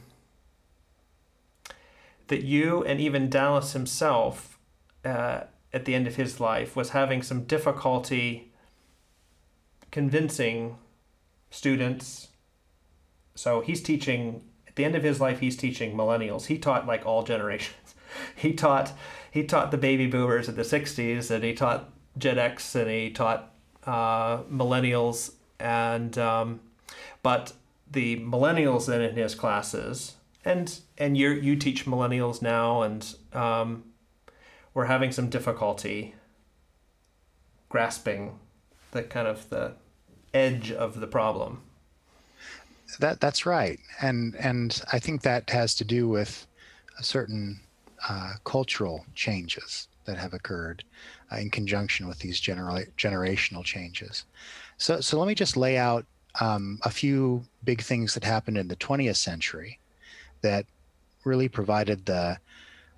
that 2.28 2.44
you 2.44 2.84
and 2.84 3.00
even 3.00 3.30
Dallas 3.30 3.74
himself, 3.74 4.58
uh, 5.06 5.42
at 5.72 5.86
the 5.86 5.96
end 5.96 6.08
of 6.08 6.16
his 6.16 6.40
life, 6.40 6.76
was 6.76 6.90
having 6.90 7.22
some 7.22 7.44
difficulty 7.44 8.52
convincing 9.92 10.78
students. 11.50 12.30
So 13.36 13.62
he's 13.62 13.82
teaching 13.82 14.42
at 14.68 14.76
the 14.76 14.86
end 14.86 14.96
of 14.96 15.04
his 15.04 15.22
life. 15.22 15.40
He's 15.40 15.58
teaching 15.58 15.96
millennials. 15.96 16.48
He 16.48 16.58
taught 16.58 16.88
like 16.88 17.06
all 17.06 17.24
generations. 17.24 17.76
He 18.36 18.54
taught 18.54 18.94
he 19.32 19.44
taught 19.44 19.72
the 19.72 19.78
baby 19.78 20.08
boomers 20.08 20.48
in 20.48 20.56
the 20.56 20.64
'60s, 20.64 21.32
and 21.32 21.44
he 21.44 21.54
taught 21.54 21.90
Gen 22.18 22.38
X, 22.38 22.76
and 22.76 22.90
he 22.90 23.10
taught 23.10 23.52
uh, 23.86 24.44
millennials, 24.44 25.34
and 25.60 26.18
um, 26.18 26.60
but 27.22 27.54
the 27.90 28.18
millennials 28.20 28.88
then 28.88 29.02
in 29.02 29.16
his 29.16 29.36
classes, 29.36 30.16
and 30.46 30.80
and 30.98 31.18
you 31.18 31.30
you 31.32 31.56
teach 31.56 31.86
millennials 31.86 32.42
now, 32.42 32.82
and 32.82 33.16
um, 33.34 33.84
we're 34.74 34.86
having 34.86 35.12
some 35.12 35.30
difficulty 35.30 36.16
grasping 37.70 38.40
the 38.92 39.04
kind 39.04 39.28
of 39.28 39.50
the 39.50 39.74
edge 40.34 40.72
of 40.72 41.00
the 41.00 41.08
problem. 41.08 41.62
That 43.00 43.20
that's 43.20 43.46
right, 43.46 43.80
and 44.02 44.36
and 44.36 44.82
I 44.92 45.00
think 45.00 45.22
that 45.24 45.50
has 45.50 45.74
to 45.76 45.84
do 45.84 46.08
with 46.08 46.46
a 47.00 47.04
certain 47.04 47.60
uh, 48.10 48.34
cultural 48.44 49.06
changes 49.16 49.88
that 50.06 50.18
have 50.18 50.34
occurred 50.34 50.84
uh, 51.32 51.38
in 51.38 51.50
conjunction 51.50 52.08
with 52.08 52.20
these 52.20 52.40
genera- 52.40 52.86
generational 52.98 53.64
changes. 53.64 54.26
So 54.78 55.00
so 55.02 55.18
let 55.20 55.28
me 55.28 55.36
just 55.36 55.56
lay 55.58 55.78
out 55.78 56.06
um, 56.42 56.80
a 56.84 56.90
few 56.90 57.44
big 57.64 57.82
things 57.82 58.14
that 58.14 58.24
happened 58.24 58.58
in 58.58 58.68
the 58.68 58.76
20th 58.76 59.18
century 59.18 59.80
that 60.42 60.66
really 61.24 61.48
provided 61.48 62.06
the 62.06 62.38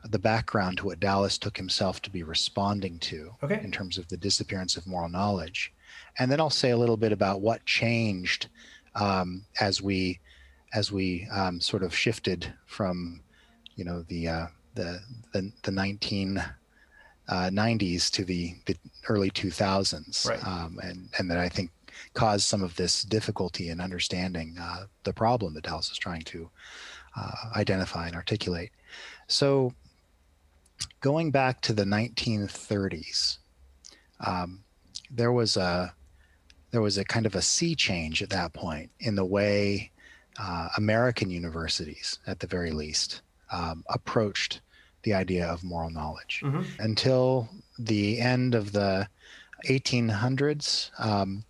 the 0.09 0.19
background 0.19 0.77
to 0.77 0.85
what 0.85 0.99
Dallas 0.99 1.37
took 1.37 1.57
himself 1.57 1.99
to 2.03 2.11
be 2.11 2.21
responding 2.21 2.99
to 2.99 3.31
Okay. 3.41 3.59
in 3.63 3.71
terms 3.71 3.97
of 3.97 4.07
the 4.07 4.17
disappearance 4.17 4.77
of 4.77 4.85
moral 4.85 5.09
knowledge. 5.09 5.73
And 6.19 6.31
then 6.31 6.39
I'll 6.39 6.51
say 6.51 6.69
a 6.69 6.77
little 6.77 6.97
bit 6.97 7.11
about 7.11 7.41
what 7.41 7.65
changed 7.65 8.49
um, 8.93 9.45
as 9.59 9.81
we 9.81 10.19
as 10.73 10.91
we 10.91 11.27
um, 11.31 11.59
sort 11.59 11.83
of 11.83 11.95
shifted 11.95 12.53
from 12.65 13.21
you 13.75 13.83
know 13.83 14.03
the 14.03 14.27
uh, 14.27 14.47
the 14.75 15.01
the, 15.33 15.51
the 15.63 15.71
19 15.71 16.37
uh, 17.27 17.49
90s 17.49 18.11
to 18.11 18.23
the, 18.23 18.53
the 18.67 18.77
early 19.09 19.31
2000s 19.31 20.29
Right. 20.29 20.45
um, 20.45 20.79
and 20.83 21.09
and 21.17 21.29
that 21.31 21.39
I 21.39 21.49
think 21.49 21.71
caused 22.13 22.43
some 22.43 22.61
of 22.61 22.75
this 22.75 23.03
difficulty 23.03 23.69
in 23.69 23.79
understanding 23.79 24.55
uh, 24.59 24.85
the 25.03 25.13
problem 25.13 25.53
that 25.53 25.63
Dallas 25.63 25.89
is 25.91 25.97
trying 25.97 26.21
to 26.23 26.49
uh, 27.15 27.31
identify 27.55 28.07
and 28.07 28.15
articulate. 28.15 28.71
So 29.27 29.73
going 30.99 31.31
back 31.31 31.61
to 31.61 31.73
the 31.73 31.83
1930s, 31.85 33.37
um, 34.19 34.63
there 35.09 35.31
was 35.31 35.57
a 35.57 35.93
there 36.71 36.81
was 36.81 36.97
a 36.97 37.05
kind 37.05 37.25
of 37.25 37.35
a 37.35 37.41
sea 37.41 37.73
change 37.75 38.21
at 38.21 38.29
that 38.31 38.51
point 38.53 38.91
in 38.99 39.15
the 39.15 39.23
way 39.23 39.91
uh, 40.37 40.67
American 40.77 41.29
universities, 41.31 42.19
at 42.27 42.39
the 42.39 42.47
very 42.47 42.71
least, 42.71 43.21
um, 43.51 43.85
approached 43.89 44.59
the 45.05 45.13
idea 45.13 45.45
of 45.47 45.63
moral 45.63 45.89
knowledge. 45.91 46.41
Mhm. 46.43 46.65
Until 46.79 47.47
the 47.79 48.19
end 48.19 48.53
of 48.55 48.71
the 48.73 49.07
1800s, 49.69 50.91
um, 50.97 51.45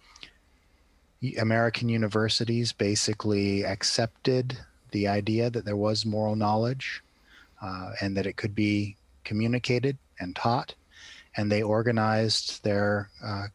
American 1.40 1.90
universities 1.90 2.72
basically 2.74 3.66
accepted 3.66 4.60
the 4.92 5.08
idea 5.08 5.50
that 5.50 5.66
there 5.66 5.76
was 5.78 6.06
moral 6.06 6.36
knowledge 6.36 7.02
uh, 7.62 7.94
and 8.02 8.16
that 8.16 8.28
it 8.28 8.36
could 8.38 8.54
be 8.54 8.96
communicated 9.24 9.98
and 10.20 10.36
taught. 10.36 10.76
And 11.36 11.52
they 11.52 11.64
organized 11.64 12.64
their 12.64 13.10
uh, 13.24 13.48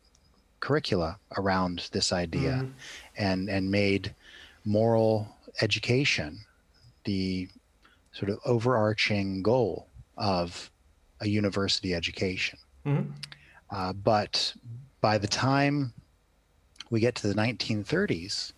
curricula 0.60 1.18
around 1.36 1.88
this 1.92 2.12
idea 2.12 2.62
Mhm. 2.64 2.72
and, 3.16 3.48
and 3.48 3.70
made 3.70 4.14
moral 4.64 5.36
education 5.60 6.40
the 7.04 7.48
sort 8.12 8.30
of 8.30 8.38
overarching 8.44 9.42
goal 9.42 9.86
of 10.20 10.70
a 11.20 11.28
university 11.28 11.94
education. 11.94 12.58
Mhm. 12.86 13.12
Uh, 13.70 13.92
but 13.92 14.54
by 15.00 15.18
the 15.18 15.26
time 15.26 15.92
we 16.90 17.00
get 17.00 17.14
to 17.16 17.26
the 17.26 17.34
1930s, 17.34 18.52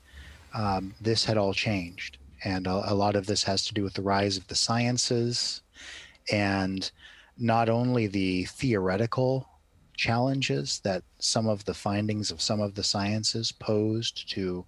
um, 0.55 0.95
this 1.01 1.25
had 1.25 1.39
all 1.39 1.55
changed. 1.55 2.19
And 2.45 2.67
a, 2.67 2.93
a 2.93 2.95
lot 2.95 3.17
of 3.17 3.27
this 3.27 3.45
has 3.45 3.65
to 3.67 3.75
do 3.75 3.83
with 3.83 3.95
the 3.95 4.03
rise 4.03 4.37
of 4.37 4.47
the 4.49 4.55
sciences 4.55 5.63
and 6.31 6.91
not 7.39 7.69
only 7.69 8.07
the 8.07 8.45
theoretical 8.45 9.49
challenges 9.97 10.81
that 10.81 11.03
some 11.19 11.47
of 11.47 11.65
the 11.65 11.75
findings 11.75 12.31
of 12.31 12.41
some 12.41 12.61
of 12.61 12.75
the 12.75 12.83
sciences 12.83 13.53
posed 13.53 14.29
to 14.31 14.65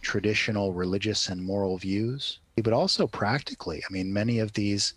traditional 0.00 0.72
religious 0.72 1.28
and 1.28 1.42
moral 1.42 1.76
views, 1.76 2.38
but 2.62 2.72
also 2.72 3.06
practically. 3.06 3.82
I 3.88 3.92
mean, 3.92 4.12
many 4.12 4.38
of 4.38 4.52
these 4.54 4.94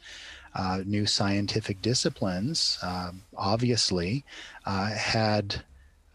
uh, 0.56 0.82
new 0.86 1.06
scientific 1.06 1.82
disciplines 1.82 2.78
um, 2.82 3.24
obviously 3.36 4.24
uh, 4.66 4.88
had 4.88 5.64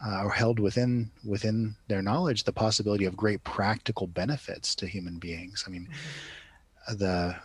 uh, 0.04 0.22
or 0.22 0.30
held 0.30 0.60
within 0.60 1.10
within 1.24 1.74
their 1.88 2.02
knowledge 2.02 2.44
the 2.44 2.52
possibility 2.52 3.04
of 3.04 3.16
great 3.16 3.42
practical 3.42 4.06
benefits 4.06 4.74
to 4.76 4.86
human 4.86 5.18
beings. 5.18 5.64
I 5.66 5.70
mean, 5.70 5.88
the 6.88 7.36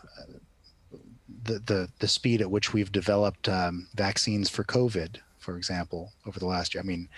the 1.44 1.60
the, 1.60 1.90
the 2.00 2.08
speed 2.08 2.42
at 2.42 2.52
which 2.52 2.74
we've 2.74 2.92
developed 2.92 3.50
um, 3.50 3.88
vaccines 3.96 4.50
for 4.50 4.64
COVID, 4.64 5.18
for 5.40 5.58
example, 5.58 6.12
over 6.28 6.40
the 6.40 6.46
last 6.46 6.74
year. 6.74 6.84
I 6.84 6.86
mean, 6.86 7.10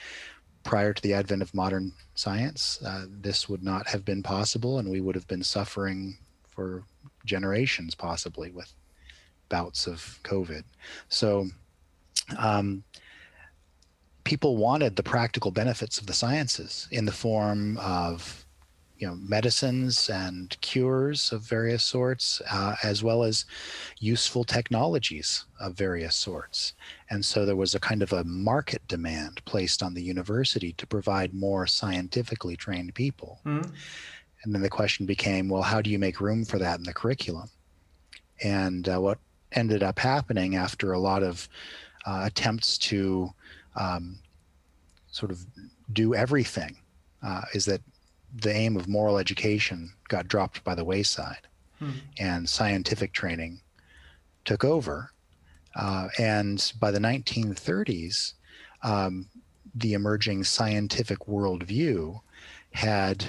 prior 0.64 0.94
to 0.94 1.02
the 1.02 1.14
advent 1.14 1.42
of 1.42 1.54
modern 1.54 1.94
science, 2.16 2.80
uh, 2.86 3.06
this 3.10 3.50
would 3.50 3.64
not 3.64 3.88
have 3.88 4.06
been 4.06 4.24
possible, 4.24 4.80
and 4.80 4.90
we 4.90 5.02
would 5.02 5.16
have 5.16 5.28
been 5.28 5.44
suffering 5.44 6.18
for 6.48 6.84
generations, 7.26 7.94
possibly, 7.94 8.52
with 8.52 8.74
bouts 9.50 9.88
of 9.88 10.20
COVID. 10.24 10.64
So, 11.10 11.48
um, 12.38 12.84
people 14.24 14.58
wanted 14.58 14.96
the 14.96 15.04
practical 15.04 15.52
benefits 15.52 16.00
of 16.00 16.08
the 16.08 16.14
sciences 16.14 16.88
in 16.92 17.06
the 17.06 17.12
form 17.12 17.78
of 17.78 18.46
you 18.98 19.06
know 19.06 19.16
medicines 19.16 20.10
and 20.10 20.56
cures 20.62 21.32
of 21.34 21.42
various 21.42 21.84
sorts 21.84 22.42
uh, 22.50 22.76
as 22.82 23.04
well 23.04 23.24
as 23.24 23.46
useful 24.00 24.44
technologies 24.46 25.46
of 25.60 25.74
various 25.74 26.16
sorts 26.16 26.74
and 27.10 27.24
so 27.24 27.46
there 27.46 27.58
was 27.58 27.76
a 27.76 27.80
kind 27.80 28.02
of 28.02 28.14
a 28.14 28.24
market 28.24 28.82
demand 28.88 29.44
placed 29.46 29.84
on 29.84 29.94
the 29.94 30.02
university 30.02 30.72
to 30.74 30.88
provide 30.88 31.34
more 31.34 31.68
scientifically 31.68 32.56
trained 32.56 32.96
people 32.96 33.42
Mhm. 33.46 33.72
and 34.44 34.56
then 34.56 34.62
the 34.62 34.70
question 34.70 35.06
became 35.06 35.50
well 35.50 35.62
how 35.62 35.82
do 35.82 35.90
you 35.90 36.00
make 36.00 36.22
room 36.22 36.46
for 36.46 36.58
that 36.58 36.78
in 36.80 36.86
the 36.86 36.94
curriculum 36.94 37.50
and 38.42 38.88
uh, 38.88 39.00
what 39.00 39.20
ended 39.56 39.84
up 39.84 40.00
happening 40.00 40.56
after 40.56 40.94
a 40.94 41.00
lot 41.00 41.24
of 41.24 41.50
uh, 42.06 42.24
attempts 42.26 42.78
to 42.78 43.30
um, 43.76 44.20
sort 45.12 45.32
of 45.32 45.46
do 45.94 46.14
everything 46.14 46.78
uh, 47.24 47.42
is 47.54 47.66
that 47.66 47.82
the 48.34 48.52
aim 48.54 48.76
of 48.76 48.88
moral 48.88 49.18
education 49.18 49.92
got 50.10 50.28
dropped 50.28 50.64
by 50.64 50.76
the 50.76 50.84
wayside 50.86 51.48
Hmm. 51.80 51.92
and 52.20 52.48
scientific 52.48 53.12
training 53.12 53.60
took 54.46 54.64
over. 54.64 55.12
Uh, 55.76 56.08
and 56.18 56.72
by 56.80 56.90
the 56.90 57.00
1930s, 57.00 58.34
um, 58.82 59.28
the 59.74 59.92
emerging 59.92 60.46
scientific 60.46 61.20
worldview 61.28 62.22
had 62.72 63.26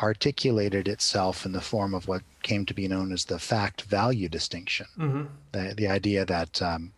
articulated 0.00 0.88
itself 0.88 1.44
in 1.46 1.52
the 1.52 1.60
form 1.60 1.94
of 1.94 2.08
what 2.08 2.22
came 2.42 2.64
to 2.66 2.74
be 2.74 2.88
known 2.88 3.12
as 3.12 3.24
the 3.26 3.38
fact 3.38 3.82
value 3.82 4.28
distinction 4.28 4.86
Mhm. 4.98 5.28
the, 5.52 5.74
the 5.76 5.86
idea 5.88 6.24
that 6.24 6.60
um, 6.62 6.92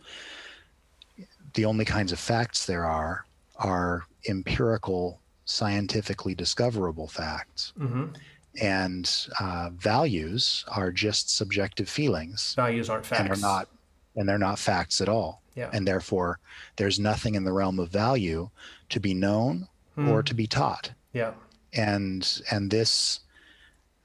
the 1.55 1.65
only 1.65 1.85
kinds 1.85 2.13
of 2.13 2.19
facts 2.19 2.67
there 2.67 2.85
are 2.85 3.27
are 3.57 4.05
empirical, 4.29 5.21
scientifically 5.45 6.35
discoverable 6.35 7.07
facts, 7.07 7.73
Mhm. 7.79 8.17
and 8.61 9.29
uh, 9.39 9.71
values 9.75 10.65
are 10.69 10.91
just 10.91 11.31
subjective 11.31 11.89
feelings, 11.89 12.55
Values 12.57 12.91
aren't 12.91 13.07
facts. 13.07 13.21
and 13.21 13.31
are 13.31 13.37
not, 13.37 13.69
and 14.17 14.29
they're 14.29 14.39
not 14.39 14.59
facts 14.59 15.01
at 15.01 15.09
all. 15.09 15.41
Yeah. 15.55 15.71
And 15.73 15.87
therefore, 15.87 16.41
there's 16.77 16.99
nothing 16.99 17.37
in 17.37 17.45
the 17.45 17.53
realm 17.53 17.79
of 17.79 17.91
value 17.91 18.51
to 18.89 18.99
be 18.99 19.15
known 19.15 19.69
or 19.97 20.23
Mhm. 20.23 20.27
to 20.27 20.35
be 20.35 20.49
taught. 20.49 20.91
Yeah. 21.13 21.35
And 21.77 22.43
and 22.51 22.71
this 22.71 23.21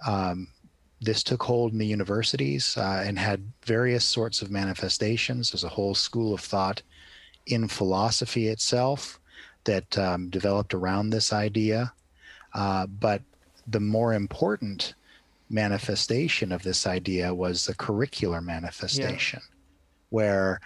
um, 0.06 0.48
this 1.02 1.24
took 1.24 1.44
hold 1.44 1.72
in 1.72 1.80
the 1.80 1.86
universities 1.86 2.76
uh, 2.78 3.04
and 3.06 3.18
had 3.18 3.52
various 3.66 4.04
sorts 4.04 4.42
of 4.42 4.52
manifestations. 4.52 5.52
There's 5.52 5.64
a 5.64 5.70
whole 5.70 5.96
school 5.96 6.34
of 6.34 6.42
thought 6.42 6.82
in 7.46 7.68
philosophy 7.68 8.48
itself 8.48 9.20
that 9.64 9.98
um, 9.98 10.30
developed 10.30 10.74
around 10.74 11.10
this 11.10 11.32
idea. 11.32 11.94
Uh, 12.54 12.88
but 12.88 13.22
the 13.68 13.80
more 13.80 14.14
important 14.14 14.96
manifestation 15.50 16.52
of 16.52 16.64
this 16.64 16.86
idea 16.86 17.34
was 17.34 17.66
the 17.66 17.76
curricular 17.76 18.44
manifestation, 18.44 19.42
yeah. 19.42 19.58
where 20.10 20.60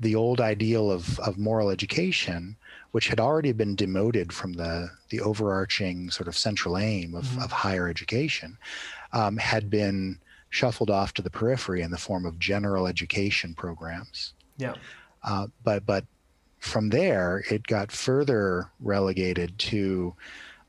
the 0.00 0.14
old 0.14 0.40
ideal 0.40 0.90
of, 0.90 1.18
of 1.20 1.38
moral 1.38 1.70
education, 1.70 2.56
which 2.94 3.08
had 3.08 3.18
already 3.18 3.50
been 3.50 3.74
demoted 3.74 4.32
from 4.32 4.52
the, 4.52 4.88
the 5.08 5.20
overarching 5.20 6.08
sort 6.10 6.28
of 6.28 6.38
central 6.38 6.78
aim 6.78 7.12
of, 7.16 7.24
mm-hmm. 7.24 7.42
of 7.42 7.50
higher 7.50 7.88
education, 7.88 8.56
um, 9.12 9.36
had 9.36 9.68
been 9.68 10.16
shuffled 10.50 10.90
off 10.90 11.12
to 11.12 11.20
the 11.20 11.28
periphery 11.28 11.82
in 11.82 11.90
the 11.90 11.98
form 11.98 12.24
of 12.24 12.38
general 12.38 12.86
education 12.86 13.52
programs. 13.52 14.34
Yeah. 14.58 14.74
Uh, 15.24 15.48
but 15.64 15.84
but 15.84 16.04
from 16.60 16.90
there, 16.90 17.42
it 17.50 17.66
got 17.66 17.90
further 17.90 18.70
relegated 18.78 19.58
to 19.58 20.14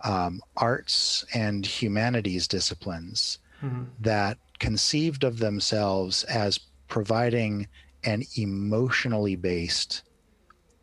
um, 0.01 0.41
arts 0.57 1.25
and 1.35 1.63
humanities 1.63 2.47
disciplines 2.47 3.37
mm-hmm. 3.63 3.83
that 3.99 4.39
conceived 4.57 5.23
of 5.23 5.37
themselves 5.37 6.23
as 6.23 6.59
providing 6.87 7.67
an 8.03 8.23
emotionally 8.35 9.35
based 9.35 10.01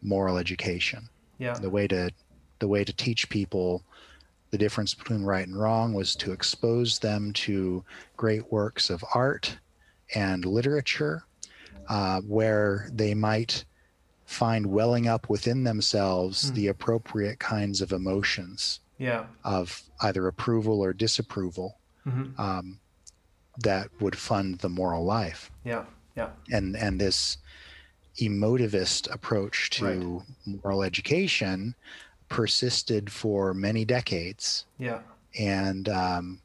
moral 0.03 0.39
education. 0.39 1.09
Yeah. 1.43 1.55
The 1.55 1.71
way 1.71 1.89
to 1.89 2.11
the 2.61 2.69
way 2.69 2.85
to 2.85 2.93
teach 2.93 3.29
people 3.29 3.83
the 4.53 4.59
difference 4.59 4.95
between 4.95 5.25
right 5.25 5.47
and 5.47 5.59
wrong 5.59 5.93
was 5.93 6.15
to 6.17 6.31
expose 6.31 7.01
them 7.01 7.33
to 7.33 7.85
great 8.17 8.53
works 8.53 8.91
of 8.91 9.05
art 9.15 9.59
and 10.15 10.45
literature 10.45 11.25
uh, 11.89 12.21
where 12.21 12.89
they 12.93 13.15
might 13.15 13.65
find 14.25 14.67
welling 14.67 15.09
up 15.09 15.29
within 15.29 15.65
themselves 15.65 16.51
mm. 16.51 16.55
the 16.55 16.69
appropriate 16.69 17.41
kinds 17.41 17.81
of 17.81 17.93
emotions 17.93 18.79
yeah. 18.99 19.25
of 19.43 19.83
either 20.03 20.29
approval 20.29 20.81
or 20.81 20.93
disapproval 20.93 21.79
mm-hmm. 22.07 22.41
um, 22.41 22.79
that 23.59 23.89
would 24.01 24.17
fund 24.17 24.59
the 24.59 24.69
moral 24.69 25.05
life. 25.05 25.51
Yeah, 25.65 25.85
yeah. 26.17 26.31
And 26.53 26.77
and 26.77 27.01
this 27.01 27.39
emotivist 28.19 29.13
approach 29.13 29.71
to 29.71 29.85
right. 29.85 30.63
moral 30.63 30.83
education 30.83 31.75
persisted 32.29 33.11
for 33.11 33.55
many 33.55 33.85
decades. 33.85 34.67
Yeah. 34.79 35.01
And 35.39 35.89
um, 35.89 36.41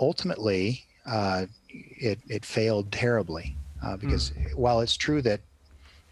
ultimately, 0.00 0.84
uh, 1.06 1.46
it 1.68 2.18
it 2.28 2.44
failed 2.44 2.90
terribly 2.92 3.56
uh, 3.84 3.96
because 3.96 4.30
mm. 4.30 4.54
while 4.54 4.80
it's 4.80 4.96
true 4.96 5.22
that 5.22 5.40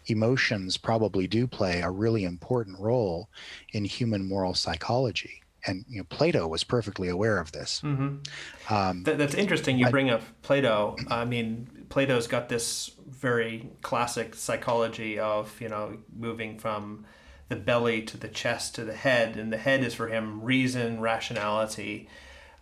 emotions 0.07 0.77
probably 0.77 1.27
do 1.27 1.47
play 1.47 1.81
a 1.81 1.89
really 1.89 2.25
important 2.25 2.79
role 2.79 3.29
in 3.71 3.85
human 3.85 4.27
moral 4.27 4.53
psychology 4.53 5.41
and 5.65 5.85
you 5.87 5.99
know 5.99 6.03
Plato 6.09 6.47
was 6.47 6.63
perfectly 6.63 7.09
aware 7.09 7.39
of 7.39 7.51
this. 7.51 7.81
Mm-hmm. 7.83 8.73
Um, 8.73 9.03
Th- 9.03 9.17
that's 9.17 9.33
interesting. 9.33 9.77
You 9.77 9.87
I, 9.87 9.91
bring 9.91 10.09
up 10.09 10.21
Plato. 10.41 10.95
I 11.07 11.25
mean, 11.25 11.82
Plato's 11.93 12.25
got 12.25 12.49
this 12.49 12.89
very 13.07 13.69
classic 13.83 14.33
psychology 14.33 15.19
of 15.19 15.61
you 15.61 15.69
know 15.69 15.99
moving 16.11 16.57
from 16.57 17.05
the 17.49 17.55
belly 17.55 18.01
to 18.01 18.17
the 18.17 18.27
chest 18.27 18.73
to 18.73 18.83
the 18.83 18.95
head, 18.95 19.37
and 19.37 19.53
the 19.53 19.59
head 19.59 19.83
is 19.83 19.93
for 19.93 20.07
him 20.07 20.41
reason, 20.41 20.99
rationality, 20.99 22.09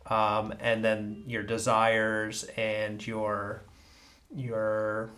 um, 0.07 0.53
and 0.59 0.83
then 0.83 1.23
your 1.27 1.43
desires 1.43 2.43
and 2.57 3.07
your 3.07 3.63
your 4.35 5.11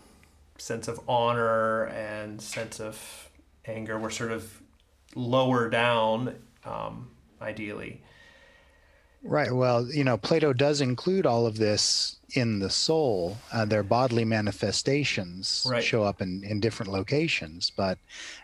sense 0.59 0.87
of 0.87 0.99
honor 1.07 1.85
and 1.85 2.39
sense 2.39 2.79
of 2.79 3.31
anger 3.65 3.97
were 3.97 4.11
sort 4.11 4.31
of 4.31 4.61
lower 5.15 5.71
down. 5.71 6.35
Um, 6.63 7.09
ideally. 7.41 8.03
Right. 9.23 9.53
Well, 9.53 9.89
you 9.89 10.03
know, 10.03 10.17
Plato 10.17 10.51
does 10.51 10.81
include 10.81 11.25
all 11.25 11.45
of 11.45 11.57
this 11.57 12.17
in 12.33 12.59
the 12.59 12.69
soul. 12.69 13.37
Uh, 13.53 13.63
their 13.63 13.83
bodily 13.83 14.25
manifestations 14.25 15.65
right. 15.69 15.83
show 15.83 16.03
up 16.03 16.21
in, 16.21 16.43
in 16.43 16.59
different 16.59 16.91
locations, 16.91 17.69
but 17.69 17.97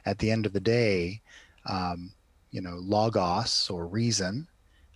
at 0.05 0.17
the 0.19 0.31
end 0.31 0.45
of 0.45 0.53
the 0.53 0.59
day, 0.59 1.21
um, 1.65 2.11
you 2.51 2.61
know, 2.61 2.77
logos 2.81 3.69
or 3.69 3.87
reason, 3.87 4.47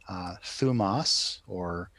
uh, 0.08 0.36
thumos 0.44 1.40
or 1.48 1.90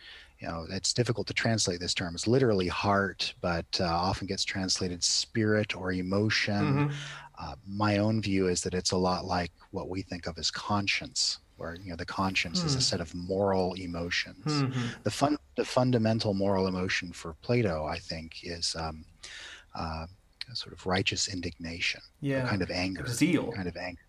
you 0.41 0.49
know, 0.51 0.67
it's 0.69 0.93
difficult 0.93 1.27
to 1.29 1.33
translate 1.33 1.81
this 1.81 1.95
term. 1.95 2.15
It's 2.15 2.27
literally 2.27 2.69
heart, 2.69 3.33
but 3.41 3.65
uh, 3.81 3.85
often 3.85 4.27
gets 4.27 4.45
translated 4.45 5.03
spirit 5.03 5.75
or 5.75 5.93
emotion. 5.93 6.89
Mm-hmm. 6.89 6.95
Uh, 7.39 7.55
my 7.67 7.97
own 7.99 8.21
view 8.21 8.49
is 8.49 8.61
that 8.63 8.75
it's 8.75 8.91
a 8.91 8.97
lot 8.97 9.25
like 9.25 9.53
what 9.71 9.89
we 9.89 10.03
think 10.03 10.27
of 10.27 10.37
as 10.37 10.51
conscience 10.51 11.39
where 11.65 11.77
you 11.83 11.91
know 11.91 11.97
the 11.97 12.05
conscience 12.05 12.61
mm. 12.61 12.67
is 12.67 12.75
a 12.75 12.77
hmm. 12.77 12.83
set 12.83 13.01
of 13.01 13.15
moral 13.15 13.73
emotions. 13.75 14.45
Mm-hmm. 14.45 14.87
The 15.03 15.11
fun, 15.11 15.39
the 15.57 15.65
fundamental 15.65 16.35
moral 16.35 16.67
emotion 16.67 17.13
for 17.13 17.35
Plato, 17.41 17.87
I 17.87 17.99
think, 17.99 18.41
is 18.43 18.77
um, 18.79 19.05
uh, 19.75 20.07
sort 20.53 20.75
of 20.75 20.85
righteous 20.85 21.29
indignation, 21.29 22.03
yeah, 22.21 22.47
kind 22.47 22.61
of 22.61 22.71
anger, 22.71 23.07
zeal, 23.07 23.51
kind 23.53 23.67
of 23.67 23.77
anger. 23.79 24.03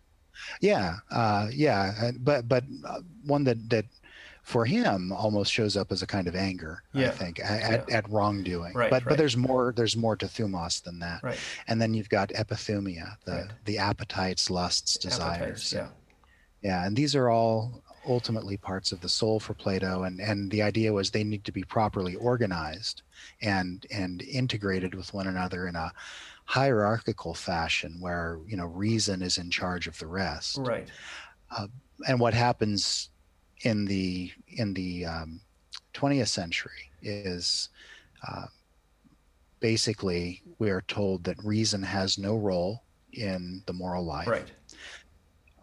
Yeah, 0.59 0.95
uh, 1.11 1.47
yeah, 1.49 1.93
uh, 2.01 2.11
but 2.19 2.49
but 2.49 2.65
uh, 2.85 2.99
one 3.25 3.45
that 3.45 3.69
that 3.69 3.85
for 4.43 4.65
him 4.65 5.13
almost 5.13 5.51
shows 5.51 5.77
up 5.77 5.91
as 5.91 6.03
a 6.03 6.07
kind 6.07 6.27
of 6.27 6.35
anger 6.35 6.83
yeah. 6.93 7.07
i 7.07 7.09
think 7.09 7.39
at, 7.39 7.83
yeah. 7.89 7.97
at 7.97 8.07
wrongdoing 8.11 8.75
right, 8.75 8.91
but 8.91 9.01
right. 9.01 9.09
but 9.09 9.17
there's 9.17 9.35
more 9.35 9.73
there's 9.75 9.97
more 9.97 10.15
to 10.15 10.27
thumos 10.27 10.83
than 10.83 10.99
that 10.99 11.19
right. 11.23 11.39
and 11.67 11.81
then 11.81 11.95
you've 11.95 12.09
got 12.09 12.29
epithumia 12.29 13.17
the 13.25 13.49
the 13.65 13.79
appetites 13.79 14.51
lusts 14.51 14.99
desires 14.99 15.41
appetites, 15.41 15.73
yeah 15.73 15.87
yeah, 16.66 16.84
and 16.84 16.95
these 16.95 17.16
are 17.16 17.30
all 17.30 17.84
ultimately 18.07 18.57
parts 18.57 18.91
of 18.91 18.99
the 18.99 19.07
soul 19.07 19.39
for 19.39 19.53
Plato, 19.53 20.01
and 20.01 20.20
and 20.20 20.49
the 20.49 20.63
idea 20.63 20.91
was 20.91 21.11
they 21.11 21.24
need 21.24 21.43
to 21.43 21.51
be 21.51 21.63
properly 21.63 22.16
organized 22.16 23.03
and 23.43 23.86
and 23.91 24.24
integrated 24.24 24.95
with 24.95 25.13
one 25.13 25.28
another 25.28 25.68
in 25.68 25.76
a 25.76 25.91
hierarchical 26.45 27.36
fashion 27.36 27.97
where 27.99 28.39
you 28.47 28.57
know 28.57 28.66
reason 28.66 29.22
is 29.22 29.38
in 29.38 29.51
charge 29.51 29.86
of 29.86 29.99
the 29.99 30.07
rest. 30.07 30.57
Right. 30.57 30.88
Uh, 31.55 31.68
and 32.07 32.20
what 32.20 32.34
happens 32.34 33.11
in 33.61 33.86
the 33.86 34.32
in 34.47 34.74
the 34.74 35.05
um, 35.05 35.41
20th 35.93 36.30
century 36.30 36.89
is 37.03 37.70
uh, 38.28 38.47
basically 39.59 40.41
we 40.57 40.72
are 40.72 40.82
told 40.88 41.26
that 41.26 41.38
reason 41.43 41.84
has 41.84 42.18
no 42.18 42.36
role 42.36 42.82
in 43.13 43.61
the 43.68 43.74
moral 43.74 44.03
life. 44.03 44.28
Right. 44.28 44.51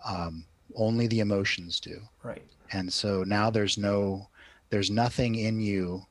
Um, 0.06 0.44
only 0.76 1.06
the 1.06 1.20
emotions 1.20 1.80
do. 1.80 2.00
Right. 2.22 2.42
And 2.72 2.92
so 2.92 3.24
now 3.24 3.50
there's 3.50 3.76
no 3.78 4.28
there's 4.70 4.90
nothing 4.90 5.34
in 5.34 5.60
you 5.60 6.06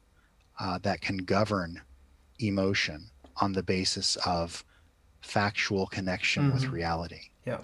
uh, 0.60 0.78
that 0.84 1.02
can 1.02 1.18
govern 1.18 1.82
emotion 2.40 3.10
on 3.38 3.54
the 3.54 3.64
basis 3.64 4.18
of 4.26 4.64
factual 5.22 5.88
connection 5.88 6.44
mm-hmm. 6.44 6.54
with 6.54 6.68
reality. 6.68 7.30
Yeah. 7.46 7.60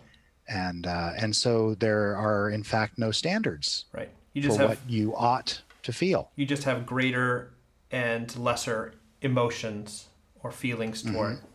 And 0.47 0.87
uh, 0.87 1.11
and 1.17 1.35
so 1.35 1.75
there 1.75 2.15
are 2.15 2.49
in 2.49 2.63
fact 2.63 2.97
no 2.97 3.11
standards 3.11 3.85
right. 3.91 4.09
You 4.33 4.41
just 4.41 4.57
have, 4.59 4.69
what 4.69 4.79
you 4.87 5.15
ought 5.15 5.61
to 5.83 5.93
feel. 5.93 6.31
You 6.35 6.45
just 6.45 6.63
have 6.63 6.85
greater 6.85 7.51
and 7.91 8.35
lesser 8.37 8.93
emotions 9.21 10.07
or 10.41 10.51
feelings 10.51 11.01
toward 11.01 11.37
mm-hmm. 11.37 11.45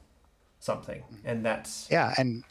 something. 0.61 1.03
And 1.25 1.45
that's 1.45 1.89
yeah 1.91 2.15
and 2.19 2.45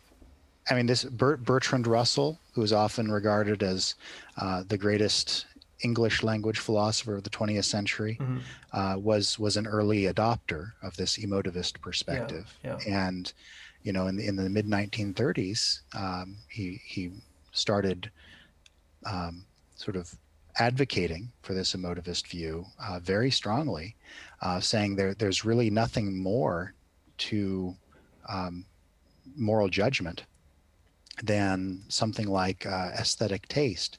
I 0.69 0.75
mean, 0.75 0.85
this 0.85 1.03
Bertrand 1.03 1.87
Russell, 1.87 2.39
who 2.53 2.61
is 2.61 2.71
often 2.71 3.11
regarded 3.11 3.63
as 3.63 3.95
uh, 4.37 4.63
the 4.67 4.77
greatest 4.77 5.45
English 5.81 6.21
language 6.21 6.59
philosopher 6.59 7.15
of 7.15 7.23
the 7.23 7.29
20th 7.29 7.65
century, 7.65 8.17
mm-hmm. 8.21 8.37
uh, 8.71 8.97
was 8.97 9.39
was 9.39 9.57
an 9.57 9.65
early 9.65 10.03
adopter 10.03 10.73
of 10.83 10.95
this 10.97 11.17
emotivist 11.17 11.81
perspective. 11.81 12.55
Yeah, 12.63 12.77
yeah. 12.85 13.07
And 13.07 13.33
you 13.83 13.91
know, 13.91 14.07
in 14.07 14.15
the, 14.15 14.27
in 14.27 14.35
the 14.35 14.49
mid 14.49 14.67
1930s, 14.67 15.81
um, 15.95 16.37
he 16.47 16.79
he 16.85 17.11
started 17.51 18.11
um, 19.05 19.45
sort 19.75 19.95
of 19.97 20.13
advocating 20.59 21.31
for 21.41 21.53
this 21.53 21.73
emotivist 21.73 22.27
view 22.27 22.65
uh, 22.83 22.99
very 22.99 23.31
strongly, 23.31 23.95
uh, 24.41 24.59
saying 24.59 24.95
there 24.95 25.15
there's 25.15 25.43
really 25.43 25.71
nothing 25.71 26.21
more 26.21 26.73
to 27.17 27.75
um, 28.29 28.65
moral 29.35 29.67
judgment 29.67 30.23
than 31.23 31.83
something 31.87 32.27
like 32.27 32.65
uh, 32.65 32.91
aesthetic 32.97 33.47
taste. 33.47 33.97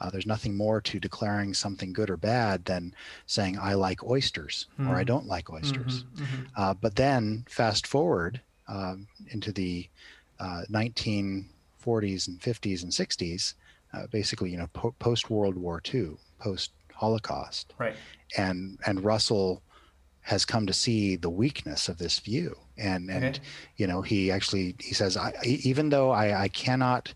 Uh, 0.00 0.10
there's 0.10 0.26
nothing 0.26 0.56
more 0.56 0.80
to 0.80 0.98
declaring 0.98 1.54
something 1.54 1.92
good 1.92 2.10
or 2.10 2.16
bad 2.16 2.64
than 2.64 2.94
saying 3.26 3.58
I 3.58 3.74
like 3.74 4.02
oysters 4.04 4.66
mm-hmm. 4.72 4.90
or 4.90 4.96
I 4.96 5.02
hmm. 5.02 5.06
don't 5.06 5.26
like 5.26 5.50
oysters. 5.50 6.04
Mm-hmm, 6.04 6.24
mm-hmm. 6.24 6.42
Uh, 6.56 6.74
but 6.74 6.96
then 6.96 7.44
fast 7.48 7.86
forward 7.86 8.40
um, 8.68 9.06
into 9.28 9.52
the 9.52 9.88
1940s 10.40 11.44
uh, 12.28 12.32
and 12.32 12.40
50s 12.40 12.82
and 12.82 12.92
60s, 12.92 13.54
uh, 13.92 14.06
basically, 14.10 14.50
you 14.50 14.56
know, 14.56 14.68
po- 14.72 14.94
post 14.98 15.30
World 15.30 15.56
War 15.56 15.80
II, 15.92 16.16
post 16.38 16.72
Holocaust, 16.92 17.74
Right. 17.78 17.96
and 18.36 18.78
and 18.86 19.04
Russell 19.04 19.62
has 20.22 20.44
come 20.44 20.66
to 20.66 20.72
see 20.72 21.16
the 21.16 21.30
weakness 21.30 21.88
of 21.88 21.98
this 21.98 22.20
view, 22.20 22.56
and 22.76 23.10
and 23.10 23.38
Okay. 23.38 23.44
you 23.76 23.86
know 23.86 24.02
he 24.02 24.30
actually 24.30 24.76
he 24.80 24.94
says 24.94 25.16
I, 25.16 25.32
even 25.44 25.88
though 25.90 26.10
I, 26.10 26.42
I 26.42 26.48
cannot 26.48 27.14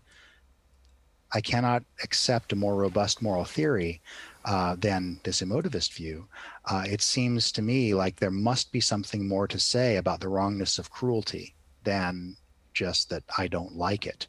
I 1.33 1.41
cannot 1.41 1.83
accept 2.03 2.53
a 2.53 2.55
more 2.55 2.75
robust 2.75 3.21
moral 3.21 3.45
theory 3.45 4.01
uh, 4.45 4.75
than 4.77 5.19
this 5.23 5.41
emotivist 5.41 5.93
view. 5.93 6.27
Uh, 6.65 6.85
it 6.87 7.01
seems 7.01 7.51
to 7.53 7.61
me 7.61 7.93
like 7.93 8.17
there 8.17 8.31
must 8.31 8.71
be 8.71 8.79
something 8.79 9.27
more 9.27 9.47
to 9.47 9.59
say 9.59 9.97
about 9.97 10.21
the 10.21 10.29
wrongness 10.29 10.79
of 10.79 10.89
cruelty 10.89 11.55
than 11.83 12.37
just 12.73 13.09
that 13.09 13.23
I 13.37 13.47
don't 13.47 13.75
like 13.75 14.05
it. 14.05 14.27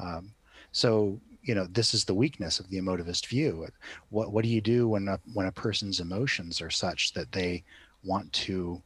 Um, 0.00 0.34
so 0.72 1.20
you 1.42 1.54
know 1.54 1.66
this 1.66 1.94
is 1.94 2.04
the 2.04 2.14
weakness 2.14 2.60
of 2.60 2.68
the 2.68 2.78
emotivist 2.80 3.26
view. 3.26 3.66
What 4.10 4.32
what 4.32 4.44
do 4.44 4.50
you 4.50 4.60
do 4.60 4.88
when 4.88 5.08
a, 5.08 5.20
when 5.32 5.46
a 5.46 5.52
person's 5.52 6.00
emotions 6.00 6.60
are 6.60 6.70
such 6.70 7.12
that 7.14 7.32
they 7.32 7.64
want 8.04 8.32
to 8.34 8.82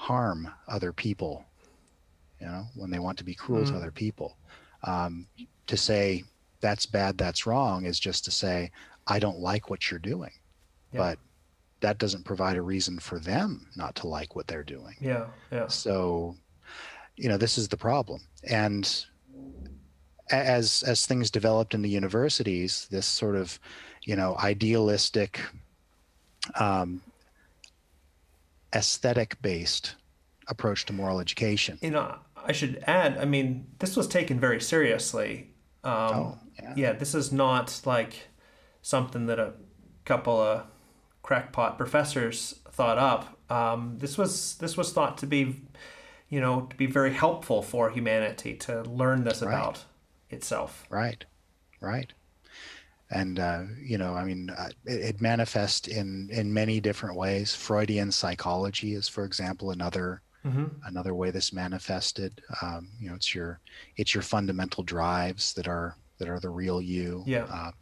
harm 0.00 0.48
other 0.66 0.92
people? 0.92 1.44
You 2.40 2.46
know, 2.46 2.64
when 2.74 2.90
they 2.90 2.98
want 2.98 3.18
to 3.18 3.24
be 3.24 3.34
cruel 3.34 3.66
to 3.66 3.72
Mm. 3.72 3.76
other 3.76 3.90
people. 3.90 4.38
Um, 4.84 5.26
to 5.66 5.76
say 5.76 6.24
that's 6.60 6.86
bad, 6.86 7.18
that's 7.18 7.44
wrong 7.46 7.84
is 7.84 8.00
just 8.00 8.24
to 8.24 8.30
say 8.30 8.70
I 9.06 9.18
don't 9.18 9.38
like 9.40 9.68
what 9.68 9.90
you're 9.90 10.00
doing, 10.00 10.32
Yeah. 10.92 10.98
but 11.02 11.18
that 11.80 11.98
doesn't 11.98 12.24
provide 12.24 12.56
a 12.56 12.62
reason 12.62 12.98
for 12.98 13.18
them 13.18 13.68
not 13.76 13.94
to 13.96 14.06
like 14.06 14.34
what 14.36 14.46
they're 14.46 14.62
doing. 14.76 14.96
Yeah. 15.00 15.26
Yeah. 15.52 15.68
So, 15.68 16.36
you 17.16 17.28
know, 17.28 17.36
this 17.36 17.58
is 17.58 17.68
the 17.68 17.76
problem. 17.76 18.20
And 18.44 18.84
as 20.30 20.82
as 20.86 21.04
things 21.06 21.30
developed 21.30 21.74
in 21.74 21.82
the 21.82 21.90
universities, 21.90 22.86
this 22.90 23.06
sort 23.06 23.36
of, 23.36 23.58
you 24.04 24.16
know, 24.16 24.34
idealistic, 24.38 25.40
um, 26.58 27.02
aesthetic 28.74 29.40
based 29.42 29.94
approach 30.48 30.84
to 30.86 30.92
moral 30.92 31.20
education. 31.20 31.78
You 31.80 31.90
know, 31.90 32.16
I 32.36 32.52
should 32.52 32.82
add. 32.86 33.18
I 33.18 33.24
mean, 33.24 33.66
this 33.78 33.96
was 33.96 34.08
taken 34.08 34.40
very 34.40 34.60
seriously. 34.60 35.50
Um, 35.84 35.92
Oh, 35.92 36.38
yeah. 36.62 36.74
yeah, 36.76 36.92
this 36.92 37.14
is 37.14 37.32
not 37.32 37.80
like 37.84 38.28
something 38.82 39.26
that 39.26 39.38
a 39.38 39.52
couple 40.04 40.40
of 40.40 40.64
crackpot 41.22 41.76
professors 41.78 42.60
thought 42.70 42.98
up. 42.98 43.38
Um, 43.50 43.96
this 43.98 44.16
was 44.18 44.56
this 44.58 44.76
was 44.76 44.92
thought 44.92 45.18
to 45.18 45.26
be, 45.26 45.56
you 46.28 46.40
know, 46.40 46.62
to 46.62 46.76
be 46.76 46.86
very 46.86 47.12
helpful 47.12 47.62
for 47.62 47.90
humanity 47.90 48.54
to 48.56 48.82
learn 48.82 49.24
this 49.24 49.42
Right. 49.42 49.48
about 49.54 49.84
itself. 50.30 50.84
Right, 50.90 51.24
right. 51.80 52.12
And 53.10 53.38
uh, 53.38 53.64
you 53.80 53.98
know, 53.98 54.14
I 54.14 54.24
mean, 54.24 54.50
uh, 54.50 54.70
it, 54.86 55.00
it 55.16 55.20
manifests 55.20 55.88
in 55.88 56.28
in 56.32 56.52
many 56.54 56.80
different 56.80 57.16
ways. 57.16 57.54
Freudian 57.54 58.12
psychology 58.12 58.94
is, 58.94 59.08
for 59.08 59.24
example, 59.24 59.70
another 59.70 60.22
Mm-hmm. 60.44 60.80
another 60.86 61.14
way 61.14 61.30
this 61.30 61.52
manifested. 61.52 62.40
Um, 62.62 62.88
you 62.98 63.08
know, 63.08 63.14
it's 63.14 63.34
your 63.34 63.60
it's 63.96 64.14
your 64.14 64.22
fundamental 64.22 64.82
drives 64.84 65.52
that 65.54 65.68
are 65.68 65.96
that 66.18 66.28
are 66.28 66.40
the 66.40 66.50
real 66.50 66.80
you. 66.80 67.24
Yeah. 67.26 67.46
Um, 67.52 67.72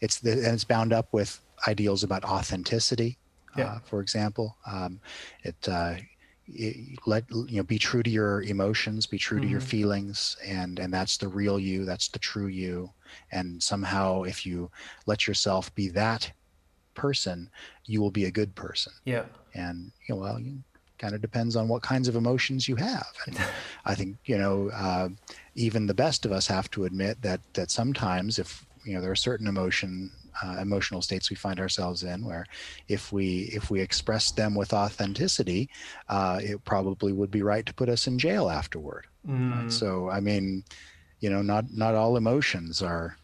it's 0.00 0.20
the, 0.20 0.32
and 0.32 0.54
it's 0.54 0.64
bound 0.64 0.92
up 0.92 1.08
with 1.12 1.40
ideals 1.66 2.02
about 2.04 2.24
authenticity. 2.24 3.18
Yeah. 3.54 3.74
Uh, 3.76 3.78
for 3.84 4.00
example, 4.00 4.56
um, 4.70 5.00
it, 5.42 5.56
uh, 5.68 5.96
it 6.46 6.98
let 7.06 7.24
you 7.30 7.58
know 7.58 7.62
be 7.64 7.78
true 7.78 8.02
to 8.02 8.10
your 8.10 8.42
emotions, 8.42 9.06
be 9.06 9.18
true 9.18 9.40
to 9.40 9.46
your 9.48 9.60
Mhm. 9.60 9.62
feelings, 9.62 10.36
and 10.44 10.78
and 10.78 10.92
that's 10.92 11.16
the 11.18 11.28
real 11.28 11.58
you. 11.58 11.84
That's 11.84 12.08
the 12.08 12.18
true 12.18 12.46
you. 12.48 12.90
And 13.32 13.62
somehow, 13.62 14.22
if 14.22 14.44
you 14.46 14.70
let 15.06 15.26
yourself 15.26 15.74
be 15.74 15.88
that 15.90 16.32
person, 16.94 17.50
you 17.86 18.00
will 18.00 18.10
be 18.10 18.24
a 18.24 18.30
good 18.30 18.54
person 18.54 18.92
Yeah. 19.04 19.24
and 19.54 19.92
you 20.08 20.14
know 20.14 20.20
well 20.20 20.38
you 20.40 20.62
kind 20.98 21.14
of 21.14 21.20
depends 21.20 21.54
on 21.54 21.68
what 21.68 21.80
kinds 21.80 22.08
of 22.08 22.16
emotions 22.16 22.66
you 22.68 22.74
have 22.74 23.06
and 23.26 23.38
i 23.84 23.94
think 23.94 24.16
you 24.24 24.36
know 24.36 24.68
uh, 24.74 25.08
even 25.54 25.86
the 25.86 25.94
best 25.94 26.26
of 26.26 26.32
us 26.32 26.48
have 26.48 26.68
to 26.72 26.84
admit 26.84 27.22
that 27.22 27.40
that 27.54 27.70
sometimes 27.70 28.38
if 28.38 28.66
you 28.84 28.94
know 28.94 29.00
there 29.00 29.12
are 29.12 29.14
certain 29.28 29.46
emotion 29.46 30.10
uh, 30.42 30.56
emotional 30.60 31.00
states 31.00 31.30
we 31.30 31.36
find 31.36 31.60
ourselves 31.60 32.02
in 32.02 32.24
where 32.26 32.44
if 32.88 33.12
we 33.12 33.48
if 33.54 33.70
we 33.70 33.80
express 33.80 34.32
them 34.32 34.56
with 34.56 34.72
authenticity 34.72 35.70
uh, 36.08 36.40
it 36.42 36.62
probably 36.64 37.12
would 37.12 37.30
be 37.30 37.42
right 37.42 37.64
to 37.66 37.74
put 37.74 37.88
us 37.88 38.06
in 38.08 38.18
jail 38.18 38.50
afterward 38.50 39.06
Mm. 39.26 39.50
right? 39.52 39.70
so 39.70 40.08
i 40.10 40.20
mean 40.20 40.64
you 41.20 41.30
know 41.30 41.42
not 41.42 41.64
not 41.72 41.94
all 41.94 42.16
emotions 42.16 42.82
are 42.82 43.16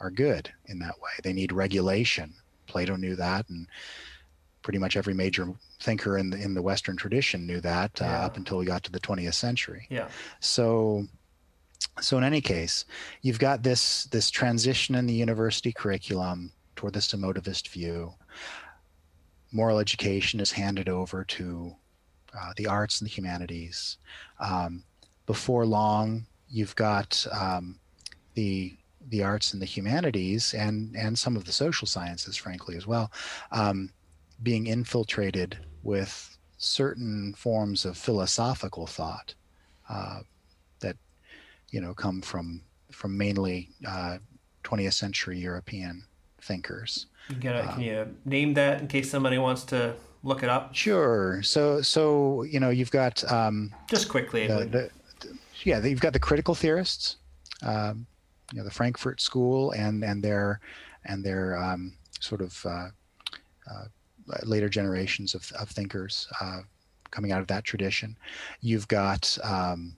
are 0.00 0.10
good 0.10 0.50
in 0.66 0.78
that 0.80 1.00
way. 1.00 1.10
They 1.22 1.32
need 1.32 1.52
regulation. 1.52 2.34
Plato 2.66 2.96
knew 2.96 3.16
that 3.16 3.48
and 3.48 3.66
pretty 4.62 4.78
much 4.78 4.96
every 4.96 5.14
major 5.14 5.52
thinker 5.80 6.18
in 6.18 6.30
the 6.30 6.40
in 6.40 6.54
the 6.54 6.62
western 6.62 6.96
tradition 6.96 7.46
knew 7.46 7.60
that 7.60 8.00
uh, 8.00 8.04
up 8.04 8.36
until 8.36 8.58
we 8.58 8.64
got 8.64 8.82
to 8.84 8.92
the 8.92 9.00
20th 9.00 9.34
century. 9.34 9.86
Yeah. 9.90 10.08
so 10.40 11.06
so 12.00 12.16
in 12.16 12.24
any 12.24 12.40
case 12.40 12.84
you've 13.22 13.38
got 13.38 13.62
this 13.62 14.04
this 14.04 14.30
transition 14.30 14.94
in 14.94 15.06
the 15.06 15.14
university 15.14 15.72
curriculum 15.72 16.52
toward 16.76 16.94
this 16.94 17.12
emotivist 17.12 17.68
view. 17.68 18.12
Moral 19.52 19.78
education 19.78 20.40
is 20.40 20.50
handed 20.50 20.88
over 20.88 21.24
to 21.24 21.76
uh, 22.36 22.52
the 22.56 22.66
arts 22.66 23.00
and 23.00 23.08
the 23.08 23.12
humanities. 23.12 23.98
Um, 24.40 24.84
before 25.26 25.66
long 25.66 26.26
you've 26.52 26.76
got 26.76 27.26
um, 27.32 27.78
the 28.34 28.76
the 29.08 29.22
arts 29.22 29.52
and 29.52 29.60
the 29.60 29.66
humanities 29.66 30.54
and 30.54 30.94
and 30.96 31.18
some 31.18 31.34
of 31.36 31.44
the 31.44 31.50
social 31.52 31.88
sciences 31.88 32.36
frankly 32.36 32.76
as 32.76 32.86
well 32.86 33.10
um, 33.50 33.90
being 34.44 34.66
infiltrated 34.68 35.58
with 35.82 36.36
certain 36.58 37.34
forms 37.36 37.84
of 37.84 37.96
philosophical 37.96 38.86
thought 38.86 39.34
uh, 39.88 40.20
that 40.78 40.96
you 41.70 41.80
know 41.80 41.92
come 41.94 42.20
from 42.22 42.62
from 42.92 43.16
mainly 43.16 43.70
uh, 43.88 44.18
20th 44.62 44.92
century 44.92 45.38
European 45.38 46.04
thinkers. 46.40 47.06
You 47.30 47.36
gotta, 47.36 47.62
Um, 47.62 47.68
can 47.74 47.80
you 47.82 48.16
name 48.24 48.54
that 48.54 48.80
in 48.80 48.86
case 48.86 49.10
somebody 49.10 49.38
wants 49.38 49.64
to 49.64 49.94
look 50.22 50.42
it 50.42 50.48
up? 50.48 50.74
Sure. 50.74 51.42
So 51.42 51.82
so 51.82 52.42
you 52.44 52.60
know 52.60 52.70
you've 52.70 52.90
got 52.90 53.24
um, 53.30 53.74
Just 53.88 54.08
quickly. 54.08 54.46
the, 54.46 54.90
yeah 55.64 55.84
you've 55.84 56.00
got 56.00 56.12
the 56.12 56.18
critical 56.18 56.54
theorists, 56.54 57.16
um, 57.62 58.06
you 58.52 58.58
know 58.58 58.64
the 58.64 58.70
Frankfurt 58.70 59.20
School 59.20 59.72
and 59.72 60.04
and 60.04 60.22
their 60.22 60.60
and 61.04 61.24
their 61.24 61.56
um, 61.56 61.94
sort 62.20 62.40
of 62.40 62.64
uh, 62.66 62.88
uh, 63.70 63.84
later 64.44 64.68
generations 64.68 65.34
of, 65.34 65.50
of 65.58 65.68
thinkers 65.68 66.28
uh, 66.40 66.60
coming 67.10 67.32
out 67.32 67.40
of 67.40 67.46
that 67.48 67.64
tradition. 67.64 68.16
You've 68.60 68.86
got 68.88 69.36
um, 69.42 69.96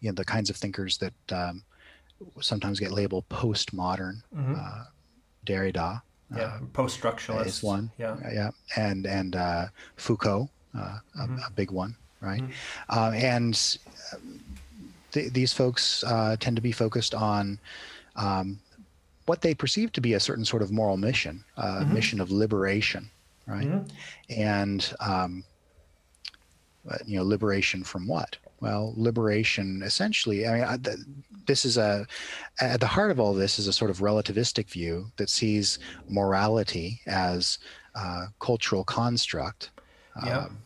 you 0.00 0.10
know 0.10 0.14
the 0.14 0.24
kinds 0.24 0.50
of 0.50 0.56
thinkers 0.56 0.98
that 0.98 1.14
um, 1.32 1.62
sometimes 2.40 2.78
get 2.80 2.92
labeled 2.92 3.28
postmodern. 3.28 4.22
Mhm. 4.34 4.56
Uh, 4.58 4.84
Derrida, 5.46 6.02
yeah. 6.36 6.42
uh, 6.42 6.58
Post 6.74 7.00
structuralist. 7.00 7.46
is 7.46 7.62
one. 7.62 7.90
Yeah. 7.98 8.16
yeah, 8.32 8.50
and 8.76 9.06
and 9.06 9.34
uh, 9.34 9.66
Foucault, 9.96 10.50
uh, 10.76 10.98
Mhm. 11.16 11.42
a, 11.42 11.46
a 11.46 11.50
big 11.50 11.70
one, 11.70 11.96
right? 12.20 12.42
Mhm. 12.42 12.52
Uh, 12.90 13.10
and 13.14 13.54
um, 13.54 13.97
th- 15.12 15.32
these 15.32 15.52
folks 15.52 16.04
uh, 16.04 16.36
tend 16.40 16.56
to 16.56 16.62
be 16.62 16.72
focused 16.72 17.14
on 17.14 17.58
um, 18.16 18.58
what 19.26 19.40
they 19.42 19.54
perceive 19.54 19.92
to 19.92 20.00
be 20.00 20.14
a 20.14 20.20
certain 20.20 20.44
sort 20.44 20.62
of 20.62 20.70
moral 20.72 20.96
mission, 20.96 21.44
uh, 21.56 21.80
Mhm. 21.84 21.92
mission 21.92 22.20
of 22.20 22.30
liberation, 22.30 23.10
right? 23.46 23.66
Mhm. 23.66 23.90
And 24.30 24.94
um, 25.00 25.44
you 27.04 27.18
know, 27.18 27.24
liberation 27.24 27.84
from 27.84 28.06
what? 28.06 28.36
Well, 28.60 28.94
liberation 28.96 29.82
essentially. 29.82 30.46
I 30.48 30.54
mean, 30.54 30.64
I, 30.64 30.76
th- 30.78 30.96
this 31.46 31.64
is 31.64 31.76
a 31.76 32.06
at 32.60 32.80
the 32.80 32.86
heart 32.86 33.10
of 33.10 33.20
all 33.20 33.34
this 33.34 33.58
is 33.58 33.66
a 33.68 33.72
sort 33.72 33.90
of 33.90 33.98
relativistic 33.98 34.68
view 34.70 35.10
that 35.16 35.28
sees 35.30 35.78
morality 36.08 37.00
as 37.06 37.58
a 37.94 38.28
cultural 38.40 38.84
construct. 38.84 39.70
Yeah. 40.24 40.38
um, 40.46 40.58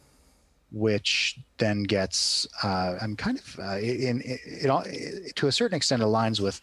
which 0.73 1.39
then 1.59 1.83
gets, 1.85 2.47
uh, 2.62 2.97
I'm 3.01 3.14
kind 3.16 3.39
of, 3.39 3.59
uh, 3.61 3.79
in, 3.79 4.20
it, 4.23 4.41
it, 4.64 4.70
all- 4.70 4.85
it, 4.87 5.37
to 5.37 5.47
a 5.49 5.53
certain 5.53 5.77
extent 5.77 6.03
aligns 6.03 6.41
with 6.41 6.61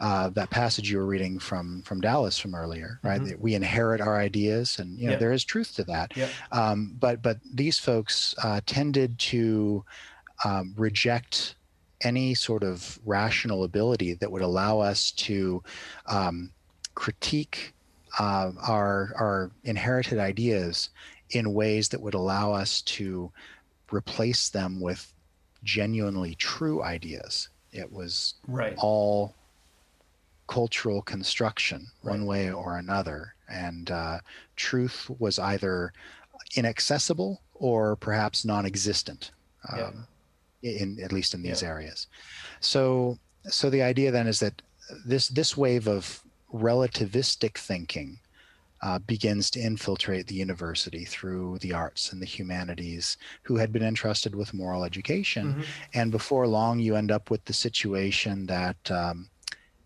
uh, 0.00 0.28
that 0.30 0.48
passage 0.50 0.88
you 0.90 0.96
were 0.98 1.06
reading 1.06 1.40
from 1.40 1.82
from 1.82 2.00
Dallas 2.00 2.38
from 2.38 2.54
earlier, 2.54 3.00
right? 3.02 3.20
Mhm. 3.20 3.28
That 3.30 3.40
we 3.40 3.54
inherit 3.56 4.00
our 4.00 4.16
ideas, 4.16 4.78
and 4.78 4.96
you 4.96 5.06
know 5.06 5.14
Yeah. 5.14 5.18
there 5.18 5.32
is 5.32 5.42
truth 5.44 5.74
to 5.74 5.82
that. 5.84 6.16
Yep. 6.16 6.30
Um, 6.52 6.94
but 7.00 7.20
but 7.20 7.38
these 7.52 7.80
folks 7.80 8.32
uh, 8.44 8.60
tended 8.64 9.18
to 9.18 9.84
um, 10.44 10.72
reject 10.76 11.56
any 12.02 12.32
sort 12.34 12.62
of 12.62 13.00
rational 13.04 13.64
ability 13.64 14.14
that 14.14 14.30
would 14.30 14.42
allow 14.42 14.78
us 14.78 15.10
to 15.26 15.64
um, 16.06 16.52
critique 16.94 17.74
uh, 18.20 18.52
our 18.62 19.12
our 19.18 19.50
inherited 19.64 20.20
ideas 20.20 20.90
in 21.30 21.54
ways 21.54 21.88
that 21.90 22.00
would 22.00 22.14
allow 22.14 22.52
us 22.52 22.82
to 22.82 23.30
replace 23.92 24.48
them 24.48 24.80
with 24.80 25.12
genuinely 25.64 26.34
true 26.36 26.82
ideas. 26.82 27.48
It 27.72 27.90
was 27.92 28.34
Right. 28.46 28.74
all 28.78 29.34
cultural 30.46 31.02
construction, 31.02 31.86
one 32.02 32.24
way 32.24 32.50
or 32.50 32.78
another, 32.78 33.34
and 33.48 33.90
uh, 33.90 34.18
truth 34.56 35.10
was 35.18 35.38
either 35.38 35.92
inaccessible 36.56 37.42
or 37.54 37.96
perhaps 37.96 38.44
non-existent. 38.44 39.32
Um, 39.70 40.06
yeah. 40.60 40.70
in 40.80 40.98
at 41.02 41.12
least 41.12 41.34
in 41.34 41.42
these 41.42 41.62
yeah. 41.62 41.68
areas. 41.68 42.06
So 42.60 43.18
so 43.44 43.70
the 43.70 43.82
idea 43.82 44.10
then 44.10 44.26
is 44.26 44.40
that 44.40 44.62
this 45.04 45.28
this 45.28 45.56
wave 45.56 45.86
of 45.86 46.22
relativistic 46.52 47.58
thinking 47.58 48.18
uh, 48.82 48.98
begins 49.00 49.50
to 49.50 49.60
infiltrate 49.60 50.26
the 50.26 50.34
university 50.34 51.04
through 51.04 51.58
the 51.58 51.72
arts 51.72 52.12
and 52.12 52.22
the 52.22 52.26
humanities 52.26 53.16
who 53.42 53.56
had 53.56 53.72
been 53.72 53.82
entrusted 53.82 54.34
with 54.34 54.54
moral 54.54 54.84
education. 54.84 55.48
Mm-hmm. 55.54 55.62
And 55.94 56.10
before 56.12 56.46
long, 56.46 56.78
you 56.78 56.96
end 56.96 57.10
up 57.10 57.30
with 57.30 57.44
the 57.44 57.52
situation 57.52 58.46
that, 58.46 58.90
um, 58.90 59.28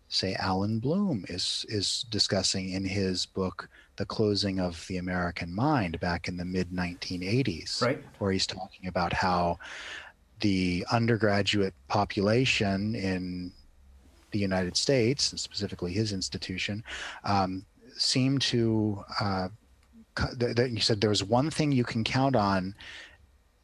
say, 0.09 0.35
Allan 0.35 0.79
Bloom 0.79 1.25
is, 1.27 1.65
is 1.69 2.05
discussing 2.11 2.71
in 2.71 2.85
his 2.85 3.25
book, 3.25 3.67
The 3.95 4.05
Closing 4.05 4.59
of 4.59 4.85
the 4.87 4.97
American 4.97 5.53
Mind, 5.53 5.99
back 5.99 6.27
in 6.27 6.37
the 6.37 6.45
mid 6.45 6.69
1980s, 6.69 7.81
right. 7.81 8.03
where 8.19 8.31
he's 8.31 8.47
talking 8.47 8.87
about 8.87 9.11
how 9.11 9.57
the 10.41 10.85
undergraduate 10.91 11.73
population 11.87 12.95
in 12.95 13.51
the 14.31 14.39
United 14.39 14.75
States, 14.75 15.31
and 15.31 15.39
specifically 15.39 15.93
his 15.93 16.11
institution, 16.11 16.83
um, 17.23 17.65
seem 17.97 18.39
to. 18.39 19.03
Uh, 19.19 19.49
that 20.35 20.69
you 20.71 20.79
said 20.79 21.01
there 21.01 21.09
was 21.09 21.23
one 21.23 21.49
thing 21.49 21.71
you 21.71 21.83
can 21.83 22.03
count 22.03 22.35
on 22.35 22.75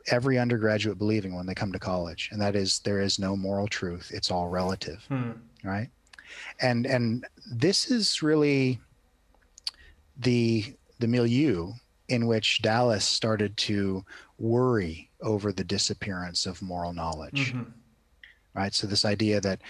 every 0.08 0.40
undergraduate 0.40 0.98
believing 0.98 1.36
when 1.36 1.46
they 1.46 1.54
come 1.54 1.72
to 1.72 1.80
college, 1.80 2.30
and 2.32 2.42
that 2.42 2.56
is 2.56 2.80
there 2.80 3.02
is 3.02 3.20
no 3.20 3.36
moral 3.36 3.68
truth. 3.68 4.12
It's 4.14 4.32
all 4.32 4.48
relative, 4.48 5.04
hmm. 5.08 5.32
right? 5.64 5.90
And 6.62 6.86
and 6.86 7.26
this 7.52 7.92
is 7.92 8.24
really 8.24 8.80
the 10.18 10.76
the 11.00 11.08
milieu 11.08 11.74
in 12.10 12.28
which 12.28 12.62
Dallas 12.62 13.06
started 13.06 13.56
to 13.58 14.04
worry 14.38 15.10
over 15.22 15.52
the 15.52 15.64
disappearance 15.64 16.46
of 16.46 16.62
moral 16.62 16.94
knowledge. 16.94 17.54
Mm-hmm. 17.54 17.72
Right. 18.60 18.76
So, 18.76 18.88
this 18.88 19.05
idea 19.05 19.39
that, 19.39 19.62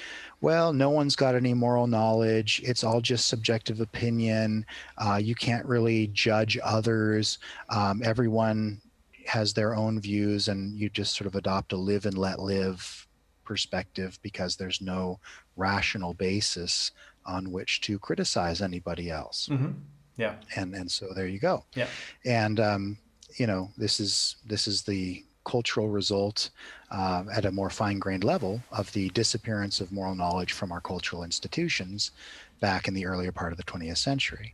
well, 0.41 0.73
no 0.73 0.89
one's 0.89 1.15
got 1.15 1.35
any 1.35 1.53
moral 1.53 1.85
knowledge, 1.85 2.59
it's 2.65 2.83
all 2.83 3.01
just 3.01 3.27
subjective 3.27 3.81
opinion, 3.81 4.65
uh, 4.97 5.19
you 5.21 5.35
can't 5.35 5.63
really 5.67 6.07
judge 6.07 6.57
others, 6.63 7.37
um, 7.69 8.01
everyone 8.03 8.81
has 9.27 9.53
their 9.53 9.75
own 9.75 9.99
views, 9.99 10.47
and 10.47 10.75
you 10.75 10.89
just 10.89 11.15
sort 11.15 11.27
of 11.27 11.35
adopt 11.35 11.71
a 11.71 11.77
live 11.77 12.07
and 12.07 12.17
let 12.17 12.39
live 12.39 13.07
perspective 13.45 14.17
because 14.23 14.55
there's 14.55 14.81
no 14.81 15.19
rational 15.55 16.15
basis 16.15 16.89
on 17.27 17.51
which 17.51 17.81
to 17.81 17.99
criticize 17.99 18.59
anybody 18.59 19.11
else. 19.11 19.49
Mm-hmm. 19.51 19.73
Yeah. 20.17 20.33
And 20.55 20.73
and 20.73 20.89
so 20.89 21.09
there 21.13 21.27
you 21.27 21.37
go. 21.39 21.63
Yeah. 21.75 21.89
And 22.25 22.59
um, 22.59 22.97
you 23.37 23.45
know, 23.45 23.69
this 23.77 23.99
is 23.99 24.37
this 24.47 24.67
is 24.67 24.81
the 24.81 25.23
cultural 25.49 25.89
result 25.89 26.49
uh, 26.91 27.23
at 27.33 27.45
a 27.45 27.51
more 27.51 27.71
fine-grained 27.71 28.23
level 28.23 28.61
of 28.71 28.91
the 28.93 29.09
disappearance 29.09 29.81
of 29.81 29.91
moral 29.91 30.15
knowledge 30.15 30.53
from 30.53 30.71
our 30.71 30.81
cultural 30.81 31.23
institutions 31.23 32.11
back 32.59 32.87
in 32.87 32.93
the 32.93 33.05
earlier 33.05 33.31
part 33.31 33.51
of 33.51 33.57
the 33.57 33.63
20th 33.63 33.97
century. 33.97 34.53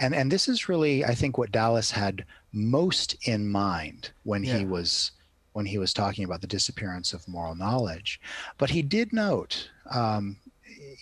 And 0.00 0.14
and 0.14 0.32
this 0.32 0.48
is 0.48 0.68
really, 0.68 1.04
I 1.04 1.14
think, 1.14 1.38
what 1.38 1.52
Dallas 1.52 1.90
had 1.92 2.24
most 2.52 3.16
in 3.28 3.48
mind 3.48 4.10
when 4.24 4.42
yeah. 4.42 4.58
he 4.58 4.64
was 4.64 5.12
when 5.52 5.66
he 5.66 5.78
was 5.78 5.92
talking 5.92 6.24
about 6.24 6.40
the 6.40 6.56
disappearance 6.56 7.12
of 7.12 7.28
moral 7.28 7.54
knowledge. 7.54 8.20
But 8.58 8.70
he 8.70 8.82
did 8.82 9.12
note 9.12 9.68
um, 9.90 10.36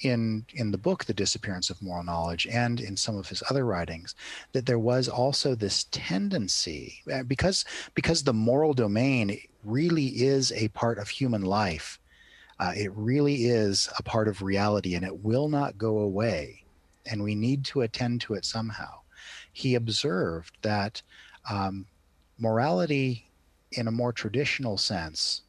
in 0.03 0.45
in 0.55 0.71
the 0.71 0.79
book 0.79 1.05
the 1.05 1.15
disappearance 1.15 1.71
of 1.71 1.83
moral 1.83 2.05
knowledge 2.05 2.47
and 2.47 2.81
in 2.81 2.97
some 2.97 3.17
of 3.17 3.29
his 3.29 3.43
other 3.51 3.67
writings 3.67 4.15
that 4.53 4.67
there 4.67 4.79
was 4.79 5.09
also 5.09 5.55
this 5.55 5.85
tendency 5.91 7.03
uh, 7.13 7.23
because 7.25 7.65
because 7.95 8.23
the 8.23 8.33
moral 8.33 8.73
domain 8.73 9.39
really 9.65 10.07
is 10.07 10.53
a 10.53 10.69
part 10.69 10.99
of 10.99 11.09
human 11.09 11.43
life 11.43 11.99
uh, 12.61 12.73
it 12.77 12.93
really 12.95 13.47
is 13.47 13.89
a 13.99 14.03
part 14.03 14.29
of 14.29 14.43
reality 14.43 14.95
and 14.95 15.05
it 15.05 15.25
will 15.25 15.49
not 15.49 15.79
go 15.79 15.99
away 15.99 16.61
and 17.07 17.23
we 17.23 17.35
need 17.35 17.65
to 17.65 17.83
attend 17.83 18.21
to 18.23 18.35
it 18.35 18.45
somehow. 18.45 19.01
He 19.53 19.75
observed 19.75 20.57
that 20.63 21.03
um, 21.49 21.87
morality 22.39 23.31
in 23.73 23.89
a 23.89 23.93
more 23.93 24.13
traditional 24.13 24.77
sense 24.77 25.43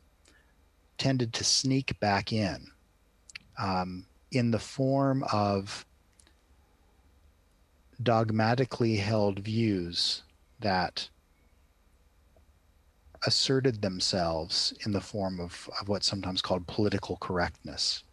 tended 0.98 1.34
to 1.34 1.44
sneak 1.44 2.00
back 2.00 2.32
in 2.32 2.68
um, 3.60 4.06
in 4.32 4.52
the 4.52 4.60
form 4.60 5.24
of 5.32 5.86
dogmatically 8.02 8.96
held 8.98 9.40
views 9.40 10.24
that 10.60 11.10
asserted 13.26 13.82
themselves 13.82 14.74
in 14.86 14.92
the 14.92 15.02
form 15.02 15.40
of, 15.40 15.70
of 15.80 15.88
what's 15.88 16.08
sometimes 16.08 16.42
called 16.42 16.66
political 16.68 17.18
correctness. 17.18 18.04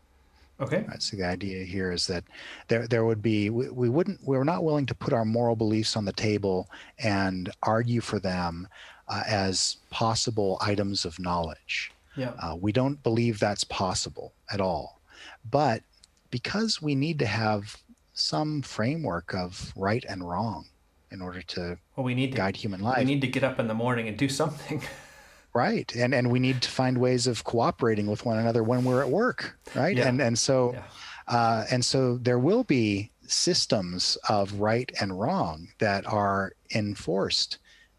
Okay. 0.60 0.84
Right, 0.88 1.00
so 1.00 1.16
the 1.16 1.24
idea 1.24 1.64
here 1.64 1.92
is 1.92 2.06
that 2.08 2.24
there 2.66 2.88
there 2.88 3.04
would 3.04 3.22
be 3.22 3.48
we, 3.48 3.68
we 3.70 3.88
wouldn't 3.88 4.18
we 4.26 4.36
are 4.36 4.44
not 4.44 4.64
willing 4.64 4.86
to 4.86 4.94
put 4.94 5.12
our 5.12 5.24
moral 5.24 5.54
beliefs 5.54 5.96
on 5.96 6.04
the 6.04 6.12
table 6.12 6.68
and 6.98 7.48
argue 7.62 8.00
for 8.00 8.18
them 8.18 8.66
uh, 9.06 9.22
as 9.26 9.76
possible 9.90 10.58
items 10.60 11.04
of 11.04 11.18
knowledge. 11.20 11.92
Yeah. 12.16 12.32
Uh, 12.42 12.56
we 12.60 12.72
don't 12.72 13.00
believe 13.04 13.38
that's 13.38 13.62
possible 13.62 14.32
at 14.52 14.60
all. 14.60 15.00
But 15.48 15.82
because 16.30 16.82
we 16.82 16.94
need 16.94 17.18
to 17.20 17.26
have 17.26 17.76
some 18.12 18.62
framework 18.62 19.34
of 19.34 19.72
right 19.76 20.04
and 20.08 20.28
wrong 20.28 20.66
in 21.10 21.22
order 21.22 21.40
to 21.40 21.78
well, 21.96 22.04
we 22.04 22.14
need 22.14 22.34
guide 22.34 22.54
to, 22.54 22.60
human 22.60 22.80
life. 22.80 22.98
We 22.98 23.04
need 23.04 23.20
to 23.22 23.28
get 23.28 23.44
up 23.44 23.58
in 23.58 23.68
the 23.68 23.74
morning 23.74 24.08
and 24.08 24.16
do 24.16 24.28
something. 24.28 24.82
right. 25.54 25.94
And 25.94 26.14
and 26.14 26.30
we 26.30 26.38
need 26.38 26.62
to 26.62 26.68
find 26.68 26.98
ways 26.98 27.26
of 27.26 27.44
cooperating 27.44 28.06
with 28.06 28.24
one 28.24 28.38
another 28.38 28.62
when 28.62 28.84
we're 28.84 29.02
at 29.02 29.10
work. 29.10 29.58
Right. 29.74 29.96
Yeah. 29.96 30.08
And 30.08 30.20
and 30.20 30.38
so 30.38 30.72
yeah. 30.74 30.82
uh, 31.28 31.64
and 31.70 31.84
so 31.84 32.18
there 32.18 32.38
will 32.38 32.64
be 32.64 33.10
systems 33.26 34.16
of 34.28 34.54
right 34.54 34.90
and 35.00 35.18
wrong 35.18 35.68
that 35.78 36.06
are 36.06 36.52
enforced 36.74 37.58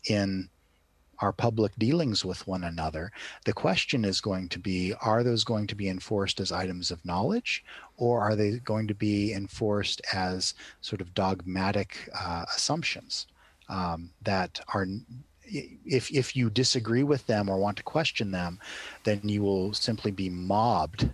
in 0.09 0.49
our 1.19 1.33
public 1.33 1.73
dealings 1.77 2.23
with 2.23 2.47
one 2.47 2.63
another. 2.63 3.11
The 3.45 3.53
question 3.53 4.05
is 4.05 4.21
going 4.21 4.49
to 4.49 4.59
be 4.59 4.93
are 5.01 5.23
those 5.23 5.43
going 5.43 5.67
to 5.67 5.75
be 5.75 5.89
enforced 5.89 6.39
as 6.39 6.51
items 6.51 6.91
of 6.91 7.03
knowledge, 7.05 7.63
or 7.99 8.21
are 8.21 8.35
they 8.35 8.59
going 8.59 8.87
to 8.87 8.95
be 8.95 9.33
enforced 9.33 10.01
as 10.13 10.53
sort 10.81 11.01
of 11.01 11.13
dogmatic 11.13 12.09
uh, 12.19 12.45
assumptions 12.55 13.27
um, 13.67 14.09
that 14.23 14.59
are 14.73 14.87
if 15.51 16.11
if 16.11 16.35
you 16.35 16.49
disagree 16.49 17.03
with 17.03 17.25
them 17.27 17.49
or 17.49 17.57
want 17.57 17.77
to 17.77 17.83
question 17.83 18.31
them, 18.31 18.59
then 19.03 19.19
you 19.23 19.41
will 19.41 19.73
simply 19.73 20.11
be 20.11 20.29
mobbed 20.29 21.09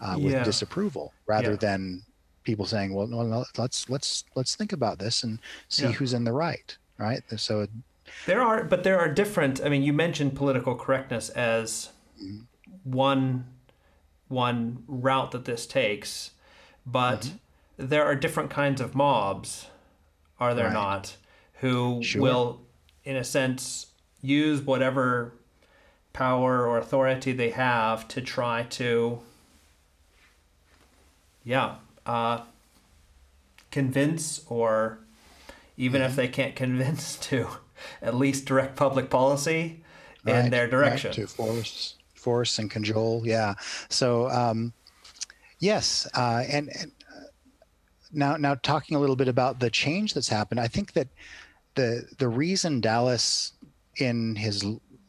uh, 0.00 0.16
with 0.16 0.32
yeah. 0.32 0.44
disapproval 0.44 1.12
rather 1.26 1.52
yeah. 1.52 1.56
than 1.56 2.02
people 2.44 2.66
saying, 2.66 2.94
"Well, 2.94 3.06
no, 3.06 3.22
no, 3.22 3.44
let's 3.56 3.88
let's 3.88 4.24
let's 4.34 4.54
think 4.54 4.72
about 4.72 4.98
this 4.98 5.22
and 5.24 5.38
see 5.68 5.84
yeah. 5.84 5.92
who's 5.92 6.12
in 6.12 6.24
the 6.24 6.32
right." 6.32 6.76
Right. 6.98 7.22
So 7.36 7.66
there 8.26 8.42
are, 8.42 8.64
but 8.64 8.84
there 8.84 8.98
are 8.98 9.08
different. 9.08 9.62
I 9.64 9.68
mean, 9.68 9.82
you 9.82 9.92
mentioned 9.92 10.36
political 10.36 10.74
correctness 10.74 11.30
as 11.30 11.90
one 12.84 13.44
one 14.28 14.84
route 14.86 15.32
that 15.32 15.44
this 15.44 15.66
takes, 15.66 16.32
but 16.86 17.20
mm-hmm. 17.22 17.86
there 17.88 18.04
are 18.04 18.14
different 18.14 18.50
kinds 18.50 18.80
of 18.80 18.94
mobs, 18.94 19.66
are 20.38 20.54
there 20.54 20.66
right. 20.66 20.74
not, 20.74 21.16
who 21.60 22.02
sure. 22.02 22.22
will, 22.22 22.60
in 23.04 23.16
a 23.16 23.24
sense, 23.24 23.86
use 24.22 24.60
whatever 24.60 25.32
power 26.12 26.66
or 26.66 26.78
authority 26.78 27.32
they 27.32 27.50
have 27.50 28.06
to 28.08 28.20
try 28.20 28.64
to, 28.64 29.20
yeah, 31.44 31.76
uh, 32.06 32.40
convince 33.70 34.42
or 34.48 34.98
even 35.76 36.00
mm-hmm. 36.00 36.10
if 36.10 36.16
they 36.16 36.28
can't 36.28 36.56
convince 36.56 37.16
to 37.28 37.48
at 38.02 38.14
least 38.14 38.44
direct 38.44 38.76
public 38.76 39.08
policy 39.10 39.80
in 40.26 40.50
their 40.50 40.68
direction. 40.68 41.10
Right, 41.10 41.14
to 41.14 41.26
force, 41.26 41.94
force 42.28 42.58
and 42.58 42.70
cajole. 42.70 43.22
Yeah. 43.24 43.54
So, 43.88 44.28
um, 44.28 44.74
yes, 45.60 46.06
uh, 46.14 46.44
and, 46.46 46.68
and 46.78 46.92
uh, 47.10 47.28
now, 48.12 48.36
now 48.36 48.54
talking 48.56 48.98
a 48.98 49.00
little 49.00 49.16
bit 49.16 49.28
about 49.28 49.60
the 49.60 49.70
change 49.70 50.12
that's 50.12 50.28
happened, 50.28 50.60
I 50.60 50.68
think 50.68 50.92
that 50.92 51.08
the 51.74 52.06
the 52.18 52.28
reason 52.28 52.80
Dallas, 52.80 53.52
in 53.96 54.34
his 54.36 54.64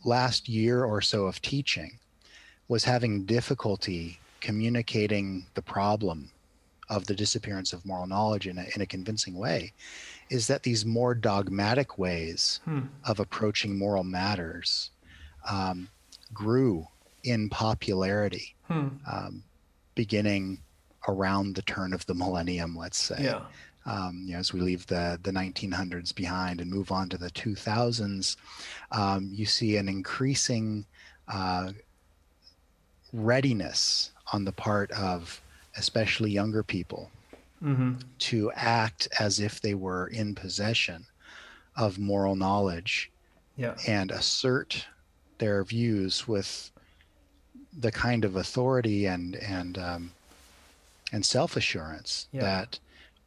last 0.05 0.47
year 0.47 0.85
or 0.85 1.01
so 1.01 1.25
of 1.25 1.41
teaching, 1.41 1.99
was 2.69 2.85
having 2.85 3.25
difficulty 3.25 4.19
communicating 4.39 5.45
the 5.55 5.61
problem 5.61 6.31
of 6.87 7.05
the 7.05 7.15
disappearance 7.15 7.73
of 7.73 7.85
moral 7.85 8.07
knowledge 8.07 8.47
in 8.47 8.57
a, 8.57 8.65
in 8.75 8.81
a 8.81 8.85
convincing 8.85 9.35
way 9.37 9.73
is 10.29 10.47
that 10.47 10.63
these 10.63 10.85
more 10.85 11.13
dogmatic 11.13 11.97
ways 11.97 12.61
hmm. 12.63 12.81
of 13.03 13.19
approaching 13.19 13.77
moral 13.77 14.03
matters 14.03 14.91
um, 15.49 15.89
grew 16.33 16.87
in 17.23 17.49
popularity 17.49 18.55
hmm. 18.67 18.89
um, 19.11 19.43
beginning 19.95 20.59
around 21.07 21.55
the 21.55 21.61
turn 21.63 21.93
of 21.93 22.05
the 22.05 22.13
millennium, 22.13 22.75
let's 22.75 22.97
say. 22.97 23.17
Yeah. 23.23 23.41
Um, 23.85 24.23
you 24.25 24.33
know, 24.33 24.39
as 24.39 24.53
we 24.53 24.59
leave 24.61 24.85
the 24.87 25.19
the 25.23 25.31
1900s 25.31 26.13
behind 26.13 26.61
and 26.61 26.69
move 26.69 26.91
on 26.91 27.09
to 27.09 27.17
the 27.17 27.31
2000s, 27.31 28.35
um, 28.91 29.29
you 29.31 29.45
see 29.45 29.77
an 29.77 29.87
increasing 29.87 30.85
uh, 31.27 31.71
readiness 33.13 34.11
on 34.33 34.45
the 34.45 34.51
part 34.51 34.91
of 34.91 35.41
especially 35.77 36.31
younger 36.31 36.63
people 36.63 37.11
Mm-hmm. 37.61 37.95
to 38.19 38.53
act 38.53 39.09
as 39.19 39.41
if 39.41 39.59
they 39.59 39.73
were 39.73 40.07
in 40.07 40.33
possession 40.33 41.05
of 41.75 41.99
moral 41.99 42.37
knowledge 42.37 43.11
Yeah. 43.57 43.75
and 43.85 44.11
assert 44.11 44.85
their 45.39 45.65
views 45.65 46.25
with 46.25 46.71
the 47.77 47.91
kind 47.91 48.25
of 48.25 48.35
authority 48.35 49.05
and 49.05 49.35
and 49.35 49.77
um, 49.77 50.11
and 51.11 51.25
self 51.25 51.55
assurance 51.55 52.27
Yeah. 52.31 52.41
that 52.41 52.79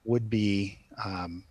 would 0.04 0.28
be 0.30 0.78
um, 1.04 1.44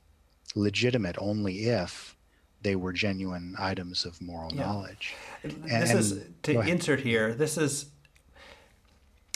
legitimate 0.56 1.16
only 1.20 1.66
if 1.66 2.16
they 2.62 2.76
were 2.76 2.94
genuine 2.94 3.56
items 3.58 4.06
of 4.06 4.22
moral 4.22 4.54
Yeah. 4.54 4.66
knowledge. 4.66 5.14
this 5.44 5.94
is 5.94 6.24
to 6.44 6.60
insert 6.62 7.00
here. 7.02 7.34
This 7.34 7.58
is 7.58 7.88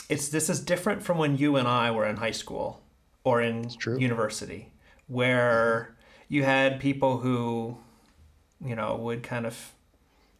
it's 0.08 0.28
this 0.28 0.48
is 0.48 0.60
different 0.60 1.02
from 1.02 1.18
when 1.18 1.36
you 1.36 1.56
and 1.56 1.66
I 1.66 1.90
were 1.90 2.06
in 2.06 2.16
high 2.16 2.30
school 2.32 2.80
or 3.24 3.40
in 3.42 3.68
true. 3.70 3.98
university, 3.98 4.70
where 5.08 5.96
you 6.28 6.44
had 6.44 6.78
people 6.78 7.18
who, 7.18 7.78
you 8.64 8.76
know, 8.76 8.94
would 8.96 9.22
kind 9.24 9.44
of 9.46 9.72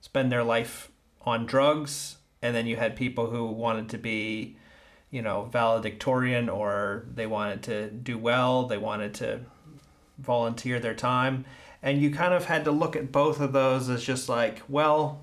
spend 0.01 0.31
their 0.31 0.45
life 0.45 0.91
on 1.23 1.47
drugs, 1.47 2.19
and 2.47 2.55
then 2.55 2.67
you 2.67 2.77
had 2.77 2.95
people 2.95 3.29
who 3.29 3.47
wanted 3.47 3.89
to 3.89 3.99
be, 3.99 4.57
you 5.11 5.21
know, 5.21 5.49
valedictorian 5.51 6.49
or 6.49 7.05
they 7.13 7.27
wanted 7.27 7.63
to 7.65 7.91
do 7.91 8.17
well, 8.17 8.67
they 8.67 8.79
wanted 8.79 9.15
to 9.15 9.41
volunteer 10.19 10.79
their 10.79 10.95
time. 10.95 11.45
And 11.83 12.01
you 12.01 12.11
kind 12.11 12.33
of 12.33 12.45
had 12.45 12.65
to 12.65 12.71
look 12.71 12.95
at 12.95 13.11
both 13.11 13.41
of 13.41 13.53
those 13.53 13.89
as 13.89 14.05
just 14.05 14.29
like, 14.29 14.63
well, 14.69 15.23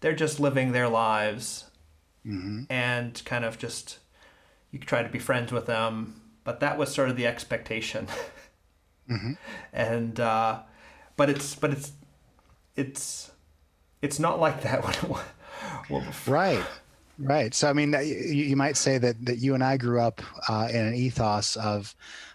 they're 0.00 0.14
just 0.14 0.38
living 0.38 0.70
their 0.70 0.88
lives 0.88 1.64
and 2.70 3.20
kind 3.24 3.44
of 3.44 3.58
just 3.58 3.98
you 4.70 4.78
could 4.78 4.88
try 4.88 5.02
to 5.02 5.08
be 5.08 5.18
friends 5.18 5.50
with 5.50 5.66
them. 5.66 6.20
But 6.44 6.60
that 6.60 6.78
was 6.78 6.94
sort 6.94 7.08
of 7.08 7.16
the 7.16 7.26
expectation. 7.26 8.06
And 9.72 10.20
uh, 10.20 10.60
but 11.16 11.30
it's 11.30 11.54
but 11.54 11.70
it's 11.70 11.92
it's 12.76 13.30
it's 14.02 14.18
not 14.18 14.38
like 14.38 14.62
that 14.62 14.84
when 15.08 15.18
it, 15.20 15.24
well, 15.90 16.04
Right. 16.26 16.64
Right. 17.18 17.54
So, 17.54 17.70
I 17.70 17.72
mean, 17.72 17.92
you, 17.92 18.04
you 18.04 18.56
might 18.56 18.76
say 18.76 18.98
that, 18.98 19.24
that 19.24 19.38
you 19.38 19.54
and 19.54 19.64
I 19.64 19.78
grew 19.78 20.00
up 20.00 20.20
uh, 20.48 20.68
in 20.70 20.84
an 20.84 20.94
ethos 20.94 21.56
of, 21.56 21.94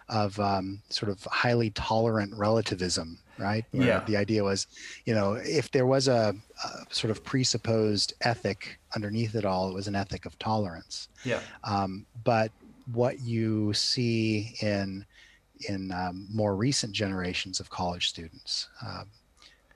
of 0.10 0.40
um, 0.40 0.82
sort 0.90 1.12
of 1.12 1.24
highly 1.26 1.70
tolerant 1.72 2.34
relativism, 2.36 3.20
right? 3.38 3.64
Where 3.72 3.88
Yeah. 3.88 4.00
The 4.06 4.18
idea 4.18 4.44
was, 4.44 4.66
you 5.06 5.14
know, 5.14 5.34
if 5.34 5.70
there 5.70 5.86
was 5.86 6.08
a, 6.08 6.34
a 6.64 6.70
sort 6.94 7.12
of 7.12 7.24
presupposed 7.24 8.14
ethic 8.22 8.80
underneath 8.96 9.36
it 9.36 9.46
all, 9.46 9.70
it 9.70 9.74
was 9.74 9.88
an 9.88 9.96
ethic 9.96 10.26
of 10.26 10.38
tolerance. 10.40 11.10
yeah 11.24 11.42
Um, 11.64 12.08
but 12.24 12.52
what 12.92 13.20
you 13.20 13.74
see 13.74 14.56
in 14.62 15.06
in 15.70 15.92
um, 15.92 16.28
more 16.34 16.56
recent 16.56 16.92
generations 16.92 17.60
of 17.60 17.70
college 17.70 18.10
students, 18.10 18.68
um, 18.84 19.06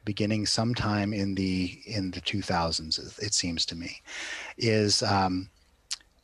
beginning 0.05 0.45
sometime 0.45 1.13
in 1.13 1.35
the 1.35 1.79
in 1.85 2.11
the 2.11 2.21
2000s, 2.21 3.19
it- 3.19 3.33
seems 3.33 3.65
to 3.65 3.75
me, 3.75 4.01
is 4.57 5.03
um, 5.03 5.49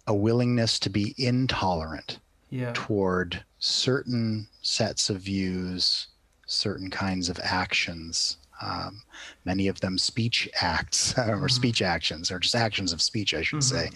a 0.08 0.14
willingness 0.14 0.80
to 0.80 0.90
be 0.90 1.14
intolerant 1.18 2.20
yeah 2.50 2.72
toward 2.74 3.44
certain 3.60 4.48
sets 4.62 5.10
of 5.10 5.18
views, 5.22 6.08
certain 6.46 6.90
kinds 6.90 7.30
of 7.30 7.40
actions. 7.44 8.38
Um, 8.64 9.02
many 9.44 9.68
of 9.68 9.80
them 9.80 9.98
speech 9.98 10.48
acts 10.62 11.18
or 11.18 11.50
speech 11.50 11.82
actions, 11.82 12.30
or 12.32 12.38
just 12.40 12.54
actions 12.56 12.94
of 12.94 13.02
speech, 13.02 13.34
I 13.34 13.42
should 13.42 13.64
say, 13.64 13.90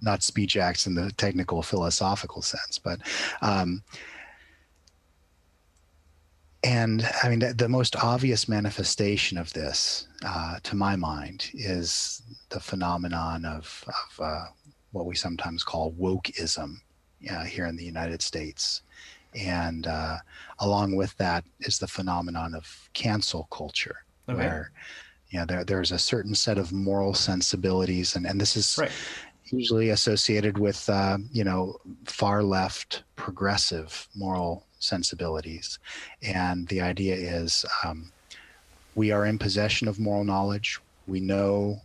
not 0.00 0.22
speech 0.22 0.56
acts 0.56 0.86
in 0.86 0.94
the 0.94 1.10
technical 1.18 1.62
philosophical 1.62 2.40
sense. 2.40 2.78
But, 2.78 3.00
um, 3.42 3.82
and 6.62 7.08
I 7.22 7.28
mean, 7.28 7.38
the, 7.38 7.54
the 7.54 7.68
most 7.68 7.96
obvious 7.96 8.48
manifestation 8.48 9.38
of 9.38 9.52
this, 9.52 10.08
uh, 10.24 10.58
to 10.62 10.76
my 10.76 10.96
mind, 10.96 11.50
is 11.54 12.22
the 12.48 12.60
phenomenon 12.60 13.44
of, 13.44 13.84
of 13.88 14.24
uh, 14.24 14.44
what 14.92 15.06
we 15.06 15.14
sometimes 15.14 15.62
call 15.62 15.92
wokeism 15.92 16.76
uh, 17.30 17.44
here 17.44 17.66
in 17.66 17.76
the 17.76 17.84
United 17.84 18.22
States. 18.22 18.82
And 19.34 19.86
uh, 19.86 20.16
along 20.60 20.96
with 20.96 21.16
that 21.18 21.44
is 21.60 21.78
the 21.78 21.86
phenomenon 21.86 22.54
of 22.54 22.90
cancel 22.94 23.44
culture, 23.50 23.96
Okay. 24.28 24.38
where 24.38 24.72
you 25.28 25.38
know 25.38 25.46
there, 25.46 25.64
there's 25.64 25.92
a 25.92 25.98
certain 25.98 26.34
set 26.34 26.58
of 26.58 26.72
moral 26.72 27.14
sensibilities, 27.14 28.16
and, 28.16 28.26
and 28.26 28.40
this 28.40 28.56
is 28.56 28.76
right 28.78 28.90
usually 29.52 29.90
associated 29.90 30.58
with 30.58 30.88
uh, 30.88 31.18
you 31.30 31.44
know 31.44 31.76
far 32.06 32.42
left 32.42 33.04
progressive 33.14 34.08
moral 34.14 34.65
sensibilities, 34.78 35.78
and 36.22 36.68
the 36.68 36.80
idea 36.80 37.14
is 37.16 37.64
um, 37.84 38.12
we 38.94 39.10
are 39.10 39.26
in 39.26 39.38
possession 39.38 39.88
of 39.88 39.98
moral 39.98 40.24
knowledge. 40.24 40.78
We 41.06 41.20
know 41.20 41.80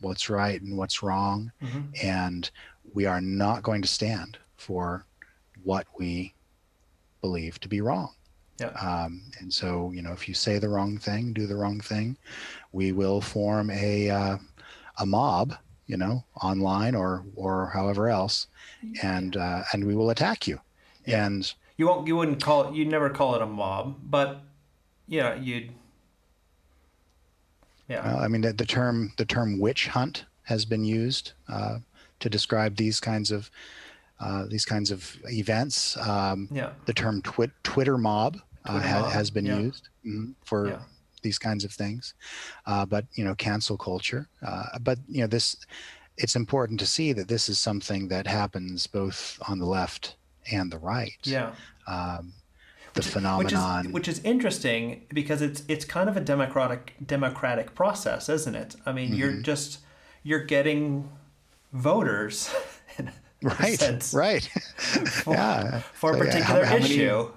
what's 0.00 0.28
right 0.30 0.60
and 0.60 0.76
what's 0.76 1.02
wrong, 1.02 1.52
Mhm. 1.62 1.90
and 2.02 2.50
we 2.94 3.06
are 3.06 3.20
not 3.20 3.62
going 3.62 3.82
to 3.82 3.88
stand 3.88 4.38
for 4.56 5.06
what 5.62 5.86
we 5.98 6.34
believe 7.20 7.58
to 7.60 7.68
be 7.68 7.80
wrong. 7.80 8.14
yeah 8.60 8.70
Um, 8.70 9.30
and 9.40 9.52
so, 9.52 9.90
you 9.92 10.02
know, 10.02 10.12
if 10.12 10.28
you 10.28 10.34
say 10.34 10.58
the 10.58 10.68
wrong 10.68 10.98
thing, 10.98 11.32
do 11.32 11.46
the 11.46 11.56
wrong 11.56 11.80
thing, 11.80 12.16
we 12.72 12.92
will 12.92 13.20
form 13.20 13.70
a 13.70 14.10
uh, 14.10 14.38
a 14.98 15.06
mob, 15.06 15.54
you 15.86 15.96
know, 15.96 16.24
online 16.42 16.94
or 16.94 17.24
or 17.34 17.70
however 17.74 18.08
else, 18.08 18.46
and 19.02 19.36
uh, 19.36 19.62
and 19.72 19.84
we 19.84 19.94
will 19.96 20.10
attack 20.10 20.46
you. 20.46 20.60
And 21.06 21.52
you 21.76 21.86
won't 21.86 22.06
you 22.06 22.16
wouldn't 22.16 22.42
call 22.42 22.68
it 22.68 22.74
you'd 22.74 22.88
never 22.88 23.10
call 23.10 23.34
it 23.34 23.42
a 23.42 23.46
mob 23.46 23.96
but 24.04 24.40
yeah 25.06 25.34
you'd 25.34 25.70
yeah 27.88 28.00
uh, 28.00 28.18
I 28.18 28.28
mean, 28.28 28.40
the, 28.40 28.52
the 28.52 28.64
term 28.66 29.12
the 29.16 29.24
term 29.24 29.58
witch 29.58 29.88
hunt 29.88 30.24
has 30.44 30.64
been 30.64 30.84
used 30.84 31.32
uh, 31.48 31.78
to 32.20 32.30
describe 32.30 32.76
these 32.76 33.00
kinds 33.00 33.30
of 33.30 33.50
uh, 34.20 34.46
these 34.48 34.64
kinds 34.64 34.90
of 34.90 35.16
events. 35.26 35.96
Um, 35.96 36.48
yeah 36.50 36.70
the 36.86 36.94
term 36.94 37.20
twit- 37.22 37.50
Twitter 37.62 37.98
mob, 37.98 38.38
uh, 38.64 38.72
Twitter 38.72 38.88
ha- 38.88 39.00
mob, 39.02 39.12
has 39.12 39.30
been 39.30 39.46
yeah. 39.46 39.58
used 39.58 39.88
mhm, 40.06 40.34
for 40.44 40.68
Yeah. 40.68 40.78
these 41.22 41.38
kinds 41.38 41.64
of 41.64 41.72
things. 41.72 42.14
Uh, 42.66 42.86
but 42.86 43.04
you 43.14 43.24
know, 43.24 43.34
cancel 43.34 43.76
culture. 43.76 44.28
Uh, 44.46 44.78
but 44.80 44.98
you 45.08 45.20
know, 45.20 45.26
this 45.26 45.56
it's 46.16 46.36
important 46.36 46.78
to 46.80 46.86
see 46.86 47.12
that 47.12 47.28
this 47.28 47.48
is 47.48 47.58
something 47.58 48.08
that 48.08 48.26
happens 48.26 48.86
both 48.86 49.38
on 49.48 49.58
the 49.58 49.66
left 49.66 50.16
and 50.50 50.70
the 50.72 50.78
right. 50.78 51.12
yeah 51.24 51.52
Um, 51.86 52.32
the 52.94 53.00
which 53.00 53.06
phenomenon. 53.08 53.86
is 53.86 53.92
which 53.92 54.08
is 54.08 54.20
interesting 54.24 55.02
because 55.12 55.42
it's 55.42 55.62
it's 55.68 55.84
kind 55.84 56.08
of 56.08 56.16
a 56.16 56.20
democratic 56.20 56.94
democratic 57.04 57.74
process, 57.74 58.28
isn't 58.28 58.54
it? 58.54 58.76
I 58.86 58.92
mean, 58.92 59.14
you're 59.14 59.32
Mm-hmm. 59.32 59.42
just 59.42 59.78
you're 60.22 60.44
getting 60.44 61.10
voters 61.72 62.54
in 62.98 63.08
a 63.08 63.12
right. 63.42 63.78
sense, 63.78 64.14
Right. 64.14 64.48
yeah. 65.26 65.80
for 65.92 66.12
a 66.14 66.18
So, 66.18 66.24
yeah, 66.24 66.30
how- 66.42 66.54
particular 66.54 66.64
how 66.64 66.74
many- 66.78 66.94
issue. 66.94 67.28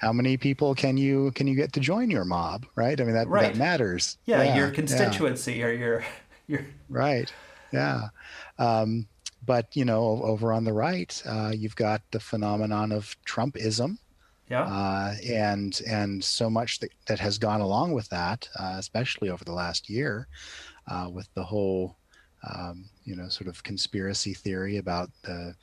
how 0.00 0.12
many 0.12 0.36
people 0.36 0.74
can 0.74 0.96
you 0.96 1.30
can 1.32 1.46
you 1.46 1.54
get 1.56 1.72
to 1.74 1.80
join 1.80 2.10
your 2.10 2.24
mob? 2.24 2.66
Right. 2.76 3.00
I 3.00 3.04
mean 3.04 3.14
that 3.14 3.28
Right. 3.28 3.52
that 3.54 3.58
matters. 3.58 4.18
yeah, 4.24 4.54
your 4.56 4.68
yeah. 4.68 4.74
constituency 4.74 5.62
or 5.62 5.72
your 5.72 6.04
your 6.46 6.60
Right. 6.88 7.32
Yeah. 7.72 8.08
Um, 8.58 9.06
but 9.44 9.74
you 9.76 9.84
know, 9.84 10.22
over 10.22 10.52
on 10.52 10.64
the 10.64 10.72
right, 10.72 11.22
uh, 11.26 11.52
you've 11.54 11.76
got 11.76 12.02
the 12.12 12.20
phenomenon 12.20 12.92
of 12.92 13.16
Trumpism, 13.26 13.98
yeah. 14.48 14.70
uh, 14.70 15.14
and 15.28 15.80
and 15.88 16.24
so 16.24 16.50
much 16.50 16.80
that, 16.80 16.90
that 17.06 17.18
has 17.20 17.38
gone 17.38 17.60
along 17.60 17.92
with 17.92 18.08
that, 18.10 18.48
uh, 18.58 18.76
especially 18.78 19.30
over 19.30 19.44
the 19.44 19.52
last 19.54 19.88
year, 19.90 20.28
uh, 20.88 21.08
with 21.12 21.28
the 21.34 21.44
whole, 21.44 21.98
um, 22.48 22.90
you 23.04 23.16
know, 23.16 23.28
sort 23.28 23.48
of 23.48 23.62
conspiracy 23.64 24.34
theory 24.34 24.78
about 24.78 25.10
the, 25.22 25.56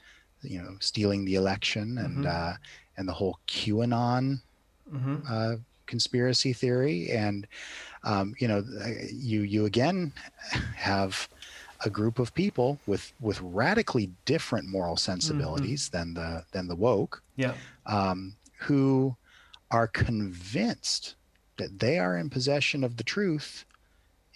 you 0.44 0.62
know, 0.62 0.78
stealing 0.82 1.26
the 1.26 1.36
election 1.36 1.98
and 2.00 2.26
Mhm. 2.26 2.26
uh, 2.26 2.54
and 2.98 3.08
the 3.08 3.14
whole 3.14 3.40
QAnon 3.48 4.42
hmm 4.92 5.24
uh, 5.30 5.58
conspiracy 5.86 6.54
theory, 6.54 7.10
and 7.12 7.48
um, 8.04 8.36
you 8.40 8.48
know, 8.48 8.64
you 9.12 9.42
you 9.42 9.66
again 9.66 10.14
have 10.76 11.30
a 11.86 11.90
group 11.90 12.20
of 12.20 12.34
people 12.34 12.80
with 12.86 13.14
with 13.20 13.40
radically 13.42 14.12
different 14.26 14.68
moral 14.68 14.98
sensibilities 14.98 15.90
than 15.90 16.14
the 16.14 16.44
than 16.52 16.68
the 16.68 16.76
woke, 16.76 17.24
yeah. 17.36 17.54
um, 17.86 18.36
who 18.60 19.16
are 19.72 19.88
convinced 19.88 21.16
that 21.58 21.80
they 21.80 22.00
are 22.00 22.18
in 22.18 22.30
possession 22.30 22.84
of 22.84 22.98
the 22.98 23.04
truth, 23.04 23.66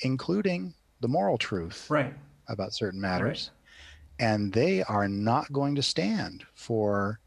including 0.02 0.74
the 1.02 1.08
moral 1.08 1.38
truth 1.38 1.90
right. 1.90 2.14
about 2.48 2.74
certain 2.74 3.02
matters, 3.02 3.52
and 4.20 4.54
they 4.54 4.84
are 4.84 5.08
not 5.08 5.52
going 5.52 5.76
to 5.76 5.84
stand 5.84 6.46
for 6.54 7.20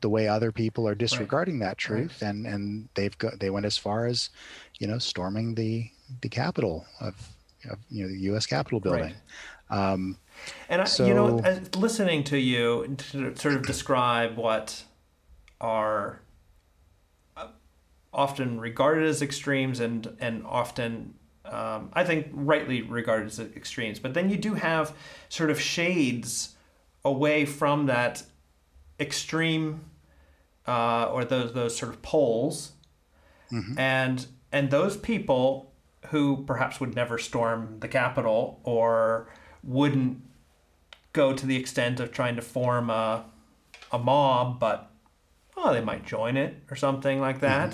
the 0.00 0.08
way 0.08 0.26
other 0.26 0.52
people 0.52 0.88
are 0.88 0.94
disregarding 0.94 1.60
right. 1.60 1.68
that 1.68 1.78
truth. 1.78 2.22
Right. 2.22 2.28
and 2.30 2.46
and 2.46 2.88
they've 2.94 3.16
got 3.18 3.38
they 3.40 3.50
went 3.50 3.66
as 3.66 3.76
far 3.76 4.06
as 4.06 4.30
you 4.78 4.86
know 4.86 4.98
storming 4.98 5.54
the 5.54 5.90
the 6.20 6.28
capital 6.28 6.86
of, 7.00 7.14
of 7.70 7.78
you 7.90 8.04
know 8.04 8.10
the 8.10 8.18
U.S. 8.20 8.46
Capitol 8.46 8.80
building. 8.80 9.14
Right. 9.70 9.94
Um, 9.94 10.18
and 10.68 10.82
I, 10.82 10.84
so, 10.84 11.06
you 11.06 11.14
know, 11.14 11.42
listening 11.76 12.24
to 12.24 12.38
you 12.38 12.96
to 13.10 13.36
sort 13.36 13.54
of 13.54 13.66
describe 13.66 14.36
what 14.36 14.84
are 15.60 16.20
uh, 17.36 17.48
often 18.12 18.60
regarded 18.60 19.04
as 19.08 19.22
extremes 19.22 19.80
and 19.80 20.16
and 20.20 20.44
often 20.44 21.14
um, 21.44 21.90
I 21.92 22.04
think 22.04 22.28
rightly 22.32 22.82
regarded 22.82 23.26
as 23.26 23.40
extremes, 23.40 23.98
but 23.98 24.14
then 24.14 24.30
you 24.30 24.36
do 24.36 24.54
have 24.54 24.94
sort 25.28 25.50
of 25.50 25.60
shades 25.60 26.54
away 27.04 27.44
from 27.44 27.86
that 27.86 28.22
extreme 29.00 29.80
uh, 30.66 31.06
or 31.06 31.24
those 31.24 31.52
those 31.52 31.76
sort 31.76 31.92
of 31.92 32.02
poles, 32.02 32.72
mm-hmm. 33.50 33.78
and 33.78 34.26
and 34.52 34.70
those 34.70 34.96
people 34.96 35.71
who 36.08 36.44
perhaps 36.44 36.80
would 36.80 36.94
never 36.94 37.18
storm 37.18 37.78
the 37.80 37.88
Capitol 37.88 38.60
or 38.64 39.28
wouldn't 39.62 40.22
go 41.12 41.32
to 41.32 41.46
the 41.46 41.56
extent 41.56 42.00
of 42.00 42.10
trying 42.12 42.36
to 42.36 42.42
form 42.42 42.90
a, 42.90 43.24
a 43.90 43.98
mob, 43.98 44.58
but 44.58 44.90
oh, 45.56 45.72
they 45.72 45.80
might 45.80 46.04
join 46.04 46.36
it 46.36 46.56
or 46.70 46.76
something 46.76 47.20
like 47.20 47.40
that. 47.40 47.70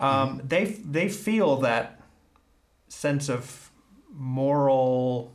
Mm-hmm. 0.00 0.04
Um, 0.04 0.38
mm-hmm. 0.38 0.48
They 0.48 0.64
they 0.64 1.08
feel 1.08 1.56
that 1.58 2.00
sense 2.88 3.28
of 3.28 3.70
moral 4.12 5.34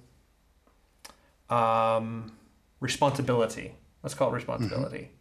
um, 1.50 2.32
responsibility. 2.80 3.76
Let's 4.04 4.14
call 4.14 4.30
it 4.30 4.34
responsibility. 4.34 4.98
Mm-hmm. 4.98 5.12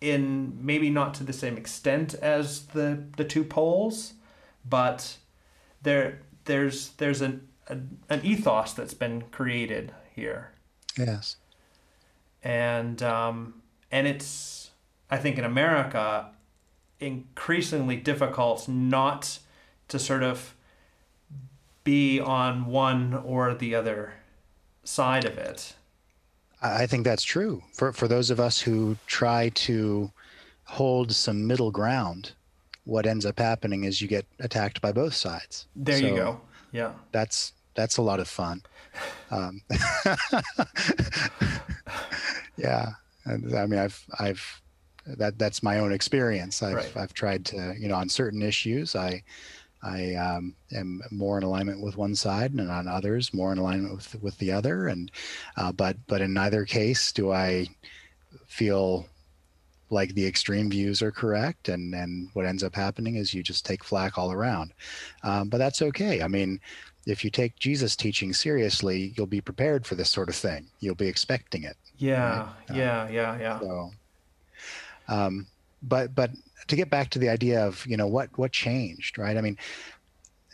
In 0.00 0.58
maybe 0.60 0.90
not 0.90 1.14
to 1.14 1.24
the 1.24 1.32
same 1.32 1.56
extent 1.56 2.14
as 2.14 2.66
the 2.66 3.04
the 3.16 3.24
two 3.24 3.44
poles, 3.44 4.14
but 4.68 5.16
there 5.82 6.20
there's 6.44 6.90
there's 6.90 7.20
an 7.20 7.48
an 7.68 8.20
ethos 8.22 8.72
that's 8.72 8.94
been 8.94 9.22
created 9.30 9.92
here. 10.14 10.52
Yes. 10.96 11.36
And 12.42 13.02
um, 13.02 13.62
and 13.90 14.06
it's 14.06 14.70
I 15.10 15.18
think 15.18 15.38
in 15.38 15.44
America 15.44 16.30
increasingly 17.00 17.96
difficult 17.96 18.68
not 18.68 19.38
to 19.88 19.98
sort 19.98 20.22
of 20.22 20.54
be 21.84 22.20
on 22.20 22.66
one 22.66 23.14
or 23.14 23.54
the 23.54 23.74
other 23.74 24.14
side 24.84 25.24
of 25.24 25.36
it. 25.36 25.74
I 26.62 26.86
think 26.86 27.04
that's 27.04 27.24
true. 27.24 27.62
For 27.72 27.92
for 27.92 28.06
those 28.06 28.30
of 28.30 28.38
us 28.38 28.60
who 28.60 28.96
try 29.06 29.48
to 29.50 30.10
hold 30.64 31.12
some 31.12 31.46
middle 31.46 31.70
ground, 31.70 32.32
what 32.84 33.06
ends 33.06 33.24
up 33.24 33.38
happening 33.38 33.84
is 33.84 34.00
you 34.00 34.08
get 34.08 34.26
attacked 34.40 34.80
by 34.80 34.92
both 34.92 35.14
sides. 35.14 35.66
There 35.76 35.98
so 35.98 36.06
you 36.06 36.14
go. 36.16 36.40
Yeah. 36.72 36.92
That's 37.12 37.52
that's 37.74 37.96
a 37.96 38.02
lot 38.02 38.20
of 38.20 38.28
fun. 38.28 38.62
Um, 39.30 39.62
yeah, 42.56 42.90
I 43.26 43.36
mean, 43.36 43.78
I've 43.78 44.04
I've 44.18 44.62
that 45.06 45.38
that's 45.38 45.62
my 45.62 45.78
own 45.78 45.92
experience. 45.92 46.62
I've 46.62 46.74
right. 46.74 46.96
I've 46.96 47.14
tried 47.14 47.44
to 47.46 47.74
you 47.78 47.88
know 47.88 47.94
on 47.94 48.08
certain 48.08 48.42
issues 48.42 48.94
I 48.94 49.22
I 49.82 50.14
um, 50.14 50.54
am 50.72 51.02
more 51.10 51.38
in 51.38 51.44
alignment 51.44 51.82
with 51.82 51.96
one 51.96 52.14
side, 52.14 52.52
and 52.52 52.70
on 52.70 52.86
others 52.86 53.34
more 53.34 53.52
in 53.52 53.58
alignment 53.58 53.94
with 53.94 54.22
with 54.22 54.38
the 54.38 54.52
other. 54.52 54.88
And 54.88 55.10
uh, 55.56 55.72
but 55.72 55.96
but 56.06 56.20
in 56.20 56.32
neither 56.32 56.64
case 56.64 57.10
do 57.12 57.32
I 57.32 57.66
feel 58.46 59.06
like 59.92 60.14
the 60.14 60.26
extreme 60.26 60.70
views 60.70 61.02
are 61.02 61.12
correct 61.12 61.68
and 61.68 61.94
and 61.94 62.28
what 62.32 62.46
ends 62.46 62.64
up 62.64 62.74
happening 62.74 63.16
is 63.16 63.32
you 63.32 63.42
just 63.42 63.64
take 63.64 63.84
flack 63.84 64.18
all 64.18 64.32
around 64.32 64.72
um, 65.22 65.48
but 65.48 65.58
that's 65.58 65.82
okay 65.82 66.22
i 66.22 66.28
mean 66.28 66.58
if 67.06 67.24
you 67.24 67.30
take 67.30 67.58
Jesus' 67.58 67.96
teaching 67.96 68.32
seriously, 68.32 69.12
you'll 69.16 69.26
be 69.26 69.40
prepared 69.40 69.86
for 69.86 69.94
this 69.94 70.08
sort 70.08 70.28
of 70.28 70.34
thing. 70.34 70.68
You'll 70.80 70.94
be 70.94 71.08
expecting 71.08 71.64
it. 71.64 71.76
Yeah, 71.96 72.40
right? 72.40 72.48
yeah, 72.74 73.02
um, 73.02 73.12
yeah, 73.12 73.38
yeah. 73.38 73.60
So, 73.60 73.90
um, 75.08 75.46
but 75.82 76.14
but 76.14 76.30
to 76.68 76.76
get 76.76 76.90
back 76.90 77.10
to 77.10 77.18
the 77.18 77.28
idea 77.28 77.66
of 77.66 77.84
you 77.86 77.96
know 77.96 78.06
what 78.06 78.36
what 78.38 78.52
changed, 78.52 79.18
right? 79.18 79.36
I 79.36 79.40
mean, 79.40 79.58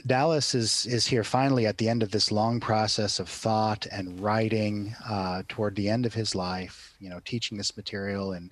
Dallas 0.07 0.55
is 0.55 0.87
is 0.87 1.07
here 1.07 1.25
finally 1.25 1.67
at 1.67 1.79
the 1.79 1.89
end 1.89 2.03
of 2.03 2.11
this 2.11 2.33
long 2.33 2.61
process 2.61 3.19
of 3.19 3.29
thought 3.29 3.87
and 3.93 4.19
writing 4.21 4.95
uh, 5.09 5.43
toward 5.49 5.77
the 5.77 5.89
end 5.89 6.07
of 6.07 6.15
his 6.15 6.35
life. 6.35 6.95
You 6.99 7.11
know, 7.11 7.21
teaching 7.25 7.59
this 7.59 7.77
material 7.77 8.33
in 8.33 8.51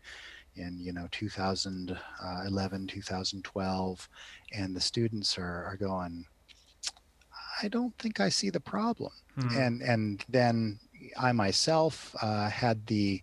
in 0.57 0.79
you 0.81 0.93
know 0.93 1.09
2011, 1.11 2.87
2012, 2.87 4.09
and 4.53 4.77
the 4.77 4.81
students 4.81 5.39
are 5.39 5.65
are 5.65 5.77
going 5.77 6.27
I 7.63 7.69
don't 7.69 7.97
think 7.99 8.21
I 8.21 8.29
see 8.29 8.51
the 8.51 8.61
problem. 8.61 9.13
Hmm. 9.39 9.57
And 9.57 9.83
and 9.83 10.25
then 10.29 10.79
I 11.17 11.33
myself 11.33 12.15
uh, 12.21 12.49
had 12.49 12.87
the 12.87 13.23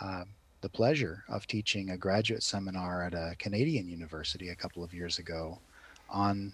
uh, 0.00 0.24
the 0.60 0.68
pleasure 0.68 1.24
of 1.28 1.46
teaching 1.46 1.90
a 1.90 1.96
graduate 1.96 2.42
seminar 2.42 3.04
at 3.04 3.14
a 3.14 3.34
Canadian 3.38 3.88
university 3.88 4.48
a 4.48 4.54
couple 4.54 4.82
of 4.82 4.92
years 4.92 5.18
ago 5.18 5.58
on 6.08 6.52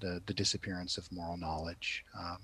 the 0.00 0.22
the 0.26 0.34
disappearance 0.34 0.98
of 0.98 1.10
moral 1.12 1.36
knowledge. 1.36 2.04
Um, 2.18 2.38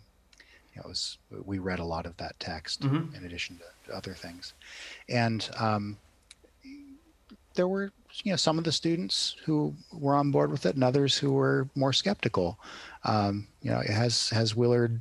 it 0.75 0.85
was 0.85 1.19
we 1.31 1.59
read 1.59 1.79
a 1.79 1.85
lot 1.85 2.07
of 2.07 2.17
that 2.19 2.39
text 2.39 2.83
mm-hmm. 2.83 3.15
in 3.15 3.25
addition 3.25 3.59
to, 3.59 3.91
to, 3.91 3.97
other 3.97 4.13
things, 4.13 4.53
and 5.09 5.49
um, 5.59 5.97
there 7.57 7.69
were 7.69 7.93
you 8.23 8.33
know 8.33 8.37
some 8.37 8.59
of 8.59 8.65
the 8.65 8.73
students 8.73 9.37
who 9.45 9.75
were 9.93 10.15
on 10.15 10.31
board 10.31 10.51
with 10.51 10.67
it 10.67 10.75
and 10.75 10.85
others 10.85 11.19
who 11.19 11.33
were 11.33 11.69
more 11.75 11.93
skeptical 11.93 12.59
um, 13.05 13.47
you 13.63 13.71
know 13.71 13.81
has 13.81 14.31
has 14.31 14.55
willard 14.55 15.01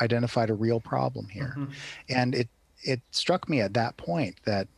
identified 0.00 0.50
a 0.50 0.54
real 0.54 0.80
problem 0.80 1.28
here 1.28 1.54
mm-hmm. 1.56 1.72
and 2.08 2.34
it 2.34 2.48
it 2.82 3.00
struck 3.10 3.48
me 3.48 3.60
at 3.60 3.74
that 3.74 3.96
point 3.96 4.36
that 4.44 4.68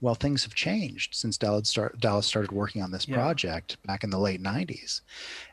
well 0.00 0.14
things 0.14 0.42
have 0.42 0.54
changed 0.54 1.14
since 1.14 1.38
dallas, 1.38 1.68
start, 1.68 1.98
dallas 2.00 2.26
started 2.26 2.52
working 2.52 2.82
on 2.82 2.90
this 2.90 3.06
yeah. 3.06 3.14
project 3.14 3.76
back 3.86 4.04
in 4.04 4.10
the 4.10 4.18
late 4.18 4.42
90s 4.42 5.00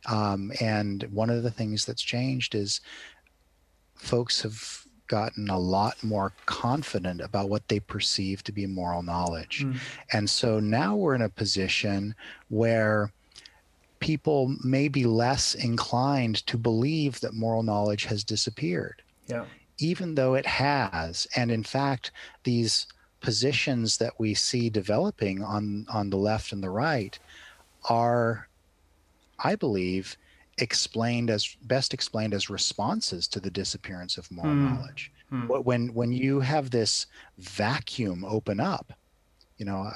um, 0.07 0.51
and 0.61 1.03
one 1.11 1.29
of 1.29 1.43
the 1.43 1.51
things 1.51 1.85
that's 1.85 2.01
changed 2.01 2.55
is 2.55 2.81
folks 3.95 4.41
have 4.41 4.85
gotten 5.09 5.49
a 5.49 5.59
lot 5.59 6.01
more 6.01 6.31
confident 6.45 7.19
about 7.19 7.49
what 7.49 7.67
they 7.67 7.81
perceive 7.81 8.41
to 8.43 8.53
be 8.53 8.65
moral 8.65 9.03
knowledge. 9.03 9.65
Mm. 9.65 9.77
And 10.13 10.29
so 10.29 10.61
now 10.61 10.95
we're 10.95 11.15
in 11.15 11.23
a 11.23 11.29
position 11.29 12.15
where 12.47 13.11
people 13.99 14.55
may 14.63 14.87
be 14.87 15.03
less 15.03 15.55
inclined 15.55 16.45
to 16.47 16.57
believe 16.57 17.19
that 17.19 17.33
moral 17.33 17.63
knowledge 17.63 18.05
has 18.05 18.23
disappeared. 18.23 19.01
Yeah. 19.27 19.45
Even 19.79 20.15
though 20.15 20.35
it 20.35 20.45
has. 20.45 21.27
And 21.35 21.51
in 21.51 21.63
fact, 21.63 22.11
these 22.43 22.87
positions 23.19 23.97
that 23.97 24.13
we 24.17 24.33
see 24.33 24.69
developing 24.69 25.43
on, 25.43 25.85
on 25.91 26.09
the 26.09 26.17
left 26.17 26.53
and 26.53 26.63
the 26.63 26.69
right 26.69 27.19
are, 27.89 28.47
I 29.43 29.55
believe, 29.55 30.17
explained 30.61 31.29
as 31.29 31.55
best 31.63 31.93
explained 31.93 32.33
as 32.33 32.49
responses 32.49 33.27
to 33.27 33.39
the 33.39 33.49
disappearance 33.49 34.17
of 34.17 34.31
moral 34.31 34.53
mm. 34.53 34.75
knowledge. 34.75 35.11
Mm. 35.31 35.65
When 35.65 35.93
when 35.93 36.11
you 36.11 36.39
have 36.39 36.71
this 36.71 37.05
vacuum 37.37 38.25
open 38.25 38.59
up, 38.59 38.93
you 39.57 39.65
know, 39.65 39.89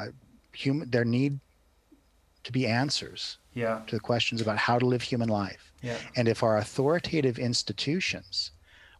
human 0.54 0.90
there 0.90 1.06
need 1.06 1.40
to 2.44 2.52
be 2.52 2.68
answers 2.68 3.38
yeah. 3.54 3.82
to 3.88 3.96
the 3.96 4.02
questions 4.02 4.42
about 4.42 4.58
how 4.58 4.78
to 4.78 4.86
live 4.86 5.02
human 5.02 5.30
life. 5.30 5.72
Yeah. 5.82 5.98
And 6.16 6.28
if 6.28 6.44
our 6.44 6.58
authoritative 6.58 7.40
institutions, 7.40 8.52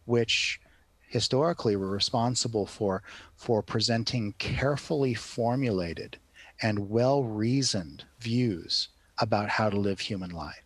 which 0.06 0.60
historically 1.06 1.76
were 1.76 1.90
responsible 1.90 2.66
for 2.66 3.02
for 3.36 3.62
presenting 3.62 4.32
carefully 4.38 5.14
formulated 5.14 6.18
and 6.60 6.90
well 6.90 7.22
reasoned 7.22 8.04
views 8.18 8.88
about 9.18 9.48
how 9.48 9.70
to 9.70 9.76
live 9.78 10.00
human 10.00 10.30
life 10.30 10.63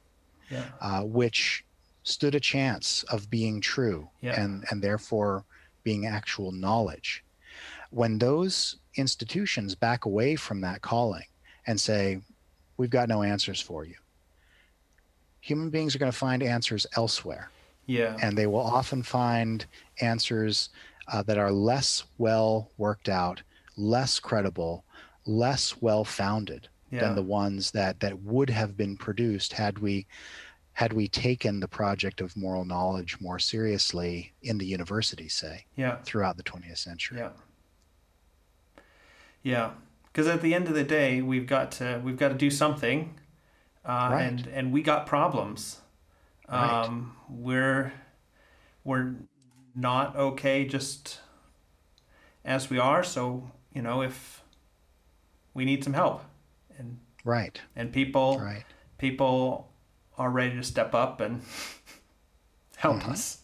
yeah. 0.51 0.65
uh, 0.81 1.03
which 1.03 1.65
stood 2.03 2.35
a 2.35 2.41
chance 2.41 3.05
of 3.05 3.31
being 3.31 3.61
true 3.61 4.09
yeah. 4.21 4.41
and, 4.41 4.65
and 4.71 4.83
therefore 4.83 5.45
being 5.85 6.07
actual 6.07 6.53
knowledge. 6.53 7.25
When 7.91 8.19
those 8.19 8.77
institutions 8.97 9.75
back 9.75 10.05
away 10.05 10.37
from 10.37 10.61
that 10.63 10.83
calling 10.83 11.27
and 11.67 11.81
say, 11.81 12.21
we've 12.77 12.91
got 12.91 13.09
no 13.09 13.23
answers 13.23 13.61
for 13.61 13.85
you, 13.85 13.97
human 15.41 15.71
beings 15.71 15.95
are 15.95 15.99
going 15.99 16.13
to 16.13 16.17
find 16.19 16.43
answers 16.43 16.87
elsewhere. 16.97 17.51
Yeah. 17.87 18.17
And 18.23 18.37
they 18.37 18.47
will 18.47 18.61
often 18.61 19.03
find 19.03 19.65
answers 20.01 20.71
uh, 21.11 21.23
that 21.23 21.39
are 21.39 21.51
less 21.51 22.05
well 22.19 22.71
worked 22.77 23.09
out, 23.09 23.43
less 23.77 24.19
credible, 24.19 24.85
less 25.27 25.81
well 25.81 26.05
founded 26.05 26.69
yeah. 26.91 27.01
than 27.01 27.15
the 27.15 27.23
ones 27.23 27.71
that 27.73 28.01
that 28.01 28.21
would 28.23 28.51
have 28.51 28.77
been 28.77 28.97
produced 28.97 29.53
had 29.53 29.79
we 29.79 30.07
had 30.75 30.93
we 30.93 31.09
taken 31.09 31.59
the 31.61 31.67
project 31.69 32.21
of 32.21 32.37
moral 32.37 32.65
knowledge 32.65 33.21
more 33.21 33.39
seriously 33.41 34.33
in 34.43 34.59
the 34.59 34.65
university, 34.67 35.29
say, 35.29 35.65
Yeah. 35.75 35.97
throughout 36.05 36.37
the 36.37 36.45
20th 36.45 36.79
century. 36.79 37.19
Yeah. 37.19 37.31
Yeah. 39.43 39.71
Because 40.07 40.27
at 40.29 40.41
the 40.43 40.55
end 40.55 40.69
of 40.69 40.75
the 40.75 40.85
day, 40.85 41.21
we've 41.23 41.47
got 41.47 41.71
to 41.73 42.01
we've 42.05 42.17
got 42.17 42.29
to 42.29 42.35
do 42.35 42.51
something, 42.51 43.19
uh, 43.85 44.09
Right. 44.13 44.23
and 44.23 44.47
and 44.49 44.73
we 44.73 44.83
got 44.83 45.07
problems. 45.07 45.81
Right. 46.49 46.85
Um, 46.85 47.17
we're 47.29 47.93
we're 48.85 49.15
not 49.75 50.17
okay 50.17 50.65
just 50.65 51.21
as 52.45 52.71
we 52.71 52.79
are. 52.79 53.05
So 53.05 53.51
you 53.75 53.83
know, 53.83 54.03
if 54.03 54.43
we 55.55 55.65
need 55.65 55.85
some 55.85 55.93
help, 55.93 56.25
and 56.79 56.99
Right, 57.25 57.61
and 57.77 57.93
people 57.93 58.39
right. 58.39 58.65
people 58.99 59.69
are 60.17 60.31
ready 60.31 60.57
to 60.57 60.63
step 60.63 60.95
up 60.95 61.21
and 61.21 61.43
help 62.77 62.99
Mm-hmm. 63.01 63.11
us. 63.11 63.39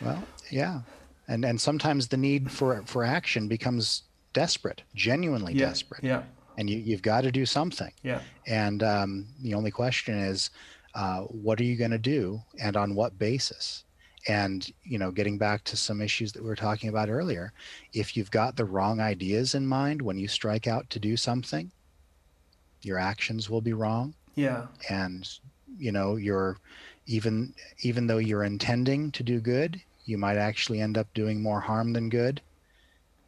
Well, 0.00 0.22
yeah. 0.50 0.80
And 1.28 1.44
and 1.44 1.60
sometimes 1.60 2.08
the 2.08 2.16
need 2.16 2.50
for 2.50 2.82
for 2.86 3.04
action 3.04 3.48
becomes 3.48 4.02
desperate, 4.32 4.82
genuinely 4.94 5.54
Yeah. 5.54 5.66
desperate. 5.66 6.04
Yeah. 6.04 6.22
And 6.58 6.68
you, 6.68 6.78
you've 6.78 7.02
got 7.02 7.22
to 7.22 7.32
do 7.32 7.46
something. 7.46 7.92
Yeah. 8.02 8.20
And 8.46 8.82
um, 8.82 9.26
the 9.40 9.54
only 9.54 9.70
question 9.70 10.14
is, 10.18 10.50
uh, 10.94 11.20
what 11.22 11.58
are 11.60 11.64
you 11.64 11.76
going 11.76 11.92
to 11.92 11.98
do, 11.98 12.42
and 12.60 12.76
on 12.76 12.94
what 12.94 13.18
basis? 13.18 13.84
And 14.28 14.70
you 14.82 14.98
know, 14.98 15.10
getting 15.10 15.38
back 15.38 15.64
to 15.64 15.76
some 15.76 16.00
issues 16.00 16.32
that 16.32 16.42
we 16.42 16.48
were 16.48 16.56
talking 16.56 16.88
about 16.90 17.08
earlier, 17.08 17.52
if 17.92 18.16
you've 18.16 18.30
got 18.30 18.56
the 18.56 18.64
wrong 18.64 19.00
ideas 19.00 19.54
in 19.54 19.66
mind 19.66 20.02
when 20.02 20.18
you 20.18 20.28
strike 20.28 20.66
out 20.66 20.88
to 20.90 20.98
do 20.98 21.16
something, 21.16 21.70
your 22.82 22.98
actions 22.98 23.48
will 23.48 23.60
be 23.60 23.72
wrong, 23.72 24.14
Yeah. 24.34 24.66
and 24.88 25.28
you 25.78 25.92
know, 25.92 26.16
you're 26.16 26.58
even 27.06 27.54
even 27.80 28.06
though 28.06 28.18
you're 28.18 28.44
intending 28.44 29.10
to 29.12 29.22
do 29.22 29.40
good, 29.40 29.80
you 30.04 30.18
might 30.18 30.36
actually 30.36 30.80
end 30.80 30.98
up 30.98 31.12
doing 31.14 31.40
more 31.42 31.60
harm 31.60 31.92
than 31.92 32.08
good. 32.08 32.40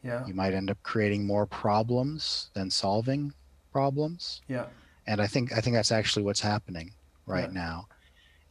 Yeah. 0.02 0.26
You 0.26 0.34
might 0.34 0.52
end 0.52 0.68
up 0.70 0.82
creating 0.82 1.24
more 1.26 1.46
problems 1.46 2.50
than 2.54 2.70
solving 2.70 3.32
problems 3.72 4.42
Yeah. 4.48 4.66
and 5.06 5.18
i 5.18 5.26
think 5.26 5.52
i 5.56 5.60
think 5.62 5.74
that's 5.74 5.90
actually 5.92 6.24
what's 6.24 6.40
happening 6.40 6.92
right 7.24 7.48
Yeah. 7.48 7.54
now 7.54 7.88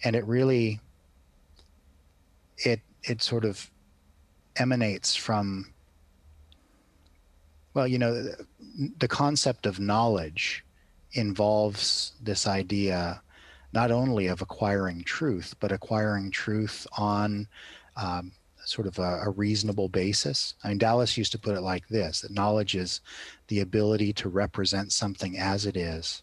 and 0.04 0.16
it 0.16 0.26
really 0.26 0.80
it 2.66 2.82
it 3.04 3.22
sort 3.22 3.46
of 3.46 3.70
emanates 4.58 5.16
from 5.16 5.74
well 7.74 7.88
you 7.88 7.98
know 7.98 8.14
the, 8.14 8.46
the 8.98 9.08
concept 9.08 9.66
of 9.66 9.80
knowledge 9.80 10.66
involves 11.14 12.14
this 12.22 12.48
idea 12.48 13.22
not 13.74 13.92
only 13.92 14.28
of 14.28 14.42
acquiring 14.42 15.04
truth 15.04 15.56
but 15.60 15.72
acquiring 15.72 16.30
truth 16.32 16.86
on 16.98 17.48
um, 17.96 18.32
sort 18.66 18.88
of 18.88 19.00
a, 19.00 19.22
a 19.26 19.30
reasonable 19.32 19.90
basis 19.90 20.56
i 20.64 20.70
mean 20.70 20.78
dallas 20.78 21.18
used 21.18 21.32
to 21.32 21.40
put 21.40 21.56
it 21.56 21.62
like 21.62 21.88
this 21.88 22.22
that 22.22 22.32
knowledge 22.32 22.76
is 22.76 23.02
the 23.48 23.62
ability 23.62 24.14
to 24.14 24.30
represent 24.30 24.92
something 24.92 25.38
as 25.38 25.66
it 25.66 25.76
is 25.78 26.22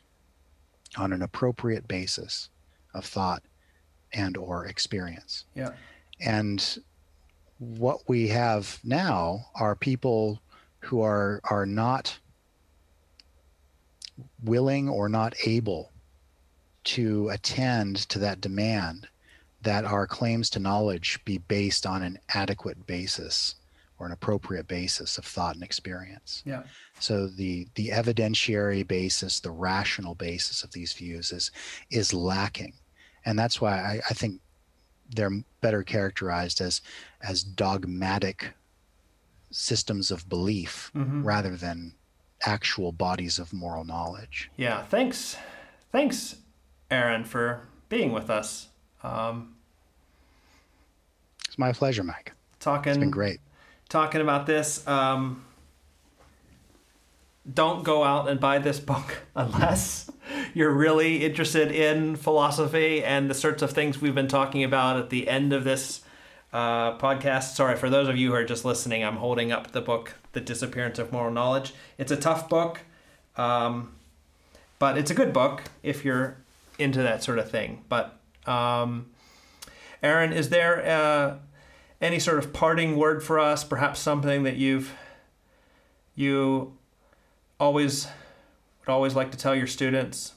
on 0.97 1.13
an 1.13 1.23
appropriate 1.23 1.87
basis 1.89 2.51
of 2.95 3.05
thought 3.05 3.43
and 4.13 4.37
or 4.37 4.67
experience 4.67 5.45
Yeah. 5.55 5.71
And 6.21 6.79
what 7.59 8.09
we 8.09 8.29
have 8.29 8.79
now 8.85 9.47
are 9.55 9.75
people 9.75 10.41
who 10.81 11.01
are 11.03 11.41
are 11.45 11.67
not 11.67 12.19
willing 14.45 14.89
or 14.89 15.09
not 15.09 15.35
able 15.47 15.93
to 16.85 17.29
attend 17.29 17.97
to 18.09 18.19
that 18.19 18.41
demand 18.41 19.09
that 19.63 19.85
our 19.85 20.07
claims 20.07 20.49
to 20.51 20.59
knowledge 20.61 21.19
be 21.25 21.39
based 21.39 21.85
on 21.85 22.03
an 22.03 22.19
adequate 22.35 22.87
basis 22.87 23.57
or 23.99 24.07
an 24.07 24.13
appropriate 24.13 24.69
basis 24.69 25.19
of 25.19 25.25
thought 25.25 25.55
and 25.57 25.65
experience 25.65 26.43
Yeah. 26.47 26.63
so 27.01 27.27
the 27.27 27.67
the 27.75 27.89
evidentiary 27.89 28.87
basis, 28.87 29.41
the 29.41 29.51
rational 29.51 30.15
basis 30.15 30.63
of 30.63 30.71
these 30.73 30.93
views 30.93 31.33
is 31.33 31.51
is 31.91 32.15
lacking, 32.15 32.75
and 33.25 33.37
that's 33.39 33.61
why 33.61 33.73
I, 33.79 34.01
I 34.09 34.15
think 34.15 34.41
they're 35.09 35.43
better 35.61 35.83
characterized 35.83 36.61
as 36.61 36.81
as 37.21 37.43
dogmatic 37.43 38.53
systems 39.51 40.11
of 40.11 40.29
belief 40.29 40.91
Mhm. 40.95 41.25
rather 41.25 41.57
than 41.57 41.95
actual 42.43 42.93
bodies 42.93 43.39
of 43.39 43.53
moral 43.53 43.85
knowledge. 43.85 44.51
Yeah, 44.57 44.85
thanks, 44.85 45.37
thanks, 45.91 46.37
Aaron, 46.91 47.25
for 47.25 47.67
being 47.89 48.13
with 48.13 48.29
us. 48.31 48.69
Um, 49.03 49.57
It's 51.47 51.59
my 51.59 51.73
pleasure, 51.73 52.05
Mike. 52.05 52.33
talking, 52.61 52.91
It's 52.91 52.99
been 52.99 53.11
great. 53.11 53.41
talking 53.89 54.21
about 54.21 54.47
this. 54.47 54.87
Um, 54.87 55.45
don't 57.53 57.83
go 57.83 58.05
out 58.05 58.29
and 58.29 58.39
buy 58.39 58.59
this 58.59 58.79
book 58.79 59.23
unless 59.35 60.11
you're 60.55 60.73
really 60.73 61.25
interested 61.25 61.71
in 61.71 62.17
philosophy 62.17 63.03
and 63.03 63.31
the 63.31 63.35
sorts 63.35 63.63
of 63.63 63.73
things 63.73 64.01
we've 64.01 64.15
been 64.15 64.29
talking 64.29 64.65
about 64.65 64.97
at 64.97 65.11
the 65.11 65.29
end 65.29 65.53
of 65.53 65.65
this 65.65 66.03
uh, 66.53 66.97
podcast. 66.99 67.55
Sorry, 67.55 67.77
for 67.77 67.91
those 67.91 68.09
of 68.09 68.17
you 68.17 68.31
who 68.31 68.35
are 68.35 68.45
just 68.45 68.65
listening, 68.65 69.05
I'm 69.05 69.17
holding 69.17 69.53
up 69.53 69.73
the 69.73 69.81
book, 69.81 70.15
The 70.33 70.41
Disappearance 70.41 70.99
of 70.99 71.13
Moral 71.13 71.33
Knowledge. 71.33 71.75
It's 71.99 72.13
a 72.13 72.17
tough 72.17 72.49
book, 72.49 72.81
um, 73.37 73.93
but 74.79 74.97
it's 74.99 75.11
a 75.11 75.15
good 75.15 75.33
book 75.33 75.65
if 75.83 76.05
you're 76.05 76.37
into 76.79 77.03
that 77.03 77.23
sort 77.23 77.39
of 77.39 77.51
thing. 77.51 77.85
But, 77.89 78.19
um, 78.47 79.07
Aaron, 80.03 80.33
is 80.33 80.49
there 80.49 80.85
uh, 80.87 81.37
any 82.01 82.19
sort 82.19 82.39
of 82.39 82.53
parting 82.53 82.97
word 82.97 83.23
for 83.23 83.39
us? 83.39 83.65
Perhaps 83.65 84.01
something 84.01 84.45
that 84.45 84.57
you've 84.57 84.93
you 86.15 86.77
always 87.61 88.09
would 88.89 88.95
always 88.95 89.15
like 89.15 89.31
to 89.31 89.39
tell 89.39 89.55
your 89.55 89.67
students? 89.67 90.33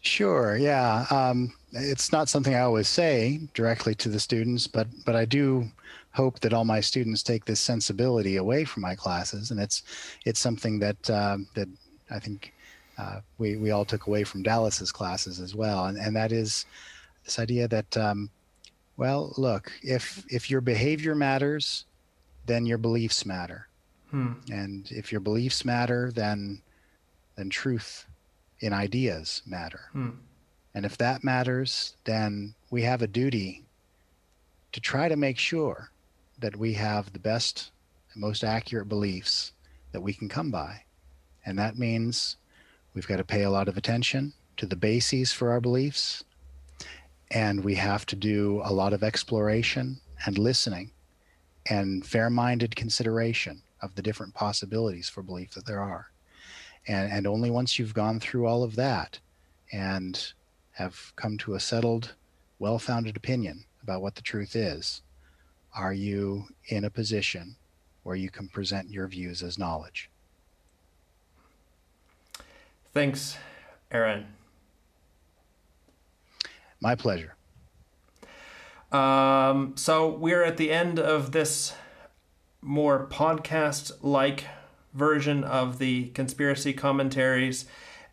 Sure. 0.00 0.56
Yeah. 0.56 1.06
Um, 1.10 1.54
it's 1.72 2.10
not 2.10 2.28
something 2.28 2.54
I 2.54 2.60
always 2.60 2.88
say 2.88 3.40
directly 3.54 3.94
to 3.96 4.08
the 4.08 4.18
students, 4.18 4.66
but 4.66 4.88
but 5.06 5.14
I 5.14 5.24
do 5.24 5.68
hope 6.12 6.40
that 6.40 6.52
all 6.52 6.64
my 6.64 6.80
students 6.80 7.22
take 7.22 7.44
this 7.44 7.60
sensibility 7.60 8.36
away 8.36 8.64
from 8.64 8.82
my 8.82 8.94
classes, 8.96 9.50
and 9.50 9.60
it's 9.60 9.82
it's 10.24 10.40
something 10.40 10.80
that 10.80 11.10
um, 11.10 11.46
that 11.54 11.68
I 12.10 12.18
think 12.18 12.54
uh, 12.96 13.20
we 13.38 13.56
we 13.56 13.70
all 13.70 13.84
took 13.84 14.06
away 14.06 14.24
from 14.24 14.42
Dallas's 14.42 14.90
classes 14.90 15.40
as 15.40 15.54
well, 15.54 15.86
and 15.86 15.98
and 15.98 16.16
that 16.16 16.32
is 16.32 16.66
this 17.24 17.38
idea 17.38 17.68
that 17.68 17.96
um, 17.96 18.30
well, 18.96 19.32
look, 19.36 19.70
if 19.82 20.24
if 20.28 20.50
your 20.50 20.60
behavior 20.60 21.14
matters, 21.14 21.84
then 22.46 22.66
your 22.66 22.78
beliefs 22.78 23.26
matter, 23.26 23.67
Hmm. 24.10 24.32
and 24.50 24.90
if 24.90 25.12
your 25.12 25.20
beliefs 25.20 25.64
matter, 25.64 26.10
then 26.12 26.62
then 27.36 27.50
truth 27.50 28.06
in 28.60 28.72
ideas 28.72 29.42
matter. 29.46 29.90
Hmm. 29.92 30.10
And 30.74 30.84
if 30.84 30.96
that 30.98 31.24
matters, 31.24 31.96
then 32.04 32.54
we 32.70 32.82
have 32.82 33.02
a 33.02 33.06
duty 33.06 33.64
to 34.72 34.80
try 34.80 35.08
to 35.08 35.16
make 35.16 35.38
sure 35.38 35.90
that 36.38 36.56
we 36.56 36.74
have 36.74 37.12
the 37.12 37.18
best 37.18 37.70
and 38.12 38.20
most 38.20 38.44
accurate 38.44 38.88
beliefs 38.88 39.52
that 39.92 40.00
we 40.00 40.12
can 40.12 40.28
come 40.28 40.50
by. 40.50 40.82
And 41.44 41.58
that 41.58 41.78
means 41.78 42.36
we've 42.94 43.08
got 43.08 43.16
to 43.16 43.24
pay 43.24 43.42
a 43.42 43.50
lot 43.50 43.68
of 43.68 43.76
attention 43.76 44.32
to 44.56 44.66
the 44.66 44.76
bases 44.76 45.32
for 45.32 45.50
our 45.50 45.60
beliefs. 45.60 46.24
And 47.30 47.64
we 47.64 47.74
have 47.76 48.06
to 48.06 48.16
do 48.16 48.60
a 48.64 48.72
lot 48.72 48.92
of 48.92 49.02
exploration 49.02 50.00
and 50.26 50.38
listening 50.38 50.90
and 51.70 52.04
fair 52.04 52.30
minded 52.30 52.74
consideration 52.76 53.62
of 53.80 53.94
the 53.94 54.02
different 54.02 54.34
possibilities 54.34 55.08
for 55.08 55.22
belief 55.22 55.52
that 55.54 55.66
there 55.66 55.80
are. 55.80 56.10
And, 56.86 57.12
and 57.12 57.26
only 57.26 57.50
once 57.50 57.78
you've 57.78 57.94
gone 57.94 58.20
through 58.20 58.46
all 58.46 58.62
of 58.62 58.76
that 58.76 59.18
and 59.72 60.32
have 60.72 61.12
come 61.16 61.36
to 61.38 61.54
a 61.54 61.60
settled, 61.60 62.14
well 62.58 62.78
founded 62.78 63.16
opinion 63.16 63.64
about 63.82 64.02
what 64.02 64.14
the 64.14 64.22
truth 64.22 64.56
is, 64.56 65.02
are 65.74 65.92
you 65.92 66.46
in 66.68 66.84
a 66.84 66.90
position 66.90 67.56
where 68.02 68.16
you 68.16 68.30
can 68.30 68.48
present 68.48 68.90
your 68.90 69.06
views 69.06 69.42
as 69.42 69.58
knowledge? 69.58 70.10
Thanks, 72.94 73.36
Aaron. 73.90 74.26
My 76.80 76.94
pleasure. 76.94 77.34
Um, 78.92 79.74
so 79.76 80.08
we're 80.08 80.42
at 80.42 80.56
the 80.56 80.70
end 80.72 80.98
of 80.98 81.32
this 81.32 81.74
more 82.60 83.06
podcast 83.06 83.92
like 84.02 84.44
version 84.94 85.44
of 85.44 85.78
the 85.78 86.08
conspiracy 86.08 86.72
commentaries, 86.72 87.66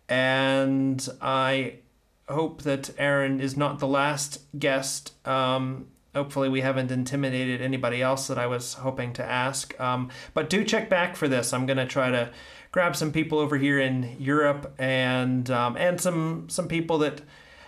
and 0.08 1.08
I 1.22 1.80
hope 2.28 2.64
that 2.64 2.92
Aaron 2.98 3.40
is 3.40 3.56
not 3.56 3.80
the 3.80 3.88
last 3.88 4.40
guest. 4.58 5.14
Um, 5.28 5.88
hopefully, 6.14 6.50
we 6.50 6.62
haven't 6.62 6.92
intimidated 6.92 7.62
anybody 7.62 8.02
else 8.02 8.28
that 8.28 8.38
I 8.38 8.48
was 8.48 8.76
hoping 8.76 9.14
to 9.14 9.24
ask. 9.24 9.80
Um, 9.80 10.10
but 10.34 10.50
do 10.50 10.64
check 10.64 10.90
back 10.90 11.16
for 11.16 11.28
this. 11.28 11.54
I'm 11.54 11.66
going 11.66 11.78
to 11.78 11.86
try 11.86 12.12
to 12.12 12.32
grab 12.72 12.96
some 12.96 13.12
people 13.12 13.40
over 13.40 13.58
here 13.58 13.80
in 13.80 14.16
Europe 14.20 14.74
and 14.78 15.50
um, 15.50 15.78
and 15.78 16.00
some 16.00 16.50
some 16.50 16.68
people 16.68 16.98
that 17.00 17.22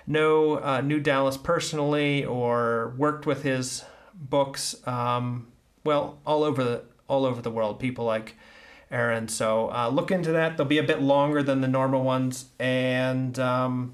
know 0.05 0.55
uh, 0.59 0.81
knew 0.81 0.99
Dallas 0.99 1.37
personally 1.37 2.25
or 2.25 2.93
worked 2.97 3.25
with 3.25 3.43
his 3.43 3.83
books. 4.13 4.75
Um, 4.87 5.47
well, 5.87 6.19
all 6.25 6.43
over 6.43 6.63
the 6.63 6.83
all 7.07 7.25
over 7.25 7.41
the 7.41 7.49
world, 7.49 7.79
people 7.79 8.03
like 8.03 8.35
Aaron. 8.91 9.29
So 9.29 9.71
uh, 9.71 9.87
look 9.87 10.11
into 10.11 10.33
that. 10.33 10.57
They'll 10.57 10.65
be 10.65 10.79
a 10.79 10.83
bit 10.83 11.01
longer 11.01 11.41
than 11.41 11.61
the 11.61 11.69
normal 11.69 12.03
ones, 12.03 12.47
and 12.59 13.39
um, 13.39 13.93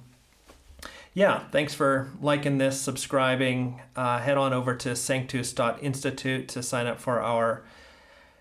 yeah, 1.14 1.44
thanks 1.52 1.76
for 1.76 2.10
liking 2.20 2.58
this, 2.58 2.82
subscribing. 2.82 3.80
Uh, 3.96 4.18
head 4.18 4.38
on 4.38 4.54
over 4.54 4.74
to 4.76 4.96
sanctus.institute 4.96 6.48
to 6.48 6.64
sign 6.64 6.88
up 6.88 7.00
for 7.00 7.22
our 7.22 7.62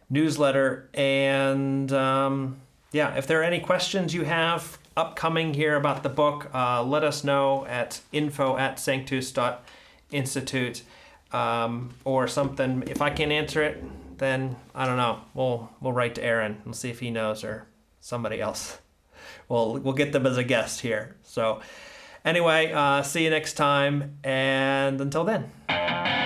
newsletter. 0.09 0.89
And 0.95 1.93
um, 1.93 2.57
yeah, 2.91 3.15
if 3.17 3.27
there 3.27 3.41
are 3.41 3.45
any 3.45 3.61
questions 3.61 4.15
you 4.15 4.25
have 4.25 4.79
upcoming 4.97 5.53
here 5.53 5.77
about 5.77 6.03
the 6.03 6.09
book, 6.09 6.49
uh, 6.55 6.83
let 6.83 7.05
us 7.05 7.23
know 7.23 7.67
at 7.67 8.01
info 8.13 8.57
at 8.57 8.81
sanctus.institute 8.81 10.85
um, 11.33 11.91
or 12.05 12.29
something. 12.29 12.85
If 12.87 13.03
I 13.03 13.11
can't 13.11 13.33
answer 13.33 13.63
it, 13.63 13.83
then 14.19 14.57
I 14.75 14.87
don't 14.87 14.97
know. 14.97 15.21
We'll 15.35 15.71
we'll 15.81 15.93
write 15.93 16.15
to 16.17 16.25
Aaron 16.25 16.63
and 16.65 16.77
see 16.77 16.91
if 16.91 17.01
he 17.01 17.11
knows 17.11 17.45
or 17.45 17.67
somebody 18.01 18.41
else. 18.41 18.79
We'll 19.49 19.79
we'll 19.79 19.95
get 19.95 20.13
them 20.13 20.27
as 20.27 20.37
a 20.37 20.45
guest 20.45 20.81
here. 20.81 21.17
So 21.23 21.61
anyway, 22.25 22.73
uh, 22.73 23.03
see 23.03 23.25
you 23.25 23.31
next 23.31 23.55
time, 23.55 24.19
and 24.25 25.01
until 25.01 25.25
then. 25.25 26.22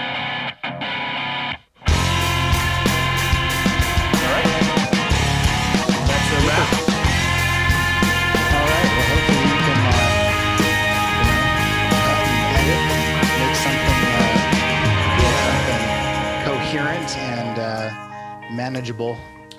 Manageable 18.71 19.17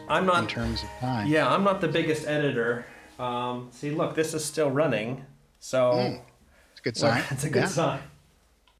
I'm 0.10 0.26
not 0.26 0.44
in 0.44 0.48
terms 0.48 0.84
of 0.84 0.90
time. 1.00 1.28
Yeah, 1.28 1.48
I'm 1.54 1.64
not 1.64 1.80
the 1.82 1.88
biggest 1.88 2.28
editor. 2.28 2.86
Um, 3.20 3.70
see, 3.72 3.90
look, 3.92 4.16
this 4.16 4.34
is 4.34 4.44
still 4.44 4.70
running, 4.72 5.26
so 5.60 6.20
It's 6.72 6.80
a 6.80 6.84
good 6.84 6.98
sign. 6.98 7.24
it's 7.32 7.44
a 7.44 7.50
good 7.50 7.64
Yeah. 7.64 7.68
sign. 7.68 8.00